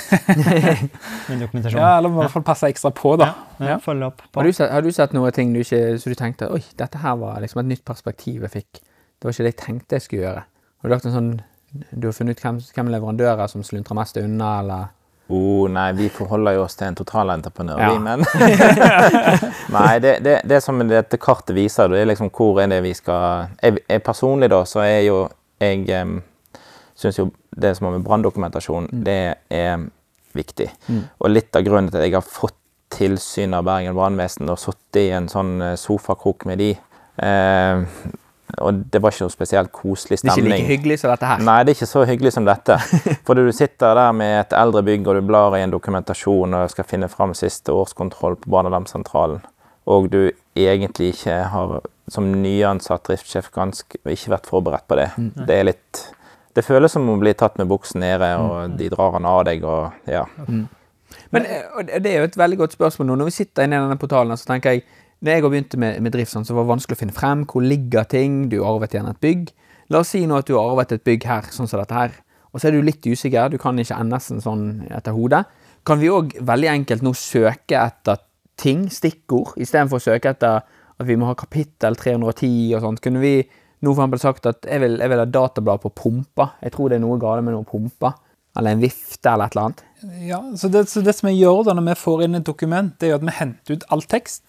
med 1.29 1.43
dokumentasjon. 1.43 1.81
Ja, 1.81 1.99
Eller 1.99 2.09
i 2.09 2.19
hvert 2.23 2.33
fall 2.33 2.47
passe 2.47 2.71
ekstra 2.73 2.91
på. 2.97 3.15
da. 3.21 3.31
Ja, 3.61 3.77
Følge 3.85 4.09
opp 4.09 4.23
på. 4.25 4.41
Har 4.41 4.49
du 4.49 4.53
sett, 4.57 4.71
har 4.73 4.83
du 4.85 4.91
sett 4.97 5.13
noen 5.17 5.35
ting 5.37 5.53
du 5.55 5.61
ikke, 5.61 5.83
så 6.01 6.13
du 6.13 6.17
tenkte 6.19 6.49
oi, 6.57 6.63
dette 6.81 7.01
her 7.05 7.19
var 7.21 7.41
liksom 7.45 7.61
et 7.65 7.71
nytt 7.75 7.85
perspektiv 7.87 8.47
jeg 8.49 8.55
fikk? 8.57 8.81
Det 8.81 9.29
var 9.29 9.37
ikke 9.37 9.47
det 9.47 9.53
jeg 9.55 9.61
tenkte 9.61 9.99
jeg 10.01 10.07
skulle 10.09 10.25
gjøre. 10.25 10.45
Har 10.81 10.89
du 10.89 10.95
lagt 10.97 11.09
en 11.09 11.15
sånn, 11.19 11.31
du 11.93 12.09
har 12.09 12.17
funnet 12.17 12.39
ut 12.39 12.45
hvem, 12.45 12.59
hvem 12.77 12.93
leverandører 12.97 13.51
som 13.53 13.65
sluntrer 13.67 13.99
mest 14.01 14.17
unna, 14.21 14.55
eller? 14.65 14.93
Oh, 15.33 15.65
nei, 15.73 15.87
vi 15.97 16.11
forholder 16.13 16.59
jo 16.59 16.65
oss 16.67 16.77
til 16.77 16.91
en 16.91 16.99
totalentreprenør, 16.99 17.79
Ja. 17.81 17.93
vi, 17.95 17.99
men 18.05 18.25
Nei, 19.77 19.99
det, 20.05 20.19
det, 20.25 20.35
det 20.45 20.59
som 20.63 20.83
dette 20.89 21.17
kartet 21.17 21.55
viser, 21.57 21.89
det 21.89 22.03
er 22.03 22.11
liksom 22.11 22.29
hvor 22.35 22.61
er 22.61 22.69
det 22.75 22.83
vi 22.85 22.93
skal 22.95 23.47
Jeg, 23.63 23.79
jeg 23.89 24.03
personlig, 24.05 24.51
da, 24.53 24.61
så 24.69 24.83
er 24.85 25.01
jo 25.07 25.23
Jeg 25.65 25.87
um, 26.03 26.19
syns 26.95 27.19
jo 27.19 27.31
det 27.57 27.73
som 27.79 27.87
har 27.89 27.95
med 27.97 28.05
branndokumentasjon, 28.05 28.89
det 29.07 29.35
er 29.55 29.87
viktig. 30.35 30.67
Og 31.23 31.31
litt 31.31 31.55
av 31.57 31.63
grunnen 31.63 31.89
til 31.91 32.01
at 32.01 32.09
jeg 32.09 32.17
har 32.17 32.27
fått 32.27 32.57
tilsyn 32.95 33.55
av 33.55 33.65
Bergen 33.67 33.95
brannvesen 33.95 34.51
og 34.51 34.59
sittet 34.59 35.01
i 35.05 35.13
en 35.15 35.29
sånn 35.31 35.53
eh, 35.63 35.77
sofakrok 35.79 36.45
med 36.51 36.59
de 36.59 36.73
eh, 36.75 37.85
Og 38.63 38.83
det 38.93 39.01
var 39.03 39.15
ikke 39.15 39.27
noe 39.27 39.35
spesielt 39.35 39.73
koselig 39.75 40.21
stemning. 40.21 40.37
Det 40.37 40.53
er 40.53 40.59
ikke 40.59 40.65
like 40.65 40.73
hyggelig 40.73 40.99
som 41.01 41.13
dette 41.13 41.31
her. 41.31 41.45
Nei, 41.47 41.57
det 41.63 41.73
er 41.73 41.79
ikke 41.79 41.91
så 41.91 42.05
hyggelig 42.09 42.35
som 42.37 42.49
dette. 42.49 42.79
For 43.27 43.39
du 43.39 43.51
sitter 43.57 43.99
der 43.99 44.15
med 44.17 44.37
et 44.43 44.57
eldre 44.59 44.85
bygg, 44.87 45.09
og 45.09 45.19
du 45.19 45.29
blar 45.29 45.57
i 45.59 45.65
en 45.65 45.75
dokumentasjon 45.75 46.59
og 46.61 46.71
skal 46.73 46.89
finne 46.89 47.11
fram 47.13 47.35
siste 47.39 47.75
årskontroll 47.75 48.39
på 48.43 48.53
brannalarmsentralen, 48.55 49.43
og 49.91 50.11
du 50.13 50.21
egentlig 50.57 51.13
ikke 51.15 51.41
har, 51.53 51.79
som 52.09 52.31
nyansatt 52.43 53.07
driftssjef, 53.09 53.51
ganske, 53.55 53.99
ikke 54.05 54.37
vært 54.37 54.51
forberedt 54.51 54.87
på 54.89 55.01
det. 55.01 55.11
Det 55.49 55.59
er 55.59 55.73
litt 55.73 56.05
det 56.55 56.63
føles 56.63 56.93
som 56.95 57.09
å 57.11 57.19
bli 57.19 57.33
tatt 57.35 57.59
med 57.59 57.67
buksen 57.71 58.03
nede, 58.05 58.31
og 58.39 58.77
de 58.79 58.89
drar 58.93 59.17
han 59.17 59.27
av 59.27 59.43
deg, 59.49 59.65
og 59.67 60.11
ja. 60.11 60.23
Men 61.35 61.47
eh, 61.47 61.99
det 62.03 62.13
er 62.13 62.23
jo 62.23 62.29
et 62.29 62.39
veldig 62.39 62.61
godt 62.63 62.77
spørsmål 62.77 63.09
nå. 63.11 63.17
Når 63.21 63.31
vi 63.31 63.39
sitter 63.41 63.67
inne 63.67 63.81
i 63.81 63.83
denne 63.83 63.99
portalen, 63.99 64.39
så 64.39 64.53
tenker 64.53 64.77
jeg 64.77 64.85
Når 65.23 65.31
jeg 65.37 65.45
begynte 65.45 65.81
med, 65.81 66.01
med 66.05 66.15
drift, 66.15 66.33
sånn, 66.35 66.47
så 66.47 66.57
var 66.57 66.67
det 66.67 66.73
vanskelig 66.75 66.99
å 66.99 67.03
finne 67.05 67.17
frem. 67.17 67.45
Hvor 67.49 67.65
ligger 67.65 68.09
ting? 68.11 68.45
Du 68.53 68.59
arvet 68.67 68.97
gjerne 68.97 69.15
et 69.15 69.23
bygg. 69.25 69.53
La 69.93 70.01
oss 70.01 70.13
si 70.15 70.25
nå 70.27 70.39
at 70.41 70.49
du 70.49 70.57
har 70.57 70.71
arvet 70.73 70.97
et 70.97 71.05
bygg 71.05 71.27
her, 71.29 71.49
sånn 71.55 71.69
som 71.71 71.81
dette 71.81 71.97
her. 71.97 72.15
Og 72.55 72.61
så 72.61 72.69
er 72.69 72.77
du 72.77 72.85
litt 72.87 73.05
usikker. 73.05 73.51
Du 73.53 73.59
kan 73.61 73.79
ikke 73.81 73.99
NS-en 74.07 74.43
sånn 74.45 74.65
etter 74.95 75.17
hodet. 75.17 75.45
Kan 75.85 76.01
vi 76.01 76.13
òg 76.13 76.37
veldig 76.41 76.71
enkelt 76.71 77.05
nå 77.05 77.13
søke 77.19 77.77
etter 77.81 78.23
ting, 78.61 78.87
stikkord, 78.93 79.57
istedenfor 79.61 80.01
å 80.01 80.05
søke 80.05 80.33
etter 80.33 80.63
at 80.63 81.09
vi 81.09 81.17
må 81.19 81.27
ha 81.29 81.37
kapittel 81.37 81.99
310 81.99 82.77
og 82.77 82.85
sånt? 82.87 83.03
Kunne 83.05 83.21
vi 83.23 83.35
nå 83.43 83.93
for 83.93 83.99
eksempel 83.99 84.23
sagt 84.23 84.47
at 84.49 84.69
jeg 84.71 84.81
vil, 84.85 85.01
jeg 85.03 85.13
vil 85.13 85.21
ha 85.21 85.27
datablad 85.29 85.83
på 85.83 85.93
pumpa? 85.99 86.53
Jeg 86.63 86.77
tror 86.77 86.93
det 86.93 87.01
er 87.01 87.05
noe 87.05 87.19
galt 87.21 87.45
med 87.45 87.57
noen 87.57 87.69
pumper. 87.69 88.15
Eller 88.57 88.77
en 88.77 88.83
vifte 88.85 89.31
eller 89.31 89.49
et 89.51 89.57
eller 89.57 89.65
annet. 89.69 89.81
Ja, 90.29 90.39
så 90.61 90.69
det, 90.69 90.83
så 90.91 91.01
det 91.01 91.15
som 91.17 91.31
vi 91.31 91.39
gjør 91.39 91.63
da 91.65 91.73
når 91.75 91.87
vi 91.89 91.95
får 91.97 92.23
inn 92.27 92.37
et 92.39 92.45
dokument, 92.45 92.91
det 93.01 93.07
er 93.09 93.15
jo 93.15 93.17
at 93.17 93.25
vi 93.25 93.33
henter 93.39 93.79
ut 93.79 93.87
all 93.95 94.03
tekst. 94.05 94.43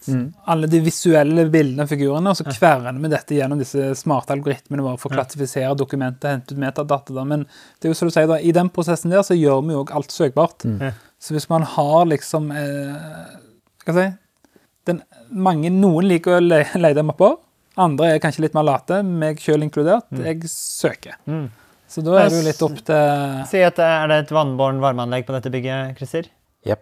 Alle 0.52 0.68
de 0.70 0.80
visuelle 0.84 1.46
bildene 1.50 1.86
og 1.86 1.90
figurene, 1.90 2.30
og 2.30 2.36
så 2.36 2.44
kverner 2.44 3.00
vi 3.00 3.10
dette 3.12 3.38
gjennom 3.38 3.58
disse 3.62 3.88
smarte 3.96 4.36
algoritmene 4.36 4.84
våre 4.84 5.00
for 5.00 5.10
å 5.10 5.16
klassifisere 5.16 5.72
dokumentet, 5.80 6.28
hente 6.28 6.54
ut 6.54 6.60
metadata. 6.60 7.16
Da. 7.16 7.24
Men 7.24 7.46
det 7.80 7.88
er 7.88 7.94
jo 7.94 7.98
som 8.02 8.10
du 8.10 8.14
sier 8.14 8.28
da, 8.30 8.36
i 8.38 8.52
den 8.54 8.68
prosessen 8.68 9.14
der 9.14 9.24
så 9.26 9.34
gjør 9.38 9.64
vi 9.64 9.74
jo 9.74 9.80
òg 9.86 9.94
alt 9.96 10.12
søkbart. 10.12 10.68
Så 11.18 11.32
hvis 11.34 11.48
man 11.48 11.64
har 11.64 12.04
liksom 12.12 12.50
eh, 12.52 12.94
Skal 13.80 13.96
jeg 13.96 14.10
si 14.12 14.60
den, 14.86 15.00
mange, 15.32 15.70
Noen 15.72 16.04
liker 16.06 16.36
å 16.36 16.42
le, 16.44 16.60
lete 16.78 17.02
mapper. 17.02 17.38
Andre 17.80 18.12
er 18.14 18.20
kanskje 18.22 18.44
litt 18.44 18.54
mer 18.56 18.64
late, 18.68 19.00
meg 19.02 19.40
sjøl 19.42 19.64
inkludert. 19.64 20.06
Jeg 20.20 20.44
søker. 20.52 21.16
Så 21.88 22.02
da 22.02 22.16
er 22.18 22.28
det 22.30 22.36
jo 22.40 22.44
litt 22.46 22.62
opp 22.66 22.78
til 22.88 23.44
Si 23.50 23.60
at 23.62 23.76
det 23.78 23.86
er 23.86 24.06
det 24.10 24.16
et 24.24 24.32
vannbåren 24.34 24.80
varmeanlegg 24.82 25.22
på 25.28 25.34
dette 25.36 25.50
bygget, 25.54 25.94
Christer? 26.00 26.24
Er 26.66 26.74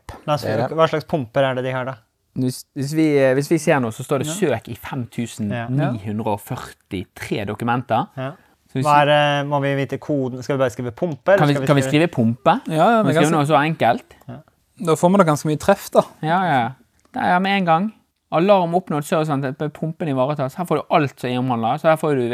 det. 0.65 0.73
hva 0.73 0.87
slags 0.89 1.05
pumper 1.05 1.43
er 1.45 1.53
det 1.59 1.65
de 1.67 1.73
har, 1.75 1.85
da? 1.85 1.95
Hvis, 2.35 2.65
hvis, 2.75 2.93
vi, 2.97 3.07
hvis 3.37 3.51
vi 3.53 3.59
ser 3.63 3.79
nå, 3.85 3.89
så 3.95 4.03
står 4.03 4.19
det 4.25 4.29
'søk 4.33 4.65
i 4.73 4.77
5943 4.81 7.45
dokumenter'. 7.47 8.05
Ja. 8.19 8.31
Hva 8.75 9.07
er, 9.07 9.47
må 9.47 9.61
vi 9.63 9.71
vite 9.79 10.01
koden? 10.03 10.43
Skal 10.43 10.57
vi 10.57 10.61
bare 10.65 10.73
skrive 10.75 10.91
pumpe? 10.91 11.31
eller 11.31 11.39
kan, 11.39 11.49
vi, 11.49 11.55
skal 11.55 11.67
kan 11.67 11.77
vi 11.77 11.83
skrive 11.87 12.09
pumpe? 12.11 12.61
Ja, 12.67 12.75
ja, 12.75 13.03
Kan 13.03 13.07
vi 13.07 13.13
vi 13.13 13.19
kan 13.21 13.31
noe 13.37 13.47
så 13.47 13.55
enkelt? 13.61 14.03
Da 14.85 14.97
får 14.99 15.09
vi 15.13 15.17
da 15.21 15.25
ganske 15.29 15.47
mye 15.47 15.59
treff, 15.63 15.85
da. 15.95 16.03
Ja, 16.25 16.39
ja. 16.43 16.57
ja. 16.59 16.71
Det 17.15 17.23
er 17.23 17.39
med 17.45 17.53
en 17.61 17.67
gang. 17.69 17.85
Alarm 18.33 18.75
oppnådd 18.75 19.05
service 19.05 19.29
sant? 19.29 19.45
Pumpen 19.77 20.09
ivaretas. 20.09 20.55
Her 20.59 20.65
får 20.67 20.77
du 20.81 20.83
alt 20.97 21.21
som 21.21 21.31
er 21.31 21.39
omhandla. 21.39 21.75
Så 21.79 21.89
her 21.91 21.97
får 22.01 22.15
du 22.19 22.25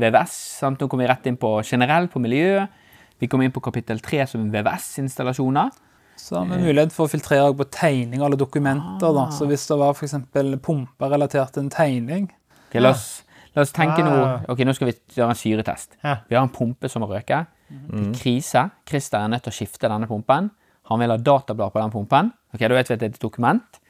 VVS. 0.00 0.36
Sant? 0.62 0.80
Nå 0.80 0.88
kommer 0.88 1.04
vi 1.04 1.10
rett 1.12 1.26
inn 1.26 1.36
på 1.36 1.62
generell, 1.66 2.08
på 2.08 2.20
miljø. 2.22 2.66
Vi 3.18 3.28
kommer 3.28 3.44
inn 3.44 3.52
på 3.52 3.60
kapittel 3.62 4.00
3 4.00 4.26
som 4.30 4.46
VVS-installasjoner. 4.50 5.70
Så 6.16 6.36
har 6.38 6.46
vi 6.46 6.58
mulighet 6.62 6.92
for 6.94 7.08
å 7.08 7.10
filtrere 7.10 7.52
på 7.56 7.64
tegninger 7.72 8.24
eller 8.26 8.36
dokumenter. 8.38 9.12
da. 9.14 9.26
Så 9.34 9.46
hvis 9.50 9.66
det 9.68 9.76
var 9.80 9.92
f.eks. 9.96 10.14
pumper 10.62 11.10
relatert 11.10 11.52
til 11.52 11.64
en 11.64 11.70
tegning 11.72 12.28
okay, 12.68 12.80
la, 12.80 12.90
oss, 12.90 13.22
la 13.56 13.62
oss 13.62 13.72
tenke 13.72 14.04
nå 14.04 14.12
Ah. 14.22 14.44
Ok, 14.52 14.60
nå 14.64 14.74
skal 14.76 14.90
vi 14.90 14.96
gjøre 15.16 15.30
en 15.34 15.38
syretest. 15.40 15.96
Ja. 16.04 16.16
Vi 16.28 16.36
har 16.36 16.42
en 16.46 16.52
pumpe 16.52 16.88
som 16.88 17.02
har 17.02 17.16
røket. 17.18 17.46
Det 17.68 18.00
er 18.00 18.12
krise. 18.20 18.70
Christer 18.88 19.18
er 19.24 19.28
nødt 19.32 19.42
til 19.44 19.52
å 19.52 19.56
skifte 19.56 19.88
denne 19.88 20.06
pumpen. 20.08 20.50
Han 20.90 21.00
vil 21.00 21.10
ha 21.10 21.16
datablad 21.16 21.72
på 21.72 21.80
den 21.80 21.90
pumpen. 21.90 22.32
Ok, 22.54 22.60
Da 22.60 22.68
vet 22.74 22.88
vi 22.88 22.94
at 22.94 23.00
det 23.00 23.08
er 23.08 23.14
et 23.16 23.20
dokument. 23.22 23.80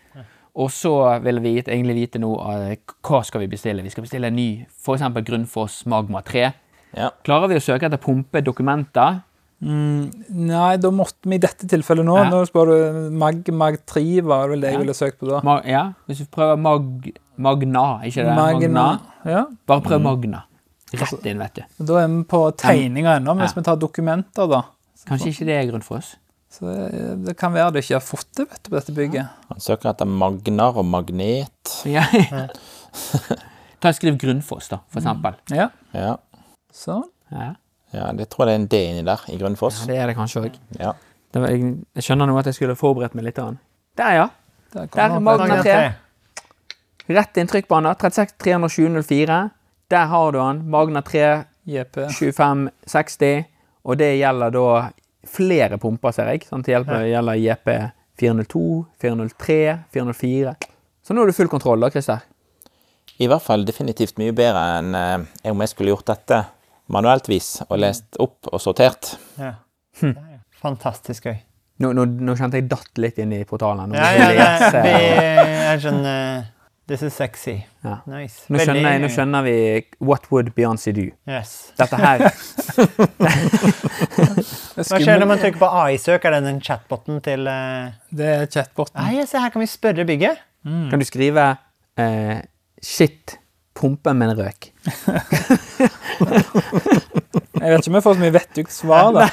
Og 0.54 0.68
så 0.70 0.92
vil 1.24 1.38
vi 1.40 1.54
egentlig 1.62 1.94
vite 1.96 2.20
nå 2.20 2.32
eh, 2.52 2.76
hva 3.06 3.22
skal 3.24 3.40
vi 3.40 3.48
bestille. 3.54 3.82
Vi 3.82 3.92
skal 3.94 4.04
bestille 4.04 4.28
en 4.28 4.36
ny, 4.36 4.66
f.eks. 4.68 5.00
Grunnfoss 5.24 5.86
Magma 5.88 6.20
3. 6.26 6.50
Ja. 6.98 7.08
Klarer 7.24 7.48
vi 7.48 7.56
å 7.56 7.64
søke 7.64 7.88
etter 7.88 8.00
pumpedokumenter? 8.02 9.22
Nei, 9.62 10.76
da 10.82 10.90
måtte 10.90 11.28
vi 11.30 11.36
i 11.38 11.42
dette 11.42 11.68
tilfellet 11.70 12.04
nå 12.04 12.16
Ja. 12.18 12.24
Nå 12.32 12.40
spør 12.48 12.66
du 12.72 13.10
Mag 13.14 13.46
Mag 13.54 13.76
3, 13.86 14.02
var 14.26 14.48
det 14.48 14.50
vel 14.56 14.60
det 14.64 14.70
jeg 14.72 14.74
Ja. 14.74 14.80
ville 14.82 14.94
søkt 14.98 15.18
på 15.20 15.28
da? 15.30 15.40
Ma 15.46 15.60
ja, 15.64 15.92
Hvis 16.08 16.18
vi 16.20 16.26
prøver 16.26 16.58
mag 16.58 17.12
Magna, 17.38 18.00
ikke 18.04 18.24
det? 18.26 18.34
Magna. 18.36 19.00
Ja. 19.24 19.46
Bare 19.66 19.80
prøv 19.80 20.02
Magna. 20.02 20.42
Rett 20.92 21.24
inn, 21.26 21.38
vet 21.38 21.54
du. 21.54 21.62
Da 21.86 22.02
er 22.02 22.08
vi 22.08 22.22
på 22.28 22.42
tegninger 22.60 23.16
ennå, 23.16 23.34
men 23.36 23.46
hvis 23.46 23.56
vi 23.56 23.62
tar 23.62 23.76
dokumenter, 23.76 24.50
da 24.50 24.62
Kanskje 25.08 25.32
ikke 25.32 25.46
det 25.46 25.54
er 25.56 25.70
Grunnfoss? 25.70 26.16
Så 26.52 26.68
det, 26.68 27.24
det 27.26 27.34
kan 27.40 27.52
være 27.54 27.72
det 27.72 27.82
ikke 27.86 27.96
har 27.96 28.04
fått 28.04 28.28
det 28.36 28.44
vet 28.50 28.60
du, 28.62 28.68
på 28.70 28.76
dette 28.76 28.92
bygget. 28.96 29.28
Han 29.48 29.60
søker 29.64 29.88
etter 29.92 30.08
magnar 30.08 30.76
og 30.76 30.84
magnet. 30.84 31.72
Ja. 31.88 32.04
Ta 33.82 33.90
og 33.90 33.96
Skriv 33.96 34.18
Grunnfoss, 34.20 34.68
da, 34.70 34.78
for 34.92 35.00
eksempel. 35.00 35.38
Ja, 35.56 35.70
Ja. 35.96 36.12
sånn. 36.76 37.06
Ja. 37.32 37.48
ja, 37.96 38.10
det 38.12 38.28
tror 38.30 38.46
jeg 38.46 38.52
det 38.52 38.52
er 38.54 38.60
en 38.60 38.68
D 38.68 38.82
inni 38.92 39.02
der, 39.08 39.24
i 39.32 39.38
Grunnfoss. 39.40 39.80
Ja, 39.82 39.88
det 39.90 39.96
er 40.02 40.12
det 40.12 40.16
kanskje 40.20 40.44
òg. 40.44 40.58
Ja. 40.78 40.92
Jeg, 41.34 41.64
jeg 41.96 42.04
skjønner 42.04 42.28
nå 42.28 42.36
at 42.38 42.50
jeg 42.50 42.58
skulle 42.58 42.76
forberedt 42.76 43.16
meg 43.16 43.24
litt. 43.30 43.38
grann. 43.40 43.56
Der, 43.96 44.12
ja. 44.20 44.28
Der 44.74 44.86
Der 44.92 45.16
er 45.16 45.20
Magna 45.24 45.56
et- 45.58 45.64
3. 45.64 45.94
Rett 47.16 47.36
inn 47.40 47.48
trykkbane. 47.50 47.94
36 47.98 48.36
307 48.38 49.50
Der 49.90 50.06
har 50.06 50.30
du 50.32 50.38
den. 50.38 50.62
Magna 50.70 51.00
3 51.00 51.44
JP. 51.66 51.96
2560. 52.12 53.44
Og 53.84 53.98
det 53.98 54.12
gjelder 54.20 54.50
da 54.54 54.90
flere 55.28 55.78
pumper, 55.82 56.12
ser 56.14 56.30
jeg. 56.32 56.46
Sånn, 56.48 56.62
det 56.66 56.74
gjelder, 56.74 57.04
gjelder 57.10 57.40
JP 57.40 57.68
402, 58.22 58.62
403, 59.02 59.58
404. 59.94 60.54
Så 61.02 61.14
nå 61.14 61.22
har 61.24 61.30
du 61.30 61.36
full 61.36 61.50
kontroll, 61.50 61.80
da, 61.82 61.90
Christer. 61.90 62.24
I 63.22 63.28
hvert 63.30 63.42
fall 63.44 63.64
definitivt 63.68 64.18
mye 64.18 64.32
bedre 64.34 64.62
enn 64.78 64.94
eh, 64.98 65.50
om 65.50 65.62
jeg 65.62 65.72
skulle 65.72 65.92
gjort 65.92 66.08
dette 66.12 66.42
manuelt 66.92 67.28
vis 67.30 67.54
og 67.68 67.78
lest 67.82 68.18
opp 68.22 68.48
og 68.52 68.60
sortert. 68.62 69.14
Ja. 69.38 69.54
Hm. 70.00 70.14
Ja, 70.16 70.26
ja. 70.36 70.40
Fantastisk 70.62 71.26
gøy. 71.28 71.36
Nå, 71.82 71.90
nå, 71.96 72.04
nå 72.22 72.34
kjente 72.38 72.60
jeg 72.60 72.68
datt 72.70 72.98
litt 73.02 73.18
inn 73.22 73.32
i 73.34 73.42
portalen. 73.48 73.90
Nå, 73.90 73.98
Ja, 73.98 74.10
ja, 74.14 74.28
jeg 74.30 74.72
det, 74.76 74.82
er 75.72 75.80
sånn 75.82 76.02
eh, 76.06 76.42
This 76.90 77.02
is 77.06 77.14
sexy. 77.16 77.56
Ja. 77.86 78.00
Nice. 78.10 78.44
nå, 78.50 78.58
skjønner 78.60 78.88
jeg, 78.90 79.02
nå 79.02 79.08
skjønner 79.10 79.44
vi 79.46 79.54
What 80.02 80.26
would 80.32 80.50
Beyoncé 80.56 80.92
do? 80.94 81.08
Yes. 81.30 81.72
Dette 81.78 81.98
her 81.98 82.26
er 82.26 82.32
Hva 84.76 85.00
skjer 85.02 85.20
når 85.20 85.28
man 85.28 85.40
trykker 85.42 85.60
på 85.60 85.68
AI-søk? 85.82 86.24
Er 86.24 86.36
det 86.36 86.42
den 86.46 86.60
chatboten 86.64 87.20
til 87.24 87.46
uh... 87.50 87.92
Det 88.10 88.28
er 88.38 88.46
chatboten. 88.50 88.96
Nei, 88.98 89.26
se 89.28 89.40
her 89.42 89.52
kan 89.52 89.62
vi 89.62 89.68
spørre 89.70 90.06
bygget. 90.08 90.40
kan 90.64 91.02
du 91.02 91.06
skrive 91.08 91.44
uh, 92.00 92.38
Shit, 92.82 93.38
pumpe 93.78 94.14
med 94.16 94.32
en 94.32 94.44
røk. 94.44 94.70
Jeg 97.62 97.70
vet 97.70 97.78
ikke 97.78 97.90
om 97.92 97.94
jeg 97.94 98.02
får 98.02 98.14
så 98.16 98.18
mye 98.18 98.34
vettugt 98.34 98.72
svar, 98.74 99.12
da. 99.14 99.26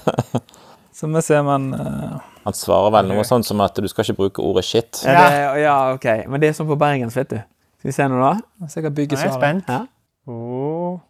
Så 0.94 1.08
vi 1.10 1.22
ser 1.26 1.40
man 1.42 1.72
uh... 1.74 2.20
Han 2.44 2.54
svarer 2.54 2.92
vel 2.94 3.08
noe 3.10 3.24
sånn 3.26 3.42
som 3.46 3.62
at 3.64 3.74
du 3.78 3.88
skal 3.90 4.06
ikke 4.06 4.18
bruke 4.18 4.44
ordet 4.44 4.62
shit. 4.66 5.00
Ja, 5.06 5.24
det, 5.26 5.62
ja, 5.62 5.76
ok. 5.96 6.06
Men 6.30 6.42
det 6.42 6.50
er 6.50 6.56
sånn 6.58 6.68
på 6.70 6.78
bergensk, 6.78 7.18
vet 7.18 7.32
du. 7.32 7.40
Skal 7.80 7.90
vi 7.90 7.94
se 7.96 8.06
nå, 8.10 8.20
da? 8.22 8.68
Se 8.70 8.82
jeg 8.82 8.94
bygget 8.94 9.18
svarer. 9.18 9.24
er 9.24 9.30
jeg 9.30 9.34
svaret. 9.34 9.64
spent. 9.66 9.72
Ja. 9.72 10.30
Oh. 10.30 11.00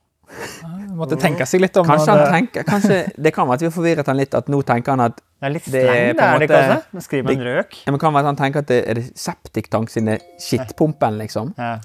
Jeg 0.62 0.96
måtte 0.98 1.16
tenke 1.20 1.46
seg 1.48 1.62
litt 1.62 1.76
om. 1.80 1.86
Kanskje 1.86 2.12
han 2.12 2.18
det- 2.18 2.32
tenker 2.32 2.64
kanskje, 2.68 2.96
Det 3.16 3.32
kan 3.34 3.46
være 3.48 3.54
at 3.54 3.60
vi 3.60 3.66
har 3.66 3.72
forvirret 3.72 4.06
han 4.06 4.16
litt, 4.16 4.34
at 4.34 4.46
nå 4.48 4.62
tenker 4.62 4.92
han 4.92 5.00
at 5.00 5.16
Det 5.16 5.46
er 5.48 5.50
litt 5.50 5.64
Det 5.64 5.82
streng, 5.82 6.10
på 6.12 6.18
det 6.18 6.50
er 6.50 6.68
det 6.68 6.84
ikke 6.92 7.02
skriver 7.02 7.24
man 7.24 7.46
røk. 7.46 7.70
Det, 7.84 7.90
men 7.92 7.98
kan 7.98 8.12
være 8.12 8.20
at 8.20 8.26
han 8.26 8.36
tenker 8.36 8.58
at 8.58 8.66
det 8.66 8.88
er 8.88 9.00
septiktank 9.14 9.90
sine 9.90 10.18
skittpumpen, 10.38 11.18
liksom. 11.18 11.54
Ja. 11.58 11.78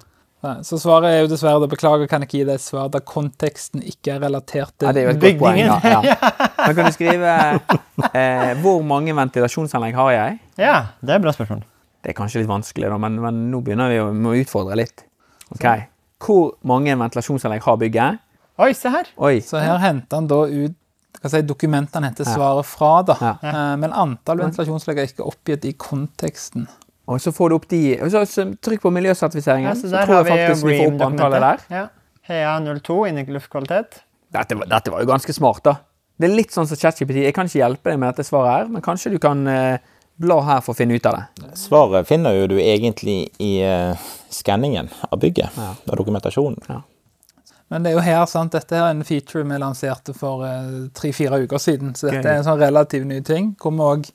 Så 0.61 0.77
svaret 0.79 1.09
er 1.09 1.21
jo 1.23 1.27
dessverre 1.27 1.59
det. 1.63 1.69
Beklager, 1.71 2.07
kan 2.07 2.21
ikke 2.21 2.37
gi 2.37 2.43
deg 2.45 2.55
et 2.55 2.61
svar 2.61 2.91
da 2.93 2.99
konteksten 2.99 3.81
ikke 3.83 4.15
er 4.15 4.19
relatert 4.21 4.71
til 4.77 4.87
Ja, 4.87 4.91
det 4.93 5.01
er 5.01 5.07
jo 5.07 5.15
et 5.15 5.23
godt 5.23 5.39
poeng, 5.41 5.67
da. 5.67 5.79
Ja. 5.83 6.15
Men 6.67 6.75
kan 6.75 6.85
du 6.85 6.91
skrive 6.91 7.33
eh, 8.13 8.53
Hvor 8.61 8.83
mange 8.85 9.15
ventilasjonsanlegg 9.17 9.95
har 9.97 10.11
jeg? 10.11 10.39
ja, 10.57 10.77
det 11.01 11.09
er 11.09 11.15
et 11.15 11.25
bra 11.25 11.33
spørsmål. 11.33 11.63
Det 12.03 12.13
er 12.13 12.17
kanskje 12.21 12.39
litt 12.43 12.47
vanskelig, 12.49 12.87
da, 12.87 12.97
men, 13.01 13.17
men 13.19 13.39
nå 13.51 13.59
begynner 13.65 13.89
vi 13.89 13.97
å 13.99 14.35
utfordre 14.43 14.77
litt. 14.77 15.03
Ok. 15.51 15.65
Hvor 16.23 16.53
mange 16.63 16.93
ventilasjonsanlegg 16.95 17.65
har 17.65 17.77
bygget? 17.81 18.19
Oi, 18.59 18.73
se 18.73 18.89
her. 18.89 19.07
Oi. 19.21 19.39
Så 19.45 19.59
her 19.61 19.77
henter 19.83 20.17
han 20.17 20.27
da 20.29 20.41
ut 20.49 20.75
si, 21.27 21.41
dokumentene 21.45 21.93
han 22.01 22.03
henter 22.09 22.25
Ja. 22.25 22.33
svaret 22.35 22.65
fra, 22.65 23.01
da. 23.05 23.15
Ja. 23.21 23.33
Eh, 23.43 23.75
Men 23.77 23.93
antall 23.93 24.37
ventilasjonsleger 24.41 25.03
er 25.03 25.11
ikke 25.11 25.25
oppgitt 25.27 25.65
i 25.65 25.73
konteksten. 25.73 26.67
Og 27.07 27.19
så 27.23 27.31
får 27.31 27.49
du 27.49 27.55
opp 27.55 27.67
de 27.71 27.81
så, 28.11 28.23
så 28.27 28.43
Trykk 28.59 28.81
på 28.81 28.91
miljøsertifiseringen, 28.91 29.69
Ja, 29.69 29.75
så, 29.75 29.87
så 29.89 30.05
tror 30.05 30.23
har 30.23 30.25
jeg 30.25 30.49
faktisk 30.49 30.65
vi 30.67 30.79
får 30.79 30.93
opp 30.95 31.05
antallet 31.11 31.41
der. 31.41 31.59
Ja. 31.71 31.87
Hea 32.27 32.59
02, 32.59 32.97
innekkluftkvalitet. 33.07 34.01
Dette, 34.33 34.55
var- 34.59 34.67
dette 34.67 34.91
var 34.91 34.99
jo 35.01 35.07
ganske 35.07 35.33
smart, 35.33 35.63
da. 35.63 35.77
Det 36.19 36.29
er 36.31 36.35
litt 36.35 36.51
sånn 36.51 36.67
som 36.67 36.75
ChatGPT. 36.75 37.21
Jeg 37.23 37.33
kan 37.37 37.45
ikke 37.45 37.61
hjelpe 37.61 37.91
deg 37.91 37.99
med 38.01 38.09
dette 38.15 38.25
svaret 38.27 38.51
her, 38.51 38.67
men 38.73 38.81
kanskje 38.81 39.11
du 39.13 39.19
kan 39.19 39.45
eh, 39.47 39.77
bla 40.19 40.41
her 40.41 40.61
for 40.65 40.73
å 40.73 40.77
finne 40.77 40.97
ut 40.97 41.05
av 41.05 41.13
det. 41.19 41.51
Svaret 41.55 42.07
finner 42.09 42.33
jo 42.33 42.47
du 42.47 42.55
egentlig 42.57 43.29
i 43.39 43.61
uh, 43.63 43.93
skanningen 44.33 44.89
av 45.11 45.19
bygget. 45.21 45.53
Ja. 45.55 45.75
Av 45.87 45.95
dokumentasjonen. 45.95 46.57
Men 47.69 47.83
det 47.83 47.91
er 47.91 47.97
jo 47.97 48.03
her, 48.05 48.25
sant, 48.31 48.53
dette 48.55 48.75
er 48.79 48.89
en 48.93 49.03
feature 49.03 49.43
vi 49.43 49.57
lanserte 49.59 50.13
for 50.15 50.45
eh, 50.47 50.87
tre-fire 50.95 51.41
uker 51.43 51.59
siden. 51.59 51.93
Så 51.99 52.07
dette 52.09 52.23
er 52.31 52.37
en 52.39 52.45
sånn 52.47 52.61
relativt 52.61 53.05
ny 53.09 53.19
ting. 53.27 53.49
Vi 53.59 53.69
også, 53.89 54.13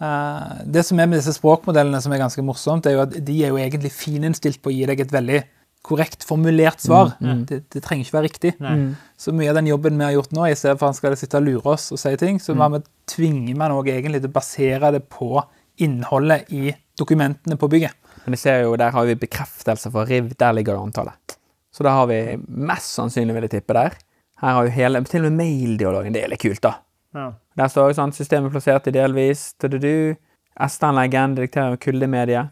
eh, 0.00 0.62
det 0.64 0.84
som 0.88 0.98
er 1.00 1.06
med 1.10 1.18
disse 1.20 1.34
språkmodellene 1.36 2.00
som 2.00 2.12
er 2.16 2.22
ganske 2.22 2.44
morsomt, 2.44 2.86
er 2.88 2.96
jo 2.96 3.02
at 3.04 3.12
de 3.24 3.36
er 3.44 3.52
jo 3.52 3.60
egentlig 3.60 3.92
fininnstilt 3.92 4.62
på 4.62 4.70
å 4.72 4.74
gi 4.74 4.86
deg 4.88 5.00
et 5.04 5.12
veldig 5.12 5.42
korrekt 5.88 6.24
formulert 6.26 6.80
svar. 6.80 7.14
Mm, 7.20 7.44
Det, 7.46 7.60
det 7.70 7.82
trenger 7.84 8.04
ikke 8.04 8.16
være 8.18 8.28
riktig. 8.28 8.54
Mm. 8.60 8.96
Så 9.16 9.32
mye 9.32 9.48
av 9.52 9.60
den 9.60 9.68
jobben 9.70 9.96
vi 10.00 10.04
har 10.04 10.12
gjort 10.16 10.32
nå, 10.32 10.48
i 10.50 10.56
stedet 10.58 10.78
for 10.78 10.88
at 10.88 10.94
han 10.94 10.98
skal 10.98 11.16
sitte 11.16 11.38
og 11.38 11.46
lure 11.46 11.72
oss 11.76 11.92
og 11.92 11.98
si 12.02 12.16
ting, 12.16 12.38
så 12.40 12.54
Mm. 12.56 12.72
vi 12.72 12.82
tvinger 13.06 13.56
man 13.56 13.72
også 13.72 13.94
egentlig 13.94 14.20
til 14.22 14.30
å 14.30 14.36
basere 14.40 14.92
det 14.92 15.04
på 15.08 15.44
innholdet 15.78 16.50
i 16.52 16.74
dokumentene 16.98 17.56
på 17.56 17.68
bygget. 17.70 17.92
Men 18.24 18.34
jeg 18.34 18.38
ser 18.42 18.62
jo, 18.64 18.76
der 18.76 18.90
har 18.90 19.04
vi 19.06 19.14
bekreftelse 19.14 19.90
for 19.92 20.04
RIV, 20.04 20.34
der 20.36 20.52
ligger 20.52 20.74
jo 20.74 20.82
antallet. 20.88 21.37
Så 21.78 21.84
da 21.86 21.92
har 21.94 22.08
vi 22.10 22.18
mest 22.48 22.96
sannsynlig, 22.96 23.36
vil 23.36 23.44
jeg 23.46 23.52
tippe, 23.52 23.74
der. 23.76 23.94
Her 24.42 24.54
har 24.56 24.66
jo 24.66 24.72
hele, 24.74 25.02
til 25.06 25.22
og 25.22 25.30
med 25.30 25.44
maildialogen, 25.44 26.14
det 26.14 26.24
er 26.24 26.32
litt 26.32 26.42
kult 26.42 26.62
da. 26.64 26.72
Ja. 27.14 27.28
Der 27.58 27.70
står 27.70 27.92
jo 27.92 27.98
sånn, 28.00 28.14
systemet 28.16 28.50
plassert 28.50 28.88
i 28.90 28.94
delvis, 28.96 29.52
tududu, 29.62 30.16
SD-anleggen, 30.58 31.36
detekterer 31.38 31.78
kuldemedie. 31.78 32.42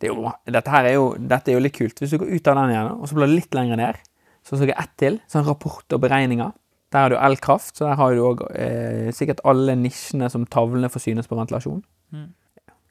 Det 0.00 0.08
er 0.08 0.16
jo, 0.16 0.32
dette 0.48 0.72
her 0.72 0.88
er 0.88 0.96
jo, 0.96 1.12
dette 1.20 1.52
er 1.52 1.58
jo 1.58 1.62
litt 1.66 1.76
kult. 1.76 2.00
Hvis 2.00 2.16
du 2.16 2.22
går 2.22 2.32
ut 2.32 2.48
av 2.48 2.56
den 2.62 2.72
igjen, 2.72 2.90
og 2.96 3.10
så 3.10 3.20
blar 3.20 3.28
du 3.28 3.36
litt 3.36 3.60
lenger 3.60 3.80
ned, 3.82 4.00
så 4.48 4.56
søker 4.56 4.72
jeg 4.72 4.80
ett 4.80 4.96
til, 5.04 5.22
sånn 5.28 5.44
rapport 5.44 5.96
og 5.96 6.00
beregninger. 6.00 6.56
Der 6.90 7.04
har 7.04 7.12
du 7.12 7.20
elkraft, 7.20 7.76
så 7.76 7.90
der 7.90 8.00
har 8.00 8.16
du 8.16 8.24
også 8.24 8.48
eh, 8.56 9.08
sikkert 9.14 9.44
alle 9.46 9.76
nisjene 9.78 10.32
som 10.32 10.48
tavlene 10.48 10.88
forsynes 10.90 11.28
på 11.28 11.36
ventilasjon. 11.38 11.82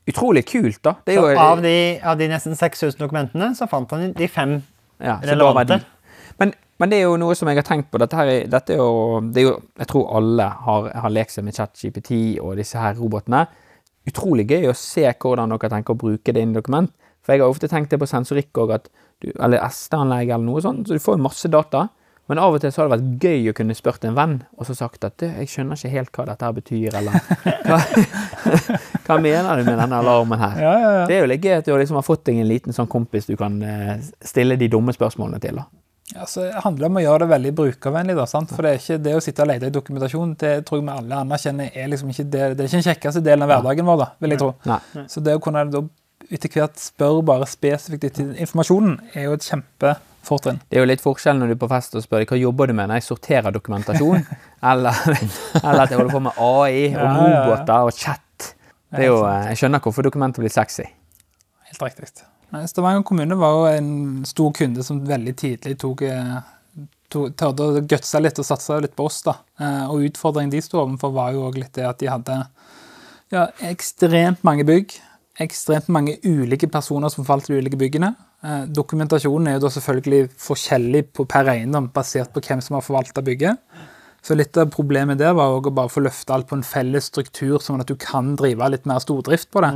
Utrolig 0.10 0.46
kult 0.50 0.84
da. 0.86 1.00
Jo, 1.10 1.26
av 1.34 1.66
de, 1.66 1.98
av 2.06 2.22
de 2.22 2.30
nesten 2.30 2.56
6000 2.58 3.02
dokumentene, 3.02 3.52
så 3.58 3.68
fant 3.70 3.90
han 3.94 4.14
de 4.14 4.30
fem 4.30 4.60
Ja, 5.00 5.18
relevante. 5.24 5.80
Men, 6.40 6.54
men 6.80 6.92
det 6.92 7.00
er 7.00 7.08
jo 7.08 7.18
noe 7.20 7.36
som 7.36 7.50
jeg 7.52 7.60
har 7.60 7.68
tenkt 7.68 7.90
på. 7.92 8.00
Dette, 8.02 8.16
her, 8.20 8.30
er- 8.34 8.48
dette 8.52 8.74
er, 8.76 8.80
jo, 8.82 9.20
det 9.34 9.42
er 9.42 9.48
jo 9.50 9.56
Jeg 9.80 9.88
tror 9.92 10.14
alle 10.20 10.48
har, 10.68 10.90
har 11.04 11.14
lekt 11.16 11.36
seg 11.36 11.46
med 11.48 11.56
ChatGPT 11.58 12.12
og 12.44 12.56
disse 12.60 12.80
her 12.80 12.96
robotene. 13.00 13.46
Utrolig 14.10 14.48
gøy 14.50 14.70
å 14.72 14.76
se 14.78 15.04
hvordan 15.12 15.52
dere 15.56 15.70
tenker 15.76 15.96
å 15.96 16.00
bruke 16.00 16.34
det 16.34 16.42
inn 16.44 16.56
i 16.56 16.60
dokument. 16.60 16.92
For 17.24 17.36
jeg 17.36 17.44
har 17.44 17.52
ofte 17.52 17.68
tenkt 17.72 17.92
det 17.92 18.00
på 18.02 18.08
sensorikk 18.10 18.56
òg, 18.64 18.76
eller 19.36 19.60
SD-anlegg 19.68 20.32
eller 20.32 20.46
noe 20.48 20.62
sånt. 20.64 20.88
Så 20.88 20.96
du 20.98 21.04
får 21.04 21.20
masse 21.22 21.52
data. 21.52 21.88
Men 22.30 22.38
av 22.40 22.54
og 22.54 22.62
til 22.62 22.72
så 22.72 22.84
har 22.84 22.90
det 22.92 23.00
vært 23.00 23.24
gøy 23.26 23.50
å 23.50 23.56
kunne 23.58 23.74
spurt 23.76 24.04
en 24.06 24.14
venn 24.14 24.36
og 24.54 24.68
så 24.68 24.76
sagt 24.78 25.04
at 25.08 25.24
jeg 25.26 25.48
skjønner 25.50 25.80
ikke 25.80 25.90
helt 25.96 26.12
hva 26.14 26.26
dette 26.30 26.46
her 26.46 26.54
betyr, 26.54 26.98
eller 27.00 27.16
hva, 27.66 27.80
hva 29.10 29.18
mener 29.22 29.60
du 29.60 29.66
med 29.68 29.80
denne 29.82 30.00
alarmen 30.00 30.40
her? 30.40 30.56
Ja, 30.62 30.72
ja, 30.80 30.90
ja. 31.00 31.04
Det 31.10 31.18
er 31.18 31.24
jo 31.26 31.30
litt 31.34 31.44
gøy 31.46 31.58
at 31.58 31.68
du 31.68 31.74
liksom 31.76 31.98
har 32.00 32.06
fått 32.08 32.24
deg 32.30 32.40
en 32.44 32.50
liten 32.50 32.76
sånn 32.78 32.88
kompis 32.92 33.26
du 33.30 33.36
kan 33.40 33.60
eh, 33.66 33.96
stille 34.24 34.56
de 34.62 34.70
dumme 34.72 34.94
spørsmålene 34.96 35.42
til. 35.44 35.60
da. 35.60 35.68
Ja, 36.16 36.24
så 36.26 36.42
det 36.48 36.64
handler 36.64 36.88
om 36.90 36.96
å 36.98 37.02
gjøre 37.04 37.20
det 37.26 37.30
veldig 37.36 37.52
brukervennlig. 37.60 38.16
da, 38.18 38.24
sant? 38.26 38.50
For 38.56 38.66
det 38.66 38.70
er 38.72 38.80
ikke 38.82 38.96
det 39.06 39.12
å 39.14 39.22
sitte 39.22 39.44
og 39.46 39.50
lete 39.52 39.68
i 39.70 39.74
dokumentasjon, 39.76 40.32
det 40.42 40.54
tror 40.66 40.80
jeg 40.80 40.88
vi 40.88 40.94
alle 40.96 41.20
anerkjenner 41.22 41.76
er 41.78 41.92
liksom 41.92 42.10
ikke 42.10 42.24
det, 42.34 42.46
det 42.58 42.64
er 42.64 42.70
ikke 42.72 42.80
den 42.80 42.88
kjekkeste 42.88 43.22
delen 43.26 43.46
av 43.46 43.52
hverdagen 43.52 43.86
vår, 43.86 44.00
da, 44.02 44.08
vil 44.24 44.34
jeg 44.34 44.42
tro. 44.42 44.54
Nei. 44.72 44.80
Så 45.12 45.22
det 45.26 45.36
å 45.38 45.42
kunne 45.44 45.66
da 45.70 45.84
etter 46.34 46.50
hvert 46.54 46.82
spørre 46.82 47.22
bare 47.30 47.46
spesifikt 47.50 48.08
etter 48.10 48.32
informasjonen, 48.42 48.98
er 49.14 49.28
jo 49.30 49.36
et 49.38 49.46
kjempefortrinn. 49.46 50.60
Det 50.70 50.78
er 50.78 50.84
jo 50.84 50.90
litt 50.90 51.02
forskjell 51.06 51.38
når 51.40 51.54
du 51.54 51.56
er 51.56 51.62
på 51.62 51.70
fest 51.72 51.96
og 51.98 52.04
spør 52.04 52.24
deg, 52.26 52.34
hva 52.34 52.42
jobber 52.42 52.70
du 52.70 52.74
med 52.78 52.90
når 52.90 53.00
jeg 53.00 53.06
sorterer 53.12 53.54
dokumentasjon, 53.56 54.26
eller, 54.74 54.98
eller 55.62 55.84
at 55.86 55.94
jeg 55.94 56.02
holder 56.02 56.16
på 56.18 56.24
med 56.26 56.42
AI 56.42 56.82
og 56.90 56.98
Ja, 56.98 57.06
ja, 57.06 57.30
ja. 57.30 57.46
roboter 57.46 57.86
og 57.86 57.94
chat. 57.98 58.26
Det 58.90 59.06
er 59.06 59.12
jo, 59.12 59.20
eh, 59.28 59.50
jeg 59.52 59.62
skjønner 59.62 59.82
hvorfor 59.86 60.06
dokumentet 60.06 60.42
blir 60.42 60.54
sexy. 60.54 60.88
Helt 61.70 61.82
riktig. 62.02 62.26
Men 62.50 62.66
Stavanger 62.68 63.04
kommune 63.06 63.38
var 63.38 63.52
jo 63.54 63.66
en 63.78 63.90
stor 64.26 64.54
kunde 64.58 64.84
som 64.86 65.04
veldig 65.06 65.36
tidlig 65.38 65.76
tok, 65.78 66.02
eh, 66.02 66.40
tørde 67.10 67.68
å 67.68 67.84
gutse 67.86 68.22
litt 68.22 68.40
og 68.42 68.46
satse 68.46 68.82
litt 68.82 68.96
på 68.96 69.06
oss. 69.06 69.22
da. 69.22 69.36
Eh, 69.60 69.86
Og 69.90 70.10
utfordringen 70.10 70.50
de 70.50 70.62
sto 70.62 70.80
overfor, 70.80 71.14
var 71.14 71.34
jo 71.34 71.52
også 71.52 71.60
litt 71.60 71.74
det 71.74 71.86
at 71.86 72.00
de 72.00 72.08
hadde 72.08 72.48
ja, 73.32 73.48
ekstremt 73.62 74.44
mange 74.44 74.66
bygg. 74.66 74.98
Ekstremt 75.40 75.88
mange 75.88 76.18
ulike 76.24 76.70
personer 76.70 77.10
som 77.10 77.24
falt 77.24 77.50
i 77.50 77.54
de 77.54 77.62
ulike 77.62 77.78
byggene. 77.78 78.16
Dokumentasjonen 78.74 79.48
er 79.48 79.54
jo 79.54 79.68
da 79.68 79.70
selvfølgelig 79.70 80.32
forskjellig 80.32 81.14
på 81.14 81.28
per 81.28 81.46
eiendom, 81.46 81.90
basert 81.92 82.34
på 82.34 82.42
hvem 82.42 82.62
som 82.62 82.76
har 82.76 82.82
forvalta 82.82 83.22
bygget. 83.22 83.58
Så 84.22 84.36
litt 84.36 84.58
av 84.60 84.68
problemet 84.74 85.18
der 85.22 85.32
var 85.38 85.56
å 85.56 85.72
bare 85.72 85.90
få 85.90 86.02
løfte 86.04 86.34
alt 86.36 86.50
på 86.50 86.58
en 86.58 86.66
felles 86.68 87.08
struktur, 87.08 87.58
sånn 87.64 87.80
at 87.80 87.88
du 87.88 87.96
kan 87.96 88.34
drive 88.40 88.68
litt 88.74 88.86
mer 88.90 89.00
stordrift 89.00 89.48
på 89.56 89.62
det. 89.64 89.70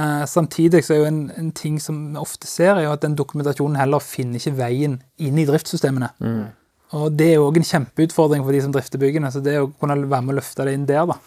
Eh, 0.00 0.24
samtidig 0.26 0.80
så 0.86 0.94
er 0.94 1.02
jo 1.02 1.10
en, 1.10 1.20
en 1.36 1.50
ting 1.52 1.76
som 1.82 1.98
vi 2.14 2.22
ofte 2.22 2.48
ser, 2.48 2.76
er 2.78 2.88
jo 2.88 2.94
at 2.94 3.04
den 3.04 3.18
dokumentasjonen 3.18 3.76
heller 3.76 4.00
finner 4.00 4.40
ikke 4.40 4.56
veien 4.62 4.96
inn 5.20 5.38
i 5.38 5.46
driftssystemene. 5.48 6.08
Og 6.98 7.12
det 7.14 7.28
er 7.30 7.36
jo 7.38 7.46
òg 7.50 7.60
en 7.60 7.68
kjempeutfordring 7.68 8.42
for 8.42 8.56
de 8.56 8.64
som 8.64 8.72
drifter 8.74 8.98
byggene. 8.98 9.30
Så 9.30 9.42
det 9.44 9.60
å 9.60 9.68
kunne 9.78 10.00
være 10.00 10.24
med 10.26 10.34
å 10.34 10.38
løfte 10.40 10.66
det 10.66 10.74
inn 10.74 10.88
der, 10.88 11.04
da, 11.06 11.18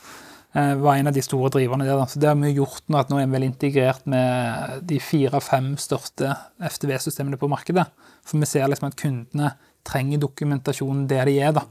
eh, 0.58 0.74
var 0.76 0.98
en 0.98 1.08
av 1.08 1.14
de 1.16 1.22
store 1.24 1.52
driverne 1.54 1.86
der. 1.88 1.96
da. 1.96 2.06
Så 2.06 2.20
det 2.20 2.28
har 2.28 2.36
vi 2.36 2.52
gjort 2.58 2.84
nå, 2.90 3.00
at 3.00 3.10
nå 3.10 3.22
er 3.22 3.28
vi 3.28 3.38
vel 3.38 3.48
integrert 3.48 4.06
med 4.10 4.82
de 4.90 5.00
fire-fem 5.00 5.78
største 5.78 6.36
FTV-systemene 6.60 7.40
på 7.40 7.48
markedet. 7.48 7.86
For 8.26 8.38
vi 8.40 8.46
ser 8.46 8.68
liksom 8.68 8.90
at 8.90 9.00
kundene 9.00 9.54
trenger 9.88 10.22
dokumentasjon 10.24 11.06
der 11.10 11.28
de 11.30 11.40
er, 11.40 11.54
da. 11.56 11.66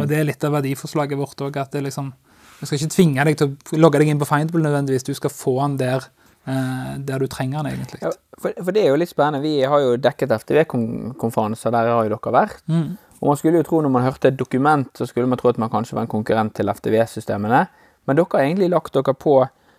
Og 0.00 0.06
det 0.08 0.18
er 0.18 0.28
litt 0.28 0.44
av 0.44 0.56
verdiforslaget 0.56 1.20
vårt 1.20 1.44
òg, 1.44 1.58
liksom 1.84 2.12
Vi 2.58 2.66
skal 2.66 2.78
ikke 2.78 2.94
tvinge 2.94 3.24
deg 3.24 3.36
til 3.38 3.52
å 3.52 3.78
logge 3.78 4.00
deg 4.00 4.08
inn 4.10 4.18
på 4.18 4.26
Findable 4.26 4.64
nødvendigvis, 4.64 5.04
du 5.06 5.14
skal 5.14 5.30
få 5.30 5.60
den 5.60 5.76
der, 5.78 6.08
eh, 6.46 6.96
der 6.98 7.22
du 7.22 7.28
trenger 7.30 7.62
den, 7.62 7.76
egentlig. 7.76 8.00
Ja, 8.02 8.10
for, 8.34 8.56
for 8.56 8.74
det 8.74 8.82
er 8.82 8.88
jo 8.90 8.98
litt 8.98 9.12
spennende. 9.12 9.44
Vi 9.44 9.62
har 9.62 9.84
jo 9.84 9.92
dekket 10.02 10.34
FTV-konferanser, 10.40 11.70
der 11.70 11.92
har 11.92 12.08
jo 12.08 12.16
dere 12.16 12.34
vært. 12.34 12.64
Mm. 12.66 12.96
Og 13.20 13.30
man 13.30 13.38
skulle 13.38 13.60
jo 13.60 13.66
tro 13.68 13.80
når 13.82 13.94
man 13.94 14.06
hørte 14.06 14.32
et 14.32 14.38
dokument, 14.38 14.90
så 14.94 15.06
skulle 15.06 15.30
man 15.30 15.38
tro 15.38 15.52
at 15.52 15.58
man 15.62 15.70
kanskje 15.70 15.94
var 15.94 16.06
en 16.06 16.10
konkurrent 16.10 16.56
til 16.58 16.70
FTV-systemene. 16.70 17.62
Men 18.06 18.18
dere 18.18 18.34
har 18.34 18.46
egentlig 18.46 18.72
lagt 18.74 18.94
dere 18.94 19.14
på 19.14 19.38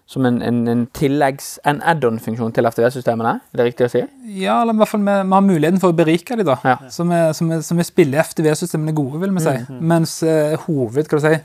som 0.09 0.25
en, 0.25 0.39
en, 0.41 0.63
en 0.71 0.85
tilleggs, 0.97 1.59
en 1.69 1.83
add-on-funksjon 1.85 2.53
til 2.55 2.65
FTV-systemene. 2.65 3.35
Er 3.53 3.59
det 3.59 3.67
riktig 3.67 3.85
å 3.85 3.91
si? 3.93 4.01
Ja, 4.39 4.55
eller 4.63 4.73
i 4.73 4.81
hvert 4.81 4.89
fall 4.89 5.03
vi, 5.05 5.13
vi 5.19 5.35
har 5.35 5.45
muligheten 5.45 5.81
for 5.83 5.93
å 5.93 5.97
berike 5.99 6.37
dem, 6.39 6.47
da. 6.49 6.55
Ja. 6.65 6.75
Så, 6.89 7.05
vi, 7.05 7.19
så, 7.37 7.45
vi, 7.45 7.59
så 7.67 7.77
vi 7.77 7.85
spiller 7.85 8.25
FTV-systemene 8.25 8.95
gode, 8.97 9.21
vil 9.21 9.35
vi 9.37 9.43
si. 9.45 9.55
Mens 9.91 10.15
eh, 10.25 10.55
hoved, 10.65 11.05
hva 11.11 11.21
du 11.21 11.27
si, 11.27 11.35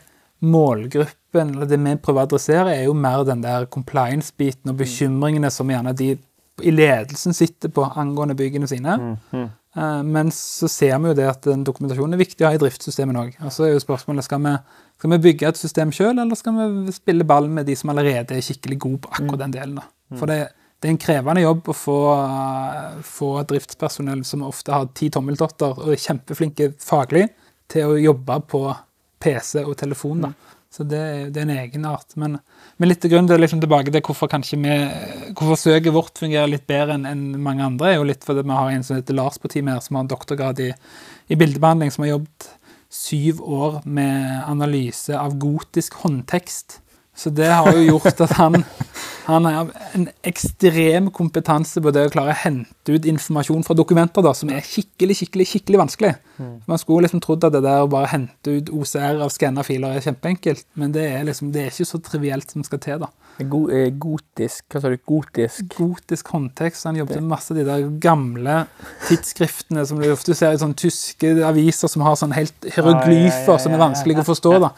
målgruppen, 0.45 1.53
eller 1.55 1.69
det 1.69 1.81
vi 1.83 1.97
prøver 2.01 2.23
å 2.23 2.29
adressere, 2.31 2.73
er 2.73 2.87
jo 2.89 2.97
mer 2.97 3.27
den 3.29 3.45
der 3.45 3.69
compliance-biten 3.73 4.73
og 4.73 4.81
bekymringene 4.81 5.53
som 5.53 5.69
gjerne 5.73 5.93
de 6.01 6.15
i 6.63 6.71
ledelsen 6.71 7.35
sitter 7.35 7.73
på 7.75 7.85
angående 7.99 8.37
byggene 8.39 8.69
sine. 8.71 8.97
Eh, 9.35 9.47
mens 9.75 10.39
så 10.61 10.69
ser 10.71 10.99
vi 11.03 11.11
jo 11.11 11.17
det 11.19 11.25
at 11.27 11.47
den 11.49 11.65
dokumentasjonen 11.67 12.15
er 12.15 12.21
viktig 12.21 12.45
å 12.45 12.51
ha 12.51 12.55
i 12.55 12.61
driftssystemet 12.63 13.19
òg. 13.19 13.39
Og 13.43 13.55
så 13.55 13.67
er 13.67 13.73
jo 13.73 13.83
spørsmålet 13.83 14.27
skal 14.27 14.43
vi, 14.45 14.53
skal 15.01 15.15
vi 15.15 15.19
bygge 15.25 15.49
et 15.51 15.59
system 15.59 15.95
sjøl, 15.95 16.15
eller 16.15 16.39
skal 16.39 16.59
vi 16.59 16.95
spille 16.95 17.27
ball 17.27 17.49
med 17.51 17.67
de 17.67 17.75
som 17.79 17.91
allerede 17.91 18.37
er 18.37 18.45
skikkelig 18.45 18.79
gode 18.87 19.03
på 19.05 19.15
akkurat 19.17 19.43
den 19.47 19.57
delen? 19.57 19.81
da? 19.81 19.89
For 20.21 20.31
det, 20.31 20.39
det 20.79 20.91
er 20.91 20.95
en 20.95 21.01
krevende 21.01 21.43
jobb 21.43 21.71
å 21.73 21.77
få, 21.77 21.99
eh, 22.13 22.97
få 23.09 23.31
driftspersonell 23.51 24.23
som 24.29 24.47
ofte 24.47 24.75
har 24.75 24.91
ti 24.95 25.11
tommeltotter 25.11 25.83
og 25.83 25.95
er 25.95 26.03
kjempeflinke 26.03 26.75
faglig, 26.83 27.29
til 27.73 27.89
å 27.89 27.97
jobbe 27.97 28.35
på 28.53 28.61
PC 29.25 29.63
og 29.65 29.75
telefon. 29.81 30.27
da. 30.27 30.33
Så 30.71 30.85
det, 30.85 31.33
det 31.33 31.41
er 31.41 31.49
en 31.49 31.57
egenart. 31.57 32.13
Men, 32.21 32.39
men 32.81 32.91
litt 32.91 33.07
grunn 33.07 33.29
til 33.31 33.39
liksom 33.39 33.61
tilbake 33.63 33.93
til 33.95 34.03
hvorfor 34.03 34.31
kanskje 34.31 34.59
vi, 34.59 34.77
hvorfor 35.39 35.59
søket 35.61 35.95
vårt 35.95 36.19
fungerer 36.19 36.51
litt 36.51 36.67
bedre 36.67 36.97
enn 36.99 37.07
en 37.07 37.25
mange 37.43 37.63
andre, 37.63 37.93
er 37.93 38.01
jo 38.01 38.09
litt 38.09 38.27
fordi 38.27 38.43
vi 38.43 38.57
har 38.59 38.73
en 38.73 38.87
som 38.87 38.99
heter 38.99 39.19
Lars 39.19 39.39
på 39.39 39.51
teamet 39.53 39.77
her, 39.77 39.85
som 39.85 39.99
har 39.99 40.07
en 40.07 40.11
doktorgrad 40.11 40.63
i, 40.65 40.73
i 41.31 41.39
bildebehandling, 41.39 41.95
som 41.95 42.07
har 42.07 42.17
jobbet 42.17 42.49
syv 42.95 43.43
år 43.43 43.81
med 43.87 44.43
analyse 44.47 45.15
av 45.19 45.37
gotisk 45.43 46.01
håndtekst. 46.03 46.81
Så 47.17 47.31
det 47.31 47.47
har 47.47 47.71
jo 47.73 47.85
gjort 47.95 48.21
at 48.25 48.33
han, 48.41 48.65
han 49.29 49.45
har 49.47 49.69
en 49.95 50.09
ekstrem 50.27 51.11
kompetanse 51.15 51.81
på 51.81 51.93
det 51.95 52.09
å 52.09 52.13
klare 52.13 52.35
å 52.35 52.41
hente 52.43 52.97
ut 52.97 53.07
informasjon 53.07 53.63
fra 53.67 53.77
dokumenter 53.79 54.25
da, 54.27 54.33
som 54.35 54.51
er 54.51 54.65
skikkelig, 54.67 55.17
skikkelig, 55.21 55.47
skikkelig 55.53 55.81
vanskelig. 55.85 56.15
Man 56.67 56.81
skulle 56.83 57.07
liksom 57.07 57.23
trodd 57.23 57.47
at 57.47 57.55
det 57.55 57.63
der 57.63 57.85
å 57.85 57.91
bare 57.93 58.11
hente 58.11 58.57
ut 58.59 58.73
OCR 58.75 59.23
av 59.23 59.31
skanna 59.31 59.63
filer 59.67 59.95
er 59.95 60.03
kjempeenkelt, 60.03 60.67
men 60.75 60.91
det 60.97 61.07
er 61.13 61.29
liksom, 61.29 61.53
det 61.55 61.63
er 61.63 61.71
ikke 61.71 61.87
så 61.93 62.03
trivielt 62.03 62.51
som 62.51 62.67
skal 62.67 62.83
til. 62.83 63.05
da. 63.07 63.13
Eh, 63.39 63.89
gotisk 63.99 64.65
Hva 64.71 64.81
sa 64.83 64.91
du? 64.93 64.99
Gotisk? 65.07 65.65
Gotisk 65.75 66.29
håndtekst. 66.35 66.85
Han 66.87 66.99
jobbet 67.01 67.19
med 67.19 67.33
masse 67.33 67.51
av 67.51 67.59
de 67.59 67.65
der 67.67 67.87
gamle 68.03 68.61
tidsskriftene 69.09 69.87
som 69.87 69.99
du 70.03 70.07
ofte 70.13 70.37
ser 70.39 70.55
i 70.55 70.61
sånne 70.61 70.79
tyske 70.79 71.33
aviser 71.47 71.91
som 71.91 72.05
har 72.07 72.19
sånn 72.19 72.35
helt 72.37 72.69
hieroglyfer 72.69 73.41
Ja, 73.43 73.55
ja, 73.55 73.57
ja, 73.57 73.63
som 73.65 73.75
er 73.75 73.83
vanskelig 73.83 74.21
å 74.23 74.29
forstå. 74.29 74.55
da. 74.63 74.71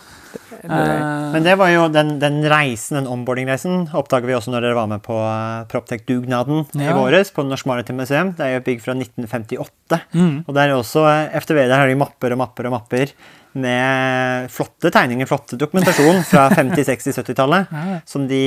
Eh, 0.65 1.33
Men 1.35 1.45
det 1.45 1.55
var 1.61 1.71
jo 1.73 1.87
den, 1.93 2.15
den 2.23 2.41
reisen, 2.51 2.97
den 3.01 3.09
onboarding-reisen, 3.11 3.89
oppdager 3.97 4.27
vi 4.31 4.37
også 4.37 4.53
når 4.55 4.65
dere 4.67 4.79
var 4.79 4.89
med 4.91 5.03
på 5.05 5.17
uh, 5.17 5.65
Proptech-dugnaden 5.71 6.65
i 6.81 6.89
våres 6.97 7.33
på 7.35 7.45
Norsk 7.47 7.69
Maritime 7.69 8.05
Museum. 8.05 8.33
Det 8.39 8.47
er 8.47 8.55
jo 8.57 8.63
et 8.63 8.69
bygg 8.71 8.83
fra 8.85 8.95
1958. 8.97 10.01
Mm. 10.15 10.39
Og 10.47 10.55
der 10.57 10.71
er 10.71 10.77
også 10.79 11.05
eh, 11.11 11.37
FTV, 11.43 11.67
der 11.69 11.77
har 11.83 11.91
de 11.91 11.99
mapper 12.01 12.33
og 12.37 12.43
mapper 12.45 12.71
og 12.71 12.77
mapper 12.79 13.13
med 13.57 14.51
flotte 14.53 14.91
tegninger, 14.93 15.29
flotte 15.29 15.57
dokumentasjon 15.61 16.21
fra 16.29 16.49
50-, 16.53 16.91
60-, 16.91 17.23
70-tallet, 17.23 17.73
Ja. 17.73 18.01
som 18.09 18.27
de 18.29 18.43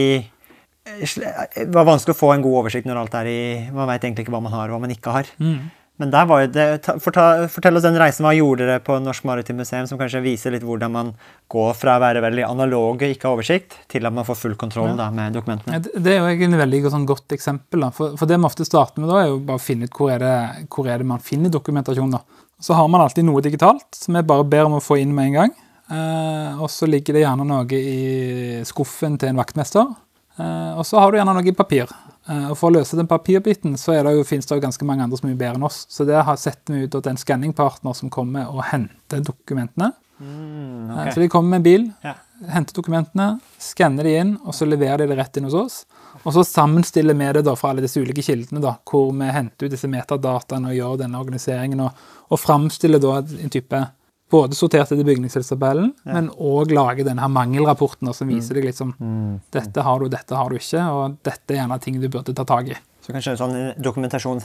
det 0.89 1.25
eh, 1.27 1.67
var 1.69 1.85
vanskelig 1.85 2.15
å 2.15 2.17
få 2.19 2.31
en 2.33 2.41
god 2.41 2.63
oversikt 2.63 2.87
når 2.89 3.01
alt 3.03 3.17
er 3.19 3.27
i 3.29 3.41
Man 3.69 3.85
veit 3.89 4.01
egentlig 4.05 4.25
ikke 4.25 4.33
hva 4.33 4.41
man 4.41 4.55
har 4.55 4.69
og 4.69 4.77
hva 4.77 4.81
man 4.87 4.93
ikke 4.95 5.13
har. 5.13 5.27
Mm. 5.37 5.67
Men 5.99 6.13
der 6.13 6.27
var 6.29 6.45
det, 6.47 6.65
forta, 7.03 7.25
fortell 7.51 7.75
oss 7.75 7.83
den 7.83 7.97
reisen. 7.99 8.23
Hva 8.23 8.31
gjorde 8.37 8.63
dere 8.63 8.79
på 8.83 8.95
Norsk 9.03 9.25
Maritimt 9.27 9.59
Museum, 9.59 9.87
som 9.89 9.99
kanskje 9.99 10.21
viser 10.23 10.53
litt 10.55 10.63
hvordan 10.63 10.93
man 10.93 11.11
går 11.51 11.73
fra 11.75 11.97
å 11.97 12.03
være 12.03 12.23
veldig 12.23 12.45
analog 12.47 13.03
og 13.03 13.03
ikke 13.03 13.27
ha 13.27 13.35
oversikt, 13.35 13.75
til 13.91 14.07
at 14.07 14.15
man 14.15 14.27
får 14.27 14.39
full 14.39 14.55
kontroll 14.59 14.95
da, 14.95 15.09
med 15.11 15.35
dokumentene? 15.35 15.81
Det 15.83 16.13
er 16.13 16.21
jo 16.21 16.29
egentlig 16.29 16.55
et 16.55 16.63
veldig 16.63 16.83
sånn, 16.95 17.07
godt 17.09 17.35
eksempel. 17.35 17.83
For, 17.95 18.15
for 18.19 18.31
det 18.31 18.39
vi 18.39 18.47
ofte 18.47 18.67
starter 18.67 19.03
med 19.03 19.11
da, 19.11 19.21
er 19.25 19.33
jo 19.33 19.41
bare 19.43 19.59
å 19.59 19.65
finne 19.65 19.89
ut 19.89 19.99
hvor 19.99 20.13
er 20.15 20.23
det, 20.23 20.35
hvor 20.71 20.87
er 20.87 21.03
det 21.03 21.09
man 21.11 21.23
finner 21.23 21.51
dokumentasjon. 21.51 22.15
da. 22.15 22.23
Så 22.63 22.79
har 22.79 22.87
man 22.91 23.03
alltid 23.03 23.27
noe 23.27 23.43
digitalt 23.43 23.99
som 23.99 24.15
vi 24.15 24.23
bare 24.31 24.47
ber 24.47 24.69
om 24.69 24.79
å 24.79 24.83
få 24.83 25.01
inn 25.03 25.11
med 25.15 25.33
en 25.33 25.41
gang. 25.41 25.57
Eh, 25.89 26.61
og 26.61 26.69
så 26.71 26.87
ligger 26.87 27.17
det 27.17 27.25
gjerne 27.25 27.47
noe 27.49 27.65
i 27.75 28.61
skuffen 28.67 29.19
til 29.19 29.33
en 29.33 29.39
vaktmester. 29.41 29.91
Eh, 30.39 30.71
og 30.77 30.85
så 30.87 30.99
har 31.01 31.11
du 31.11 31.19
gjerne 31.19 31.35
noe 31.35 31.49
i 31.49 31.55
papir. 31.55 31.91
Eh, 32.29 32.45
og 32.51 32.57
For 32.59 32.69
å 32.69 32.77
løse 32.77 32.97
den 32.99 33.09
papirbiten 33.09 33.77
så 33.79 33.95
det 33.97 34.13
jo, 34.13 34.25
finnes 34.27 34.45
det 34.45 34.57
jo 34.57 34.65
ganske 34.67 34.85
mange 34.87 35.05
andre 35.05 35.17
som 35.17 35.29
er 35.29 35.33
mye 35.33 35.41
bedre 35.41 35.59
enn 35.59 35.67
oss. 35.69 35.81
Så 35.89 36.05
det 36.07 36.19
har 36.25 36.37
setter 36.39 36.75
vi 36.75 36.85
ut 36.85 36.93
til 36.93 37.11
en 37.11 37.19
skanningpartner 37.23 37.97
som 37.97 38.11
kommer 38.13 38.51
og 38.51 38.63
henter 38.69 39.23
dokumentene. 39.25 39.93
Mm, 40.19 40.91
okay. 40.91 41.13
Så 41.15 41.21
de 41.23 41.29
kommer 41.31 41.55
med 41.55 41.61
en 41.61 41.63
bil, 41.63 41.85
Ja. 42.03 42.13
henter 42.51 42.75
dokumentene, 42.75 43.39
skanner 43.57 44.03
de 44.03 44.15
inn, 44.19 44.37
og 44.43 44.53
så 44.53 44.67
leverer 44.67 44.97
de 44.99 45.07
det 45.07 45.17
rett 45.17 45.37
inn 45.37 45.47
hos 45.47 45.55
oss. 45.55 45.85
Og 46.25 46.33
så 46.35 46.43
sammenstiller 46.43 47.15
vi 47.15 47.31
det 47.33 47.45
da 47.45 47.55
fra 47.55 47.71
alle 47.71 47.81
disse 47.81 48.01
ulike 48.03 48.21
kildene, 48.21 48.61
da, 48.61 48.75
hvor 48.83 49.13
vi 49.15 49.31
henter 49.31 49.65
ut 49.65 49.71
disse 49.71 49.87
metadataene 49.87 50.73
og 50.73 50.75
gjør 50.75 50.97
denne 51.05 51.21
organiseringen, 51.23 51.79
og, 51.79 51.91
og 52.29 52.39
framstiller 52.39 52.99
da 52.99 53.21
en 53.23 53.53
type 53.53 53.79
både 54.29 54.57
sortert 54.57 54.91
etter 54.91 55.05
bygningshelsetabellen, 55.07 55.93
men 56.05 56.29
òg 56.37 56.73
lage 56.75 57.05
denne 57.07 57.23
her 57.23 57.31
mangelrapporten 57.33 58.11
som 58.13 58.29
viser 58.29 58.59
deg 58.59 58.69
liksom 58.69 58.93
dette 59.53 59.85
har 59.85 59.99
du, 59.99 60.09
dette 60.11 60.37
har 60.37 60.49
du 60.49 60.59
ikke, 60.59 60.83
og 60.93 61.17
dette 61.25 61.55
er 61.55 61.61
gjerne 61.63 61.79
ting 61.81 61.99
du 62.01 62.09
burde 62.09 62.35
ta 62.37 62.45
tak 62.45 62.69
i. 62.69 62.77
Så 63.05 63.15
kanskje 63.15 63.33
en 63.33 63.39
sånn 63.41 63.55
dokumentasjon, 63.81 64.43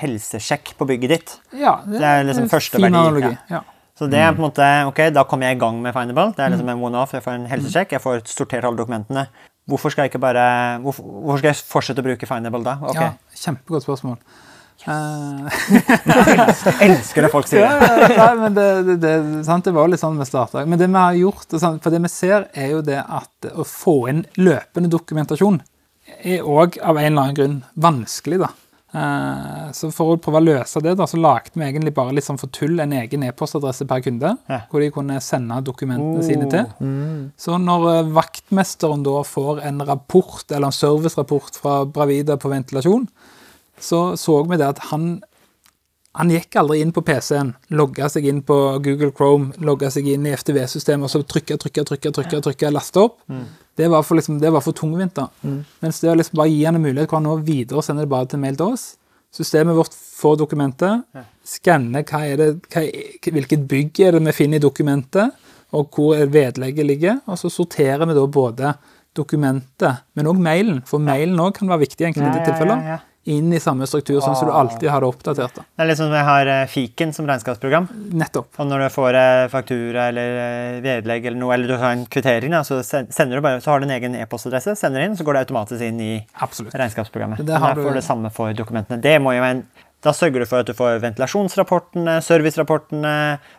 helsesjekk 0.00 0.76
på 0.78 0.86
bygget 0.88 1.10
ditt. 1.10 1.32
Ja, 1.58 1.80
Det 1.84 2.00
er 2.00 2.22
liksom 2.24 2.46
en 2.46 2.52
første 2.52 2.78
fin 2.78 2.86
verdi, 2.86 3.00
analogi. 3.02 3.32
Ja. 3.50 3.64
Så 3.96 4.06
det 4.12 4.20
er 4.20 4.32
på 4.36 4.42
en 4.42 4.46
måte, 4.50 4.64
ok, 4.90 5.00
da 5.16 5.24
kommer 5.24 5.48
jeg 5.48 5.56
i 5.56 5.60
gang 5.60 5.78
med 5.80 5.94
Findable. 5.96 6.28
Det 6.36 6.44
er 6.44 6.52
liksom 6.52 6.68
en 6.68 6.82
one-off. 6.84 7.14
Jeg 7.16 7.24
får 7.24 7.38
en 7.38 7.46
helsesjekk, 7.48 7.94
jeg 7.96 8.02
får 8.04 8.26
sortert 8.28 8.66
alle 8.68 8.76
dokumentene. 8.76 9.26
Hvorfor 9.66 9.90
skal 9.90 10.04
jeg 10.04 10.12
ikke 10.12 10.20
bare, 10.22 10.44
hvorfor, 10.84 11.06
hvorfor 11.24 11.40
skal 11.40 11.50
jeg 11.50 11.64
fortsette 11.66 12.04
å 12.04 12.06
bruke 12.06 12.28
Findable 12.28 12.62
da? 12.66 12.76
Okay. 12.92 13.08
ja, 13.08 13.40
kjempegodt 13.40 13.86
spørsmål. 13.88 14.20
Eh, 14.84 15.46
Jeg 16.06 16.76
elsker 16.90 17.26
det 17.26 17.30
folk 17.32 17.48
sier. 17.50 17.64
Ja, 17.64 18.10
ja, 18.12 18.26
men 18.38 18.54
det, 18.56 18.66
det, 18.90 18.96
det, 19.02 19.14
sant? 19.48 19.64
det 19.66 19.72
var 19.76 19.88
litt 19.90 20.02
sånn 20.02 20.18
vi 20.20 20.26
starta. 20.28 20.66
Men 20.68 20.78
det 20.78 20.90
vi 20.92 21.00
har 21.00 21.16
gjort, 21.22 21.56
for 21.56 21.90
det 21.94 22.02
vi 22.04 22.12
ser, 22.12 22.46
er 22.54 22.74
jo 22.76 22.82
det 22.86 23.00
at 23.02 23.50
å 23.54 23.64
få 23.66 23.96
inn 24.12 24.24
løpende 24.38 24.92
dokumentasjon 24.92 25.62
er 26.22 26.44
òg 26.46 26.76
av 26.86 27.00
en 27.00 27.08
eller 27.08 27.22
annen 27.24 27.34
grunn 27.40 27.56
vanskelig, 27.82 28.38
da. 28.44 28.52
Eh, 28.96 29.72
Så 29.76 29.90
for 29.92 30.14
å 30.14 30.20
prøve 30.22 30.38
å 30.38 30.44
løse 30.46 30.80
det, 30.84 30.92
da, 30.96 31.04
så 31.10 31.18
lagde 31.18 31.58
vi 31.58 31.64
egentlig 31.66 31.92
bare 31.96 32.14
litt 32.14 32.24
sånn 32.24 32.38
for 32.40 32.48
tull 32.54 32.78
en 32.80 32.94
egen 32.96 33.24
e-postadresse 33.26 33.84
per 33.90 34.04
kunde, 34.06 34.36
Ja. 34.48 34.60
hvor 34.70 34.80
de 34.80 34.92
kunne 34.94 35.18
sende 35.20 35.58
dokumentene 35.66 36.22
sine 36.24 36.46
til. 36.48 36.64
til. 36.78 37.32
Så 37.36 37.58
når 37.60 37.88
eh, 37.96 38.12
vaktmesteren 38.16 39.02
da 39.04 39.22
får 39.26 39.64
en 39.66 39.82
rapport, 39.88 40.44
eller 40.52 40.70
en 40.70 40.78
servicerapport 40.78 41.58
fra 41.60 41.80
Bravida 41.84 42.36
på 42.38 42.48
ventilasjon, 42.54 43.08
så 43.80 44.16
så 44.18 44.42
vi 44.48 44.56
det 44.56 44.66
at 44.74 44.78
han 44.90 45.20
han 46.16 46.30
gikk 46.32 46.56
aldri 46.56 46.78
inn 46.80 46.92
på 46.96 47.02
PC-en, 47.04 47.50
logga 47.76 48.06
seg 48.08 48.24
inn 48.24 48.38
på 48.40 48.54
Google 48.80 49.10
Chrome, 49.12 49.50
logga 49.60 49.90
seg 49.92 50.06
inn 50.08 50.24
i 50.24 50.30
FTV-systemet 50.32 51.04
og 51.04 51.10
så 51.12 51.20
trykka, 51.28 51.58
trykka, 51.60 51.82
trykka, 51.84 52.10
trykka, 52.16 52.38
trykka, 52.40 52.70
laste 52.72 53.02
opp. 53.02 53.18
Det, 53.76 53.88
var 53.92 54.00
for 54.02 54.16
liksom, 54.16 54.38
det 54.40 54.48
var 54.54 54.62
for 54.64 54.72
tungvint. 54.72 55.12
da. 55.14 55.26
Mens 55.82 56.00
det 56.00 56.08
å 56.08 56.14
liksom 56.16 56.38
bare 56.40 56.48
gi 56.48 56.64
han 56.64 56.78
en 56.78 56.80
mulighet 56.86 57.10
hvor 57.10 57.18
han 57.20 57.28
nå 57.28 57.34
videre 57.44 57.82
sender 57.84 58.06
det 58.06 58.12
bare 58.14 58.30
til 58.32 58.40
mail 58.40 58.56
til 58.56 58.72
oss. 58.72 58.86
Systemet 59.36 59.76
vårt 59.76 59.92
får 59.92 60.38
dokumentet, 60.40 61.04
skanner 61.44 62.02
hva 62.08 62.22
er 62.24 62.36
det, 62.40 62.48
hva, 62.72 62.80
er- 62.88 63.36
hvilket 63.36 63.68
bygg 63.68 64.00
er 64.06 64.12
det 64.16 64.22
vi 64.24 64.32
finner 64.38 64.56
i 64.56 64.64
dokumentet, 64.64 65.36
og 65.76 65.90
hvor 65.92 66.16
vedlegget 66.32 66.86
ligger, 66.88 67.20
og 67.28 67.36
så 67.36 67.50
sorterer 67.52 68.06
vi 68.08 68.14
da 68.16 68.24
både 68.26 68.72
dokumentet, 69.16 70.00
men 70.16 70.26
òg 70.30 70.40
mailen, 70.40 70.80
for 70.88 70.98
mailen 71.02 71.36
òg 71.44 71.52
kan 71.58 71.68
være 71.68 71.84
viktig 71.84 72.04
i 72.04 72.08
enkelte 72.08 72.30
Ja, 72.30 72.32
ja, 72.32 72.40
ja, 72.40 72.48
tilfeller, 72.48 72.88
ja. 72.94 72.98
Inn 73.26 73.52
i 73.52 73.58
samme 73.60 73.86
struktur, 73.90 74.20
sånn 74.22 74.36
som 74.38 74.48
du 74.48 74.54
alltid 74.54 74.88
har 74.90 75.02
det 75.02 75.08
oppdatert. 75.10 75.56
da. 75.58 75.64
Det 75.66 75.82
er 75.82 75.88
litt 75.90 75.98
som 75.98 76.12
jeg 76.14 76.26
har 76.28 76.50
eh, 76.50 76.66
Fiken 76.70 77.14
som 77.14 77.26
regnskapsprogram. 77.26 77.88
Nettopp. 78.14 78.52
Og 78.62 78.68
når 78.70 78.84
du 78.84 78.88
får 78.94 79.18
eh, 79.18 79.46
faktura 79.50 80.08
eller 80.12 80.36
eh, 80.42 80.76
vedlegg 80.84 81.26
eller 81.26 81.40
noe, 81.40 81.54
eller 81.56 81.72
du 81.72 81.76
har 81.80 81.96
en 81.96 82.04
kvittering, 82.06 82.54
så, 82.66 82.78
du 82.78 83.40
bare, 83.40 83.58
så 83.64 83.72
har 83.72 83.82
du 83.82 83.88
en 83.88 83.96
egen 83.96 84.14
e-postadresse, 84.20 84.76
sender 84.78 85.02
inn, 85.02 85.16
så 85.18 85.26
går 85.26 85.38
det 85.38 85.46
automatisk 85.46 85.82
inn 85.82 85.98
i 86.02 86.12
Absolutt. 86.46 86.76
regnskapsprogrammet. 86.78 87.42
Det 87.42 87.50
Der 87.50 87.82
får 87.82 87.90
du 87.90 87.98
det 87.98 88.06
samme 88.06 88.30
for 88.34 88.54
dokumentene. 88.54 89.00
Det 89.02 89.16
må 89.22 89.34
jo 89.34 89.42
en, 89.46 89.64
da 90.06 90.12
sørger 90.14 90.44
du 90.44 90.46
for 90.46 90.62
at 90.62 90.70
du 90.70 90.76
får 90.78 91.00
ventilasjonsrapportene, 91.02 92.20
servicerapportene, 92.22 93.14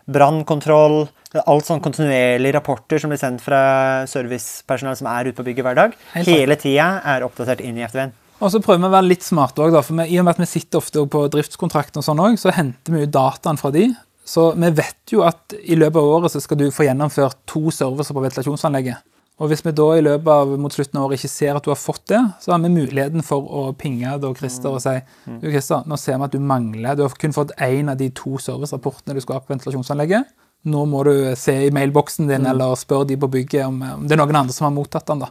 brannkontroll, 0.08 1.02
alt 1.44 1.68
sånn 1.68 1.82
kontinuerlige 1.84 2.56
rapporter 2.56 3.02
som 3.02 3.12
blir 3.12 3.20
sendt 3.20 3.44
fra 3.44 3.60
servicepersonell 4.08 4.96
som 4.96 5.10
er 5.12 5.28
ute 5.28 5.36
på 5.36 5.44
bygget 5.50 5.68
hver 5.68 5.76
dag. 5.82 5.98
Hele 6.16 6.56
tida 6.56 6.88
er 7.04 7.26
oppdatert 7.26 7.60
inn 7.60 7.76
i 7.76 7.84
FTV-en. 7.84 8.16
Og 8.38 8.52
så 8.54 8.60
prøver 8.62 8.84
vi 8.84 8.86
å 8.86 8.94
være 8.94 9.08
litt 9.10 9.26
smarte 9.26 9.64
òg, 9.64 9.76
for 9.82 9.98
vi, 9.98 10.12
i 10.14 10.18
og 10.20 10.26
med 10.26 10.36
at 10.36 10.42
vi 10.44 10.46
sitter 10.46 10.78
ofte 10.78 11.02
på 11.10 11.24
driftskontrakten 11.34 11.98
og 11.98 12.06
sånn 12.06 12.22
òg, 12.22 12.38
så 12.38 12.54
henter 12.54 12.94
vi 12.94 13.02
ut 13.02 13.14
dataen 13.14 13.58
fra 13.58 13.72
de. 13.74 13.88
Så 14.28 14.52
vi 14.54 14.70
vet 14.76 15.14
jo 15.14 15.24
at 15.26 15.56
i 15.58 15.78
løpet 15.78 15.98
av 15.98 16.10
året 16.18 16.34
så 16.34 16.42
skal 16.44 16.60
du 16.60 16.68
få 16.74 16.86
gjennomført 16.86 17.40
to 17.48 17.72
servicer 17.74 18.14
på 18.14 18.22
ventilasjonsanlegget. 18.22 19.02
Og 19.38 19.50
hvis 19.50 19.62
vi 19.62 19.72
da 19.74 19.86
i 19.94 20.02
løpet 20.02 20.30
av 20.34 20.52
mot 20.58 20.74
slutten 20.74 20.98
av 20.98 21.06
året 21.06 21.20
ikke 21.20 21.30
ser 21.30 21.58
at 21.58 21.66
du 21.66 21.70
har 21.70 21.78
fått 21.78 22.04
det, 22.10 22.18
så 22.42 22.52
har 22.52 22.62
vi 22.62 22.72
muligheten 22.74 23.22
for 23.26 23.46
å 23.46 23.62
pinge 23.78 24.16
da 24.18 24.32
Christer 24.34 24.74
og 24.74 24.82
si 24.82 24.96
du 25.26 25.46
Christer, 25.46 25.86
nå 25.86 25.98
ser 25.98 26.18
vi 26.18 26.26
at 26.26 26.34
du 26.34 26.42
mangler 26.42 26.98
Du 26.98 27.04
har 27.06 27.14
kun 27.22 27.34
fått 27.36 27.54
én 27.62 27.90
av 27.90 28.00
de 28.00 28.10
to 28.10 28.34
servicerapportene 28.42 29.14
du 29.14 29.22
skal 29.22 29.38
ha 29.38 29.44
på 29.44 29.54
ventilasjonsanlegget. 29.54 30.34
Nå 30.68 30.82
må 30.90 31.04
du 31.06 31.12
se 31.38 31.54
i 31.68 31.74
mailboksen 31.74 32.26
din 32.28 32.48
eller 32.50 32.74
spørre 32.76 33.06
de 33.12 33.18
på 33.20 33.30
bygget 33.30 33.68
om, 33.68 33.78
om 34.00 34.06
det 34.10 34.16
er 34.16 34.20
noen 34.24 34.40
andre 34.42 34.56
som 34.56 34.66
har 34.66 34.74
mottatt 34.74 35.06
den. 35.06 35.22
da. 35.22 35.30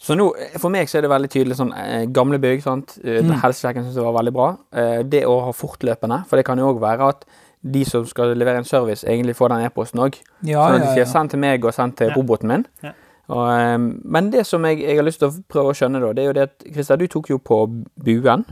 Så 0.00 0.16
nå, 0.16 0.30
For 0.56 0.72
meg 0.72 0.88
så 0.88 0.96
er 0.98 1.04
det 1.04 1.10
veldig 1.12 1.28
tydelig 1.32 1.56
sånn 1.58 1.74
eh, 1.76 2.06
gamle 2.08 2.38
bygg. 2.40 2.62
sant? 2.64 2.94
Mm. 3.04 3.34
Helsesjekken 3.42 3.84
syns 3.84 3.98
jeg 3.98 4.06
var 4.06 4.16
veldig 4.16 4.32
bra. 4.32 4.46
Eh, 4.72 5.02
det 5.04 5.26
å 5.28 5.34
ha 5.44 5.52
fortløpende, 5.52 6.22
for 6.30 6.40
det 6.40 6.46
kan 6.48 6.58
jo 6.58 6.70
òg 6.72 6.80
være 6.80 7.08
at 7.12 7.26
de 7.60 7.82
som 7.84 8.06
skal 8.08 8.32
levere 8.40 8.62
en 8.62 8.64
service, 8.64 9.04
egentlig 9.04 9.34
får 9.36 9.52
den 9.52 9.66
e-posten 9.66 10.00
òg. 10.00 10.16
Ja, 10.48 10.62
sånn 10.64 10.78
at 10.78 10.80
de 10.80 10.86
ja, 10.88 10.94
sier 10.94 11.04
ja. 11.04 11.10
'send 11.12 11.30
til 11.34 11.40
meg' 11.44 11.64
og 11.68 11.74
'send 11.76 11.96
til 11.96 12.08
Ja. 12.08 12.14
roboten 12.16 12.48
min'. 12.48 12.64
Ja. 12.82 12.92
Og, 13.28 13.44
eh, 13.52 13.76
men 14.04 14.30
det 14.30 14.46
som 14.46 14.64
jeg, 14.64 14.80
jeg 14.80 14.96
har 14.96 15.04
lyst 15.04 15.18
til 15.20 15.28
å 15.28 15.42
prøve 15.52 15.70
å 15.70 15.76
skjønne, 15.76 16.00
da, 16.00 16.12
det 16.14 16.22
er 16.24 16.26
jo 16.26 16.32
det 16.32 16.42
at 16.48 16.64
Christer, 16.72 16.96
du 16.96 17.06
tok 17.06 17.28
jo 17.30 17.38
på 17.38 17.84
Buen, 18.02 18.44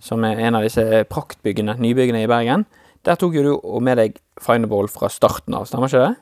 som 0.00 0.24
er 0.24 0.38
en 0.38 0.54
av 0.54 0.62
disse 0.62 1.04
praktbyggene, 1.10 1.76
nybyggene 1.78 2.22
i 2.22 2.26
Bergen. 2.26 2.64
Der 3.04 3.14
tok 3.16 3.34
jo 3.34 3.42
du 3.42 3.80
med 3.80 3.98
deg 3.98 4.16
Findable 4.40 4.88
fra 4.88 5.08
starten 5.08 5.52
av, 5.54 5.66
stemmer 5.66 5.88
ikke 5.88 6.06
det? 6.08 6.16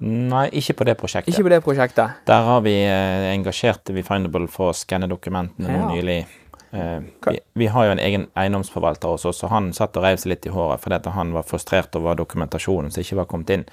Nei, 0.00 0.48
ikke 0.58 0.74
på 0.80 0.84
det 0.88 0.96
prosjektet. 0.98 1.30
Ikke 1.34 1.44
på 1.46 1.52
det 1.52 1.60
prosjektet. 1.64 2.16
Der 2.26 2.42
har 2.48 2.60
vi 2.64 2.72
eh, 2.82 3.28
engasjert 3.34 3.92
Findable 4.06 4.48
for 4.50 4.72
å 4.72 4.74
skanne 4.74 5.08
dokumentene 5.08 5.70
Ja. 5.70 5.86
nylig. 5.92 6.26
Eh, 6.74 7.00
vi, 7.28 7.38
vi 7.54 7.66
har 7.70 7.84
jo 7.86 7.92
en 7.92 8.02
egen 8.02 8.26
eiendomsforvalter 8.34 9.08
hos 9.14 9.24
oss, 9.30 9.44
og 9.46 9.50
han 9.50 9.72
satt 9.72 9.96
og 9.96 10.02
reiv 10.02 10.18
seg 10.18 10.32
litt 10.32 10.46
i 10.46 10.50
håret 10.50 10.80
fordi 10.82 10.96
at 10.98 11.06
han 11.14 11.32
var 11.32 11.46
frustrert 11.46 11.94
over 11.96 12.16
dokumentasjonen 12.18 12.90
som 12.90 13.04
ikke 13.04 13.20
var 13.20 13.28
kommet 13.30 13.50
inn. 13.54 13.64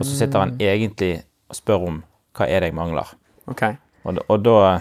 Og 0.00 0.02
så 0.04 0.16
sitter 0.18 0.42
han 0.42 0.56
egentlig 0.58 1.22
og 1.48 1.56
spør 1.56 1.86
om 1.86 2.02
hva 2.36 2.48
er 2.48 2.60
det 2.60 2.72
jeg 2.72 2.78
mangler. 2.78 3.06
Okay. 3.50 3.76
Og, 4.04 4.18
og 4.28 4.42
da 4.42 4.80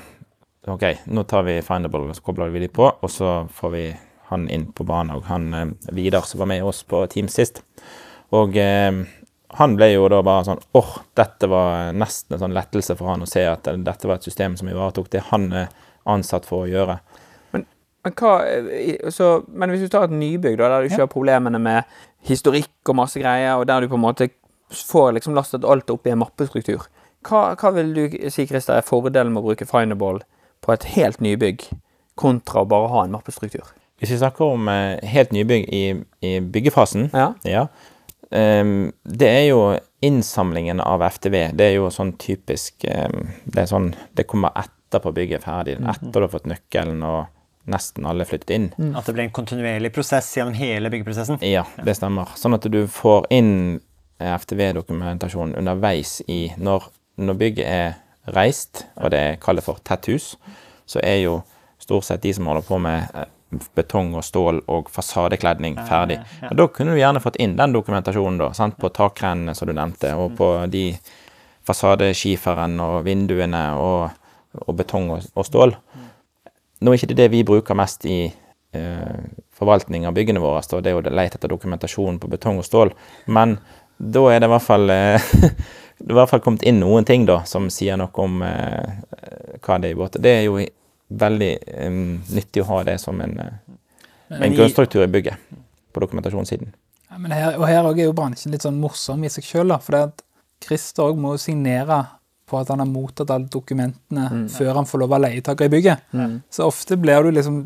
OK, 0.70 0.84
nå 1.08 1.24
tar 1.30 1.46
vi 1.48 1.62
Findable 1.66 2.10
og 2.10 2.16
så 2.18 2.22
kobler 2.26 2.50
vi 2.54 2.60
de 2.66 2.68
på, 2.74 2.90
og 2.90 3.10
så 3.10 3.46
får 3.54 3.72
vi 3.74 3.86
han 4.30 4.50
inn 4.54 4.68
på 4.74 4.86
banen. 4.86 5.16
Og 5.18 5.24
han 5.30 5.54
eh, 5.54 5.94
Vidar 5.94 6.26
som 6.30 6.42
var 6.42 6.50
med 6.52 6.64
oss 6.66 6.84
på 6.84 7.06
Teams 7.10 7.34
sist. 7.38 7.62
Og 8.36 8.58
eh, 8.58 8.92
han 9.58 9.76
ble 9.76 9.88
jo 9.93 10.08
da 10.12 10.20
bare 10.26 10.45
sånn 10.45 10.60
åh, 10.78 10.91
dette 11.18 11.47
var 11.50 11.93
nesten 11.97 12.36
en 12.36 12.43
sånn 12.43 12.54
lettelse 12.54 12.95
for 13.00 13.10
han 13.10 13.26
å 13.26 13.30
se 13.30 13.45
at 13.50 13.66
dette 13.66 14.10
var 14.10 14.20
et 14.20 14.28
system 14.28 14.58
som 14.60 14.70
ivaretok 14.70 15.10
det 15.14 15.24
han 15.32 15.47
er 15.66 15.72
ansatt 16.10 16.45
for 16.45 16.66
å 16.66 16.70
gjøre. 16.70 17.00
Men, 17.56 17.66
hva, 18.06 18.36
eh, 18.45 19.10
så, 19.14 19.39
men 19.50 19.74
hvis 19.74 19.88
du 19.88 19.89
tar 19.93 20.06
et 20.08 20.14
nybygg, 20.16 20.60
da, 20.60 20.70
der 20.70 20.86
du 20.86 20.91
ikke 20.91 21.04
har 21.08 21.12
problemene 21.12 21.62
med 21.62 21.97
historikk 22.30 22.91
og 22.91 23.00
masse 23.02 23.22
greier, 23.22 23.58
og 23.58 23.66
der 23.70 23.82
du 23.82 23.89
på 23.91 23.97
en 23.97 24.06
måte 24.06 24.30
får 24.70 25.16
liksom 25.18 25.36
lastet 25.38 25.66
alt 25.66 25.89
opp 25.89 26.06
i 26.06 26.14
en 26.14 26.22
mappestruktur, 26.22 26.86
hva, 27.28 27.50
hva 27.60 27.74
vil 27.76 27.93
du 27.95 28.04
si 28.32 28.45
Christer, 28.47 28.78
er 28.80 28.86
fordelen 28.88 29.34
med 29.34 29.41
å 29.41 29.50
bruke 29.50 29.68
Findable 29.68 30.24
på 30.64 30.72
et 30.76 30.86
helt 30.95 31.20
nybygg, 31.24 31.66
kontra 32.20 32.64
å 32.64 32.70
bare 32.70 32.89
ha 32.93 33.06
en 33.06 33.16
mappestruktur? 33.18 33.74
Hvis 34.00 34.14
vi 34.14 34.22
snakker 34.22 34.54
om 34.56 34.70
eh, 34.72 35.02
helt 35.12 35.34
nybygg 35.36 35.66
i, 35.76 35.86
i 36.24 36.38
byggefasen, 36.39 37.10
Ja. 37.47 37.68
Det 38.30 39.26
er 39.26 39.46
jo 39.48 39.62
innsamlingen 40.06 40.80
av 40.84 41.02
FTV. 41.02 41.38
Det 41.58 41.66
er 41.66 41.74
jo 41.80 41.88
sånn 41.90 42.12
typisk 42.22 42.86
Det 42.86 43.58
er 43.58 43.66
sånn 43.68 43.88
Det 44.14 44.28
kommer 44.30 44.54
etterpå 44.62 45.12
bygget 45.16 45.42
er 45.42 45.46
ferdig. 45.48 45.76
Etter 45.82 46.14
du 46.14 46.28
har 46.28 46.32
fått 46.36 46.46
nøkkelen 46.50 47.02
og 47.08 47.32
nesten 47.70 48.06
alle 48.10 48.26
flyttet 48.26 48.54
inn. 48.56 48.68
At 48.98 49.08
det 49.08 49.16
blir 49.16 49.28
en 49.28 49.36
kontinuerlig 49.36 49.92
prosess 49.96 50.32
gjennom 50.38 50.58
hele 50.58 50.92
byggeprosessen. 50.94 51.42
Ja, 51.46 51.66
det 51.86 51.96
stemmer. 52.00 52.32
Sånn 52.40 52.58
at 52.58 52.66
du 52.72 52.82
får 52.92 53.30
inn 53.36 53.54
eh, 54.20 54.34
FTV-dokumentasjon 54.34 55.56
underveis 55.60 56.20
i 56.28 56.42
når, 56.58 56.90
når 57.22 57.40
bygget 57.44 57.68
er 57.70 58.34
reist, 58.36 58.86
og 59.00 59.14
det 59.14 59.40
kalt 59.44 59.64
for 59.66 59.82
tett 59.86 60.10
hus, 60.12 60.34
så 60.90 61.02
er 61.06 61.24
jo 61.24 61.40
stort 61.82 62.08
sett 62.08 62.24
de 62.26 62.34
som 62.36 62.50
holder 62.50 62.66
på 62.68 62.80
med 62.82 63.06
eh, 63.14 63.30
betong 63.76 64.14
og 64.18 64.24
stål 64.26 64.62
og 64.70 64.89
fasadekledning 64.93 65.80
ferdig. 65.88 66.20
Og 66.52 66.58
da 66.60 66.68
kunne 66.74 66.93
du 66.93 67.00
gjerne 67.02 67.22
fått 67.24 67.39
inn 67.41 67.56
den 67.58 67.74
dokumentasjonen 67.74 68.38
da, 68.41 68.52
sant? 68.58 68.78
på 68.78 68.91
takrennene 68.93 69.56
som 69.58 69.70
du 69.70 69.74
nevnte, 69.74 70.14
og 70.16 70.36
på 70.38 70.52
de 70.70 70.84
fasadeskiferen 71.68 72.78
og 72.84 73.02
vinduene 73.06 73.64
og, 73.78 74.14
og 74.66 74.78
betong 74.78 75.10
og, 75.16 75.26
og 75.34 75.47
stål. 75.47 75.76
Nå 76.80 76.91
er 76.91 77.00
ikke 77.00 77.12
det 77.12 77.20
det 77.20 77.32
vi 77.34 77.43
bruker 77.47 77.78
mest 77.78 78.06
i 78.08 78.22
eh, 78.30 79.20
forvaltning 79.58 80.08
av 80.08 80.16
byggene 80.16 80.41
våre, 80.43 80.64
så 80.64 80.80
det 80.80 80.93
er 80.93 80.97
jo 80.97 81.14
leit 81.14 81.36
etter 81.36 81.52
dokumentasjon 81.52 82.22
på 82.22 82.32
betong 82.32 82.62
og 82.62 82.68
stål. 82.68 82.93
Men 83.28 83.58
da 84.00 84.24
er 84.32 84.39
det 84.39 84.47
i 84.47 84.54
hvert 84.54 84.68
fall 84.68 84.93
eh, 84.93 85.32
det 86.00 86.08
er 86.08 86.16
i 86.16 86.20
hvert 86.22 86.32
fall 86.32 86.43
kommet 86.43 86.64
inn 86.68 86.80
noen 86.80 87.08
ting 87.08 87.26
da, 87.28 87.41
som 87.50 87.68
sier 87.74 88.00
noe 88.00 88.24
om 88.24 88.43
eh, 88.45 89.00
hva 89.60 89.80
det 89.82 89.89
er 89.89 89.95
i 89.95 90.00
båter. 90.00 90.24
Det 90.24 90.36
er 90.38 90.45
jo 90.47 90.60
veldig 91.10 91.51
um, 91.88 92.20
nyttig 92.30 92.64
å 92.64 92.70
ha 92.70 92.84
det 92.88 92.99
som 93.01 93.20
en, 93.22 93.34
Men 94.30 94.43
en 94.45 94.55
grunnstruktur 94.55 95.03
i 95.03 95.10
bygget 95.10 95.38
på 95.93 96.03
dokumentasjonssiden. 96.03 96.74
Ja, 97.10 97.18
men 97.18 97.32
her, 97.34 97.55
og 97.57 97.66
her 97.68 97.82
også 97.82 98.03
er 98.03 98.05
jo 98.12 98.14
bransjen 98.18 98.53
litt 98.53 98.66
sånn 98.66 98.78
morsom 98.82 99.24
i 99.26 99.32
seg 99.34 99.43
sjøl, 99.47 99.74
for 99.82 99.95
det 99.95 100.01
at 100.12 100.24
Christer 100.62 101.10
òg 101.10 101.18
må 101.18 101.34
jo 101.34 101.41
signere 101.41 102.03
på 102.49 102.60
at 102.60 102.70
han 102.74 102.82
har 102.82 102.89
mottatt 102.89 103.30
alle 103.34 103.49
dokumentene 103.49 104.45
før 104.49 104.78
han 104.80 104.88
får 104.89 105.03
lov 105.03 105.14
av 105.18 105.22
leietaker 105.26 105.70
i 105.70 105.74
bygget. 105.74 106.05
Så 106.53 106.66
ofte 106.68 106.97
blir 106.97 107.24
du 107.26 107.32
liksom 107.34 107.60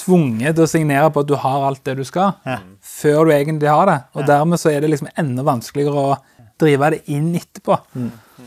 tvunget 0.00 0.54
til 0.56 0.64
å 0.64 0.70
signere 0.70 1.10
på 1.14 1.22
at 1.22 1.30
du 1.30 1.34
har 1.38 1.66
alt 1.68 1.82
det 1.86 1.96
du 1.98 2.04
skal, 2.06 2.34
Ja. 2.46 2.58
før 2.80 3.26
du 3.26 3.32
egentlig 3.34 3.68
har 3.70 3.86
det. 3.86 3.98
Og 4.14 4.26
dermed 4.26 4.58
så 4.58 4.70
er 4.70 4.80
det 4.80 4.90
liksom 4.90 5.08
enda 5.16 5.42
vanskeligere 5.42 5.94
å 5.94 6.16
drive 6.58 6.90
det 6.90 7.02
inn 7.08 7.34
etterpå. 7.34 7.78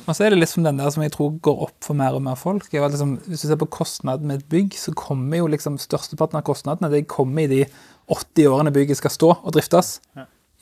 Og 0.06 0.16
så 0.16 0.26
er 0.26 0.34
det 0.34 0.40
liksom 0.42 0.66
den 0.66 0.80
der 0.80 0.90
som 0.92 1.04
jeg 1.04 1.14
tror 1.14 1.36
går 1.44 1.62
opp 1.68 1.76
for 1.86 1.98
mer 1.98 2.16
og 2.18 2.24
mer 2.26 2.36
folk. 2.40 2.68
liksom, 2.72 3.18
hvis 3.28 3.42
du 3.42 3.48
ser 3.48 3.60
på 3.60 3.70
kostnaden 3.72 4.28
med 4.28 4.42
et 4.42 4.50
bygg, 4.50 4.74
så 4.76 4.94
kommer 4.94 5.38
jo 5.38 5.48
liksom 5.48 5.78
størsteparten 5.80 6.40
av 6.40 6.44
kostnadene 6.44 6.92
det 6.92 7.08
kommer 7.08 7.46
i 7.46 7.48
de 7.48 7.62
80 8.08 8.48
årene 8.48 8.74
bygget 8.76 8.98
skal 8.98 9.12
stå 9.12 9.30
og 9.44 9.54
driftes. 9.56 10.00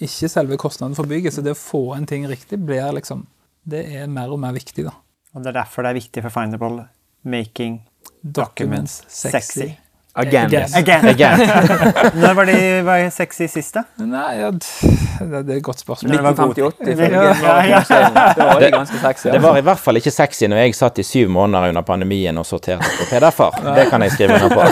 Ikke 0.01 0.30
selve 0.30 0.57
kostnaden 0.57 0.95
for 0.97 1.09
bygget. 1.09 1.34
Så 1.34 1.41
det 1.45 1.55
å 1.55 1.59
få 1.59 1.95
en 1.95 2.05
ting 2.05 2.28
riktig 2.28 2.59
blir 2.59 2.91
liksom 2.93 3.28
Det 3.65 3.82
er 3.97 4.05
mer 4.05 4.30
og 4.30 4.38
mer 4.38 4.53
viktig, 4.53 4.84
da. 4.86 4.91
Og 5.34 5.41
det 5.41 5.49
er 5.49 5.63
derfor 5.63 5.82
det 5.82 5.89
er 5.89 5.97
viktig 5.97 6.21
for 6.21 6.30
Findable 6.30 6.86
making 7.26 7.80
Documents 8.21 9.03
sexy. 9.07 9.32
sexy. 9.32 9.84
Again. 10.18 10.45
Again. 10.45 10.70
Again. 10.76 11.05
Again. 11.05 11.39
Når 12.22 12.34
var 12.34 12.45
de 12.47 12.59
var 12.88 13.01
sexy 13.11 13.49
sist, 13.51 13.76
da? 13.76 13.82
Nei, 13.99 14.38
ja, 14.39 14.51
det, 14.55 15.41
det 15.43 15.57
er 15.57 15.57
et 15.57 15.63
godt 15.63 15.82
spørsmål. 15.84 16.13
Når 16.13 16.24
var 16.24 16.38
1958, 16.38 16.88
Ja, 16.88 16.93
ifølge 16.93 17.24
ja, 17.68 17.82
ja. 17.89 18.32
Da 18.38 18.47
var 18.47 18.63
det 18.63 18.70
ganske 18.72 19.01
sexy. 19.01 19.28
Det 19.34 19.41
var 19.43 19.59
i 19.59 19.66
hvert 19.68 19.82
fall 19.84 19.99
ikke 19.99 20.13
sexy 20.16 20.47
når 20.47 20.63
jeg 20.63 20.78
satt 20.80 21.03
i 21.03 21.05
syv 21.07 21.34
måneder 21.36 21.74
under 21.74 21.84
pandemien 21.84 22.39
og 22.39 22.47
sorterte 22.47 22.88
på 22.95 23.09
PDF-er. 23.11 23.59
Det 23.76 23.89
kan 23.91 24.07
jeg 24.07 24.16
skrive 24.16 24.39
under 24.39 24.55
på. 24.55 24.63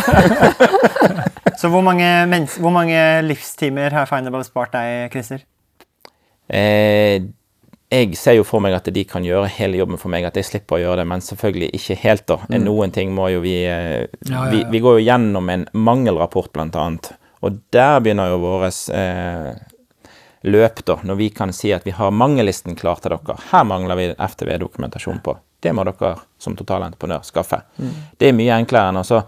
Så 1.64 1.70
hvor 1.72 1.84
mange, 1.84 2.08
mens 2.32 2.56
hvor 2.60 2.72
mange 2.76 2.98
livstimer 3.28 3.91
har 3.96 4.08
Findable 4.08 4.44
spart 4.48 4.72
deg, 4.74 5.12
Christer? 5.12 5.44
Eh, 6.48 7.20
jeg 7.94 8.16
ser 8.18 8.36
jo 8.39 8.44
for 8.48 8.60
meg 8.64 8.74
at 8.74 8.88
de 8.96 9.04
kan 9.06 9.24
gjøre 9.26 9.48
hele 9.60 9.78
jobben 9.78 10.00
for 10.02 10.10
meg, 10.10 10.26
at 10.26 10.36
jeg 10.39 10.48
slipper 10.48 10.80
å 10.80 10.82
gjøre 10.82 11.04
det, 11.04 11.08
men 11.12 11.22
selvfølgelig 11.22 11.70
ikke 11.78 11.98
helt, 12.04 12.26
da. 12.32 12.39
Noen 12.64 12.91
ting 12.96 13.12
må 13.14 13.28
jo 13.34 13.41
vi 13.44 13.54
eh, 13.70 14.08
Ja, 14.28 14.32
ja, 14.32 14.48
Vi, 14.52 14.64
vi 14.74 14.82
går 14.82 14.98
jo 15.00 15.06
gjennom 15.06 15.50
en 15.54 15.68
mangelrapport, 15.74 16.52
blant 16.56 16.76
annet. 16.76 17.12
Og 17.44 17.60
der 17.76 18.00
begynner 18.02 18.32
jo 18.32 18.39
våres 18.44 18.88
eh, 18.89 19.52
løp, 20.44 20.82
da, 20.88 20.98
når 21.08 21.16
vi 21.22 21.30
kan 21.36 21.54
si 21.56 21.72
at 21.76 21.86
vi 21.88 21.91
har 21.96 22.12
mangellisten 22.12 22.76
klar 22.80 23.00
til 23.04 23.14
dere. 23.16 23.38
Her 23.52 23.64
mangler 23.68 24.00
vi 24.00 24.10
FTV-dokumentasjon 24.18 25.22
på. 25.24 25.38
Det 25.64 25.72
må 25.76 25.86
dere 25.88 26.16
som 26.44 26.56
totalentreprenør 26.60 27.24
skaffe. 27.24 27.62
Det 28.20 28.28
er 28.32 28.36
mye 28.36 28.58
enklere 28.60 28.89
enn, 28.91 29.00
å 29.00 29.06
så- 29.08 29.24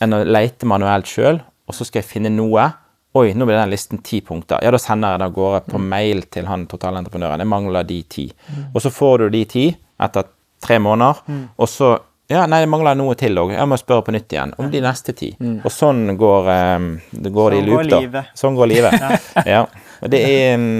enn 0.00 0.14
å 0.16 0.22
leite 0.24 0.64
manuelt 0.68 1.06
sjøl, 1.10 1.40
og 1.68 1.74
så 1.76 1.84
skal 1.84 2.02
jeg 2.02 2.08
finne 2.10 2.30
noe. 2.32 2.70
Oi, 3.14 3.28
nå 3.38 3.46
blir 3.46 3.54
den 3.54 3.70
listen 3.70 4.00
ti 4.02 4.18
punkter. 4.26 4.58
Ja, 4.64 4.72
da 4.74 4.78
sender 4.82 5.14
jeg 5.14 5.22
det 5.22 5.26
av 5.28 5.34
gårde 5.36 5.60
på 5.70 5.78
mail 5.78 6.24
til 6.34 6.48
han 6.50 6.64
totalentreprenøren. 6.66 7.44
Jeg 7.44 7.50
mangler 7.50 7.86
de 7.86 8.00
ti. 8.10 8.24
Og 8.72 8.82
så 8.82 8.90
får 8.90 9.22
du 9.22 9.28
de 9.36 9.44
ti 9.52 9.68
etter 10.02 10.26
tre 10.64 10.80
måneder, 10.82 11.20
og 11.60 11.70
så 11.70 11.92
ja, 12.26 12.46
nei, 12.48 12.62
det 12.64 12.70
mangler 12.72 12.96
noe 12.96 13.12
til 13.20 13.36
òg. 13.36 13.52
Jeg 13.52 13.68
må 13.68 13.76
spørre 13.76 14.06
på 14.06 14.14
nytt 14.14 14.32
igjen 14.32 14.54
om 14.58 14.70
de 14.72 14.80
neste 14.82 15.12
ti. 15.14 15.28
Og 15.60 15.68
sånn 15.70 16.16
går, 16.18 16.48
um, 16.80 16.86
det 17.12 17.32
går 17.36 17.52
det 17.52 17.58
i 17.58 17.60
Sånn 17.60 17.68
loop, 17.68 17.76
går 17.76 17.90
da. 17.90 17.98
livet. 18.00 18.30
Sånn 18.40 18.56
går 18.56 18.70
livet. 18.72 19.08
ja. 19.54 19.60
Og 20.00 20.12
det 20.14 20.22
er 20.24 20.54
um, 20.56 20.70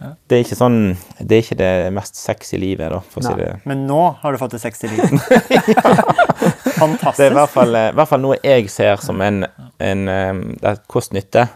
Det 0.00 0.38
er 0.38 0.44
ikke 0.46 0.56
sånn 0.56 0.78
Det 1.18 1.36
er 1.36 1.42
ikke 1.42 1.58
det 1.60 1.72
mest 1.92 2.16
sexy 2.16 2.56
livet, 2.62 2.88
da, 2.94 3.02
for 3.02 3.20
å 3.20 3.26
si 3.26 3.34
det 3.36 3.50
Men 3.68 3.82
nå 3.90 3.98
har 4.22 4.32
du 4.32 4.40
fått 4.40 4.54
det 4.56 4.62
sexy 4.62 4.88
liv. 6.80 6.98
Det 7.16 7.26
er 7.26 7.30
i 7.34 7.38
hvert 7.38 7.52
fall, 7.52 7.74
eh, 7.74 7.88
i 7.90 7.96
hvert 7.98 8.10
fall 8.10 8.22
noe 8.22 8.38
jeg 8.44 8.70
ser 8.72 9.02
som 9.02 9.20
en, 9.24 9.44
en 9.80 10.08
eh, 10.08 10.32
det 10.62 10.76
kost-nytte. 10.90 11.46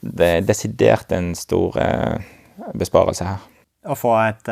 Det 0.00 0.28
er 0.38 0.46
desidert 0.48 1.12
en 1.12 1.34
stor 1.36 1.76
eh, 1.80 2.20
besparelse 2.78 3.26
her. 3.28 3.44
Å 3.90 3.96
få 3.96 4.14
et 4.28 4.48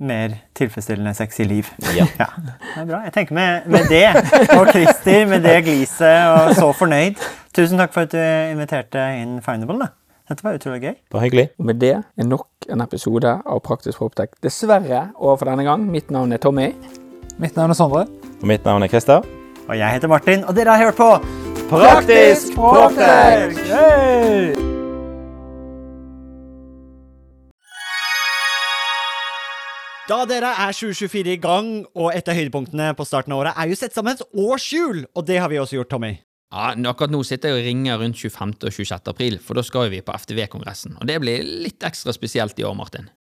mer 0.00 0.34
tilfredsstillende 0.56 1.14
sexy 1.16 1.44
liv. 1.48 1.68
Ja. 1.98 2.06
Det 2.16 2.82
er 2.82 2.88
bra. 2.88 3.02
Jeg 3.04 3.12
tenker 3.16 3.36
med, 3.36 3.66
med 3.68 3.88
det, 3.92 4.06
og 4.56 4.70
Christer 4.72 5.26
med 5.28 5.44
det 5.44 5.58
gliset 5.66 6.28
og 6.32 6.54
så 6.56 6.70
fornøyd. 6.76 7.20
Tusen 7.56 7.80
takk 7.80 7.92
for 7.96 8.06
at 8.06 8.14
du 8.14 8.20
inviterte 8.54 9.08
inn 9.20 9.40
Findable. 9.44 9.80
da. 9.82 9.90
Dette 10.30 10.46
var 10.46 10.54
utrolig 10.54 10.80
gøy. 10.84 10.94
Bare 11.10 11.24
hyggelig. 11.26 11.48
Med 11.58 11.80
det 11.82 11.96
er 11.98 12.28
nok 12.28 12.70
en 12.70 12.84
episode 12.84 13.32
av 13.42 13.60
Praktisk 13.66 13.98
Proptek 13.98 14.38
dessverre 14.46 15.08
over 15.18 15.40
for 15.42 15.50
denne 15.50 15.66
gang. 15.66 15.88
Mitt 15.90 16.14
navn 16.14 16.32
er 16.32 16.38
Tommy. 16.38 16.70
Mitt 17.42 17.58
navn 17.58 17.74
er 17.74 17.80
Sondre. 17.82 18.06
Og 18.38 18.46
mitt 18.46 18.64
navn 18.68 18.86
er 18.86 18.94
Christer. 18.94 19.26
Og 19.70 19.78
jeg 19.78 19.94
heter 19.94 20.10
Martin, 20.10 20.40
og 20.44 20.56
dere 20.56 20.74
har 20.74 20.88
hørt 20.88 20.96
på 20.98 21.10
Praktisk 21.70 22.56
Proptek! 22.58 23.54
Da 30.10 30.24
dere 30.26 30.50
er 30.58 30.74
2024 30.74 31.36
i 31.36 31.38
gang, 31.38 31.68
og 31.94 32.10
et 32.10 32.26
av 32.26 32.34
høydepunktene 32.34 32.88
på 32.98 33.06
starten 33.06 33.30
av 33.30 33.44
året 33.44 33.54
er 33.54 33.70
jo 33.70 33.78
sett 33.78 33.94
sammen 33.94 34.18
et 34.18 34.26
årshjul, 34.34 35.04
og 35.14 35.28
det 35.30 35.38
har 35.38 35.54
vi 35.54 35.62
også 35.62 35.78
gjort, 35.78 35.92
Tommy. 35.94 36.16
Ja, 36.50 36.72
Akkurat 36.90 37.14
nå 37.14 37.22
sitter 37.22 37.54
jeg 37.54 37.60
og 37.60 37.68
ringer 37.68 38.02
rundt 38.02 38.18
25. 38.18 38.56
og 38.66 38.74
26. 38.74 38.98
april, 39.14 39.38
for 39.38 39.54
da 39.54 39.62
skal 39.62 39.86
vi 39.94 40.02
på 40.02 40.18
FTV-kongressen. 40.18 40.98
Og 40.98 41.06
det 41.06 41.20
blir 41.22 41.46
litt 41.46 41.86
ekstra 41.86 42.10
spesielt 42.16 42.58
i 42.58 42.66
år, 42.66 42.74
Martin. 42.74 43.06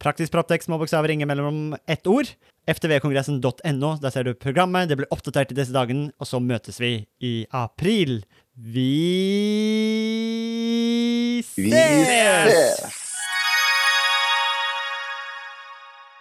Praktisk 0.00 0.32
Proptex 0.32 0.64
små 0.64 0.78
bokstaver, 0.80 1.08
ringer 1.12 1.28
mellom 1.28 1.74
ett 1.86 2.06
ord. 2.08 2.30
ftvkongressen.no, 2.70 3.90
der 4.00 4.10
ser 4.14 4.24
du 4.24 4.32
programmet. 4.34 4.88
Det 4.88 4.96
blir 4.96 5.10
oppdatert 5.12 5.52
i 5.52 5.58
disse 5.58 5.74
dagene, 5.76 6.08
og 6.20 6.28
så 6.28 6.40
møtes 6.40 6.80
vi 6.80 6.92
i 7.20 7.34
april. 7.52 8.22
Vi 8.56 8.88
Vi 11.56 11.70
ses! 11.72 12.48
ses! 12.48 12.99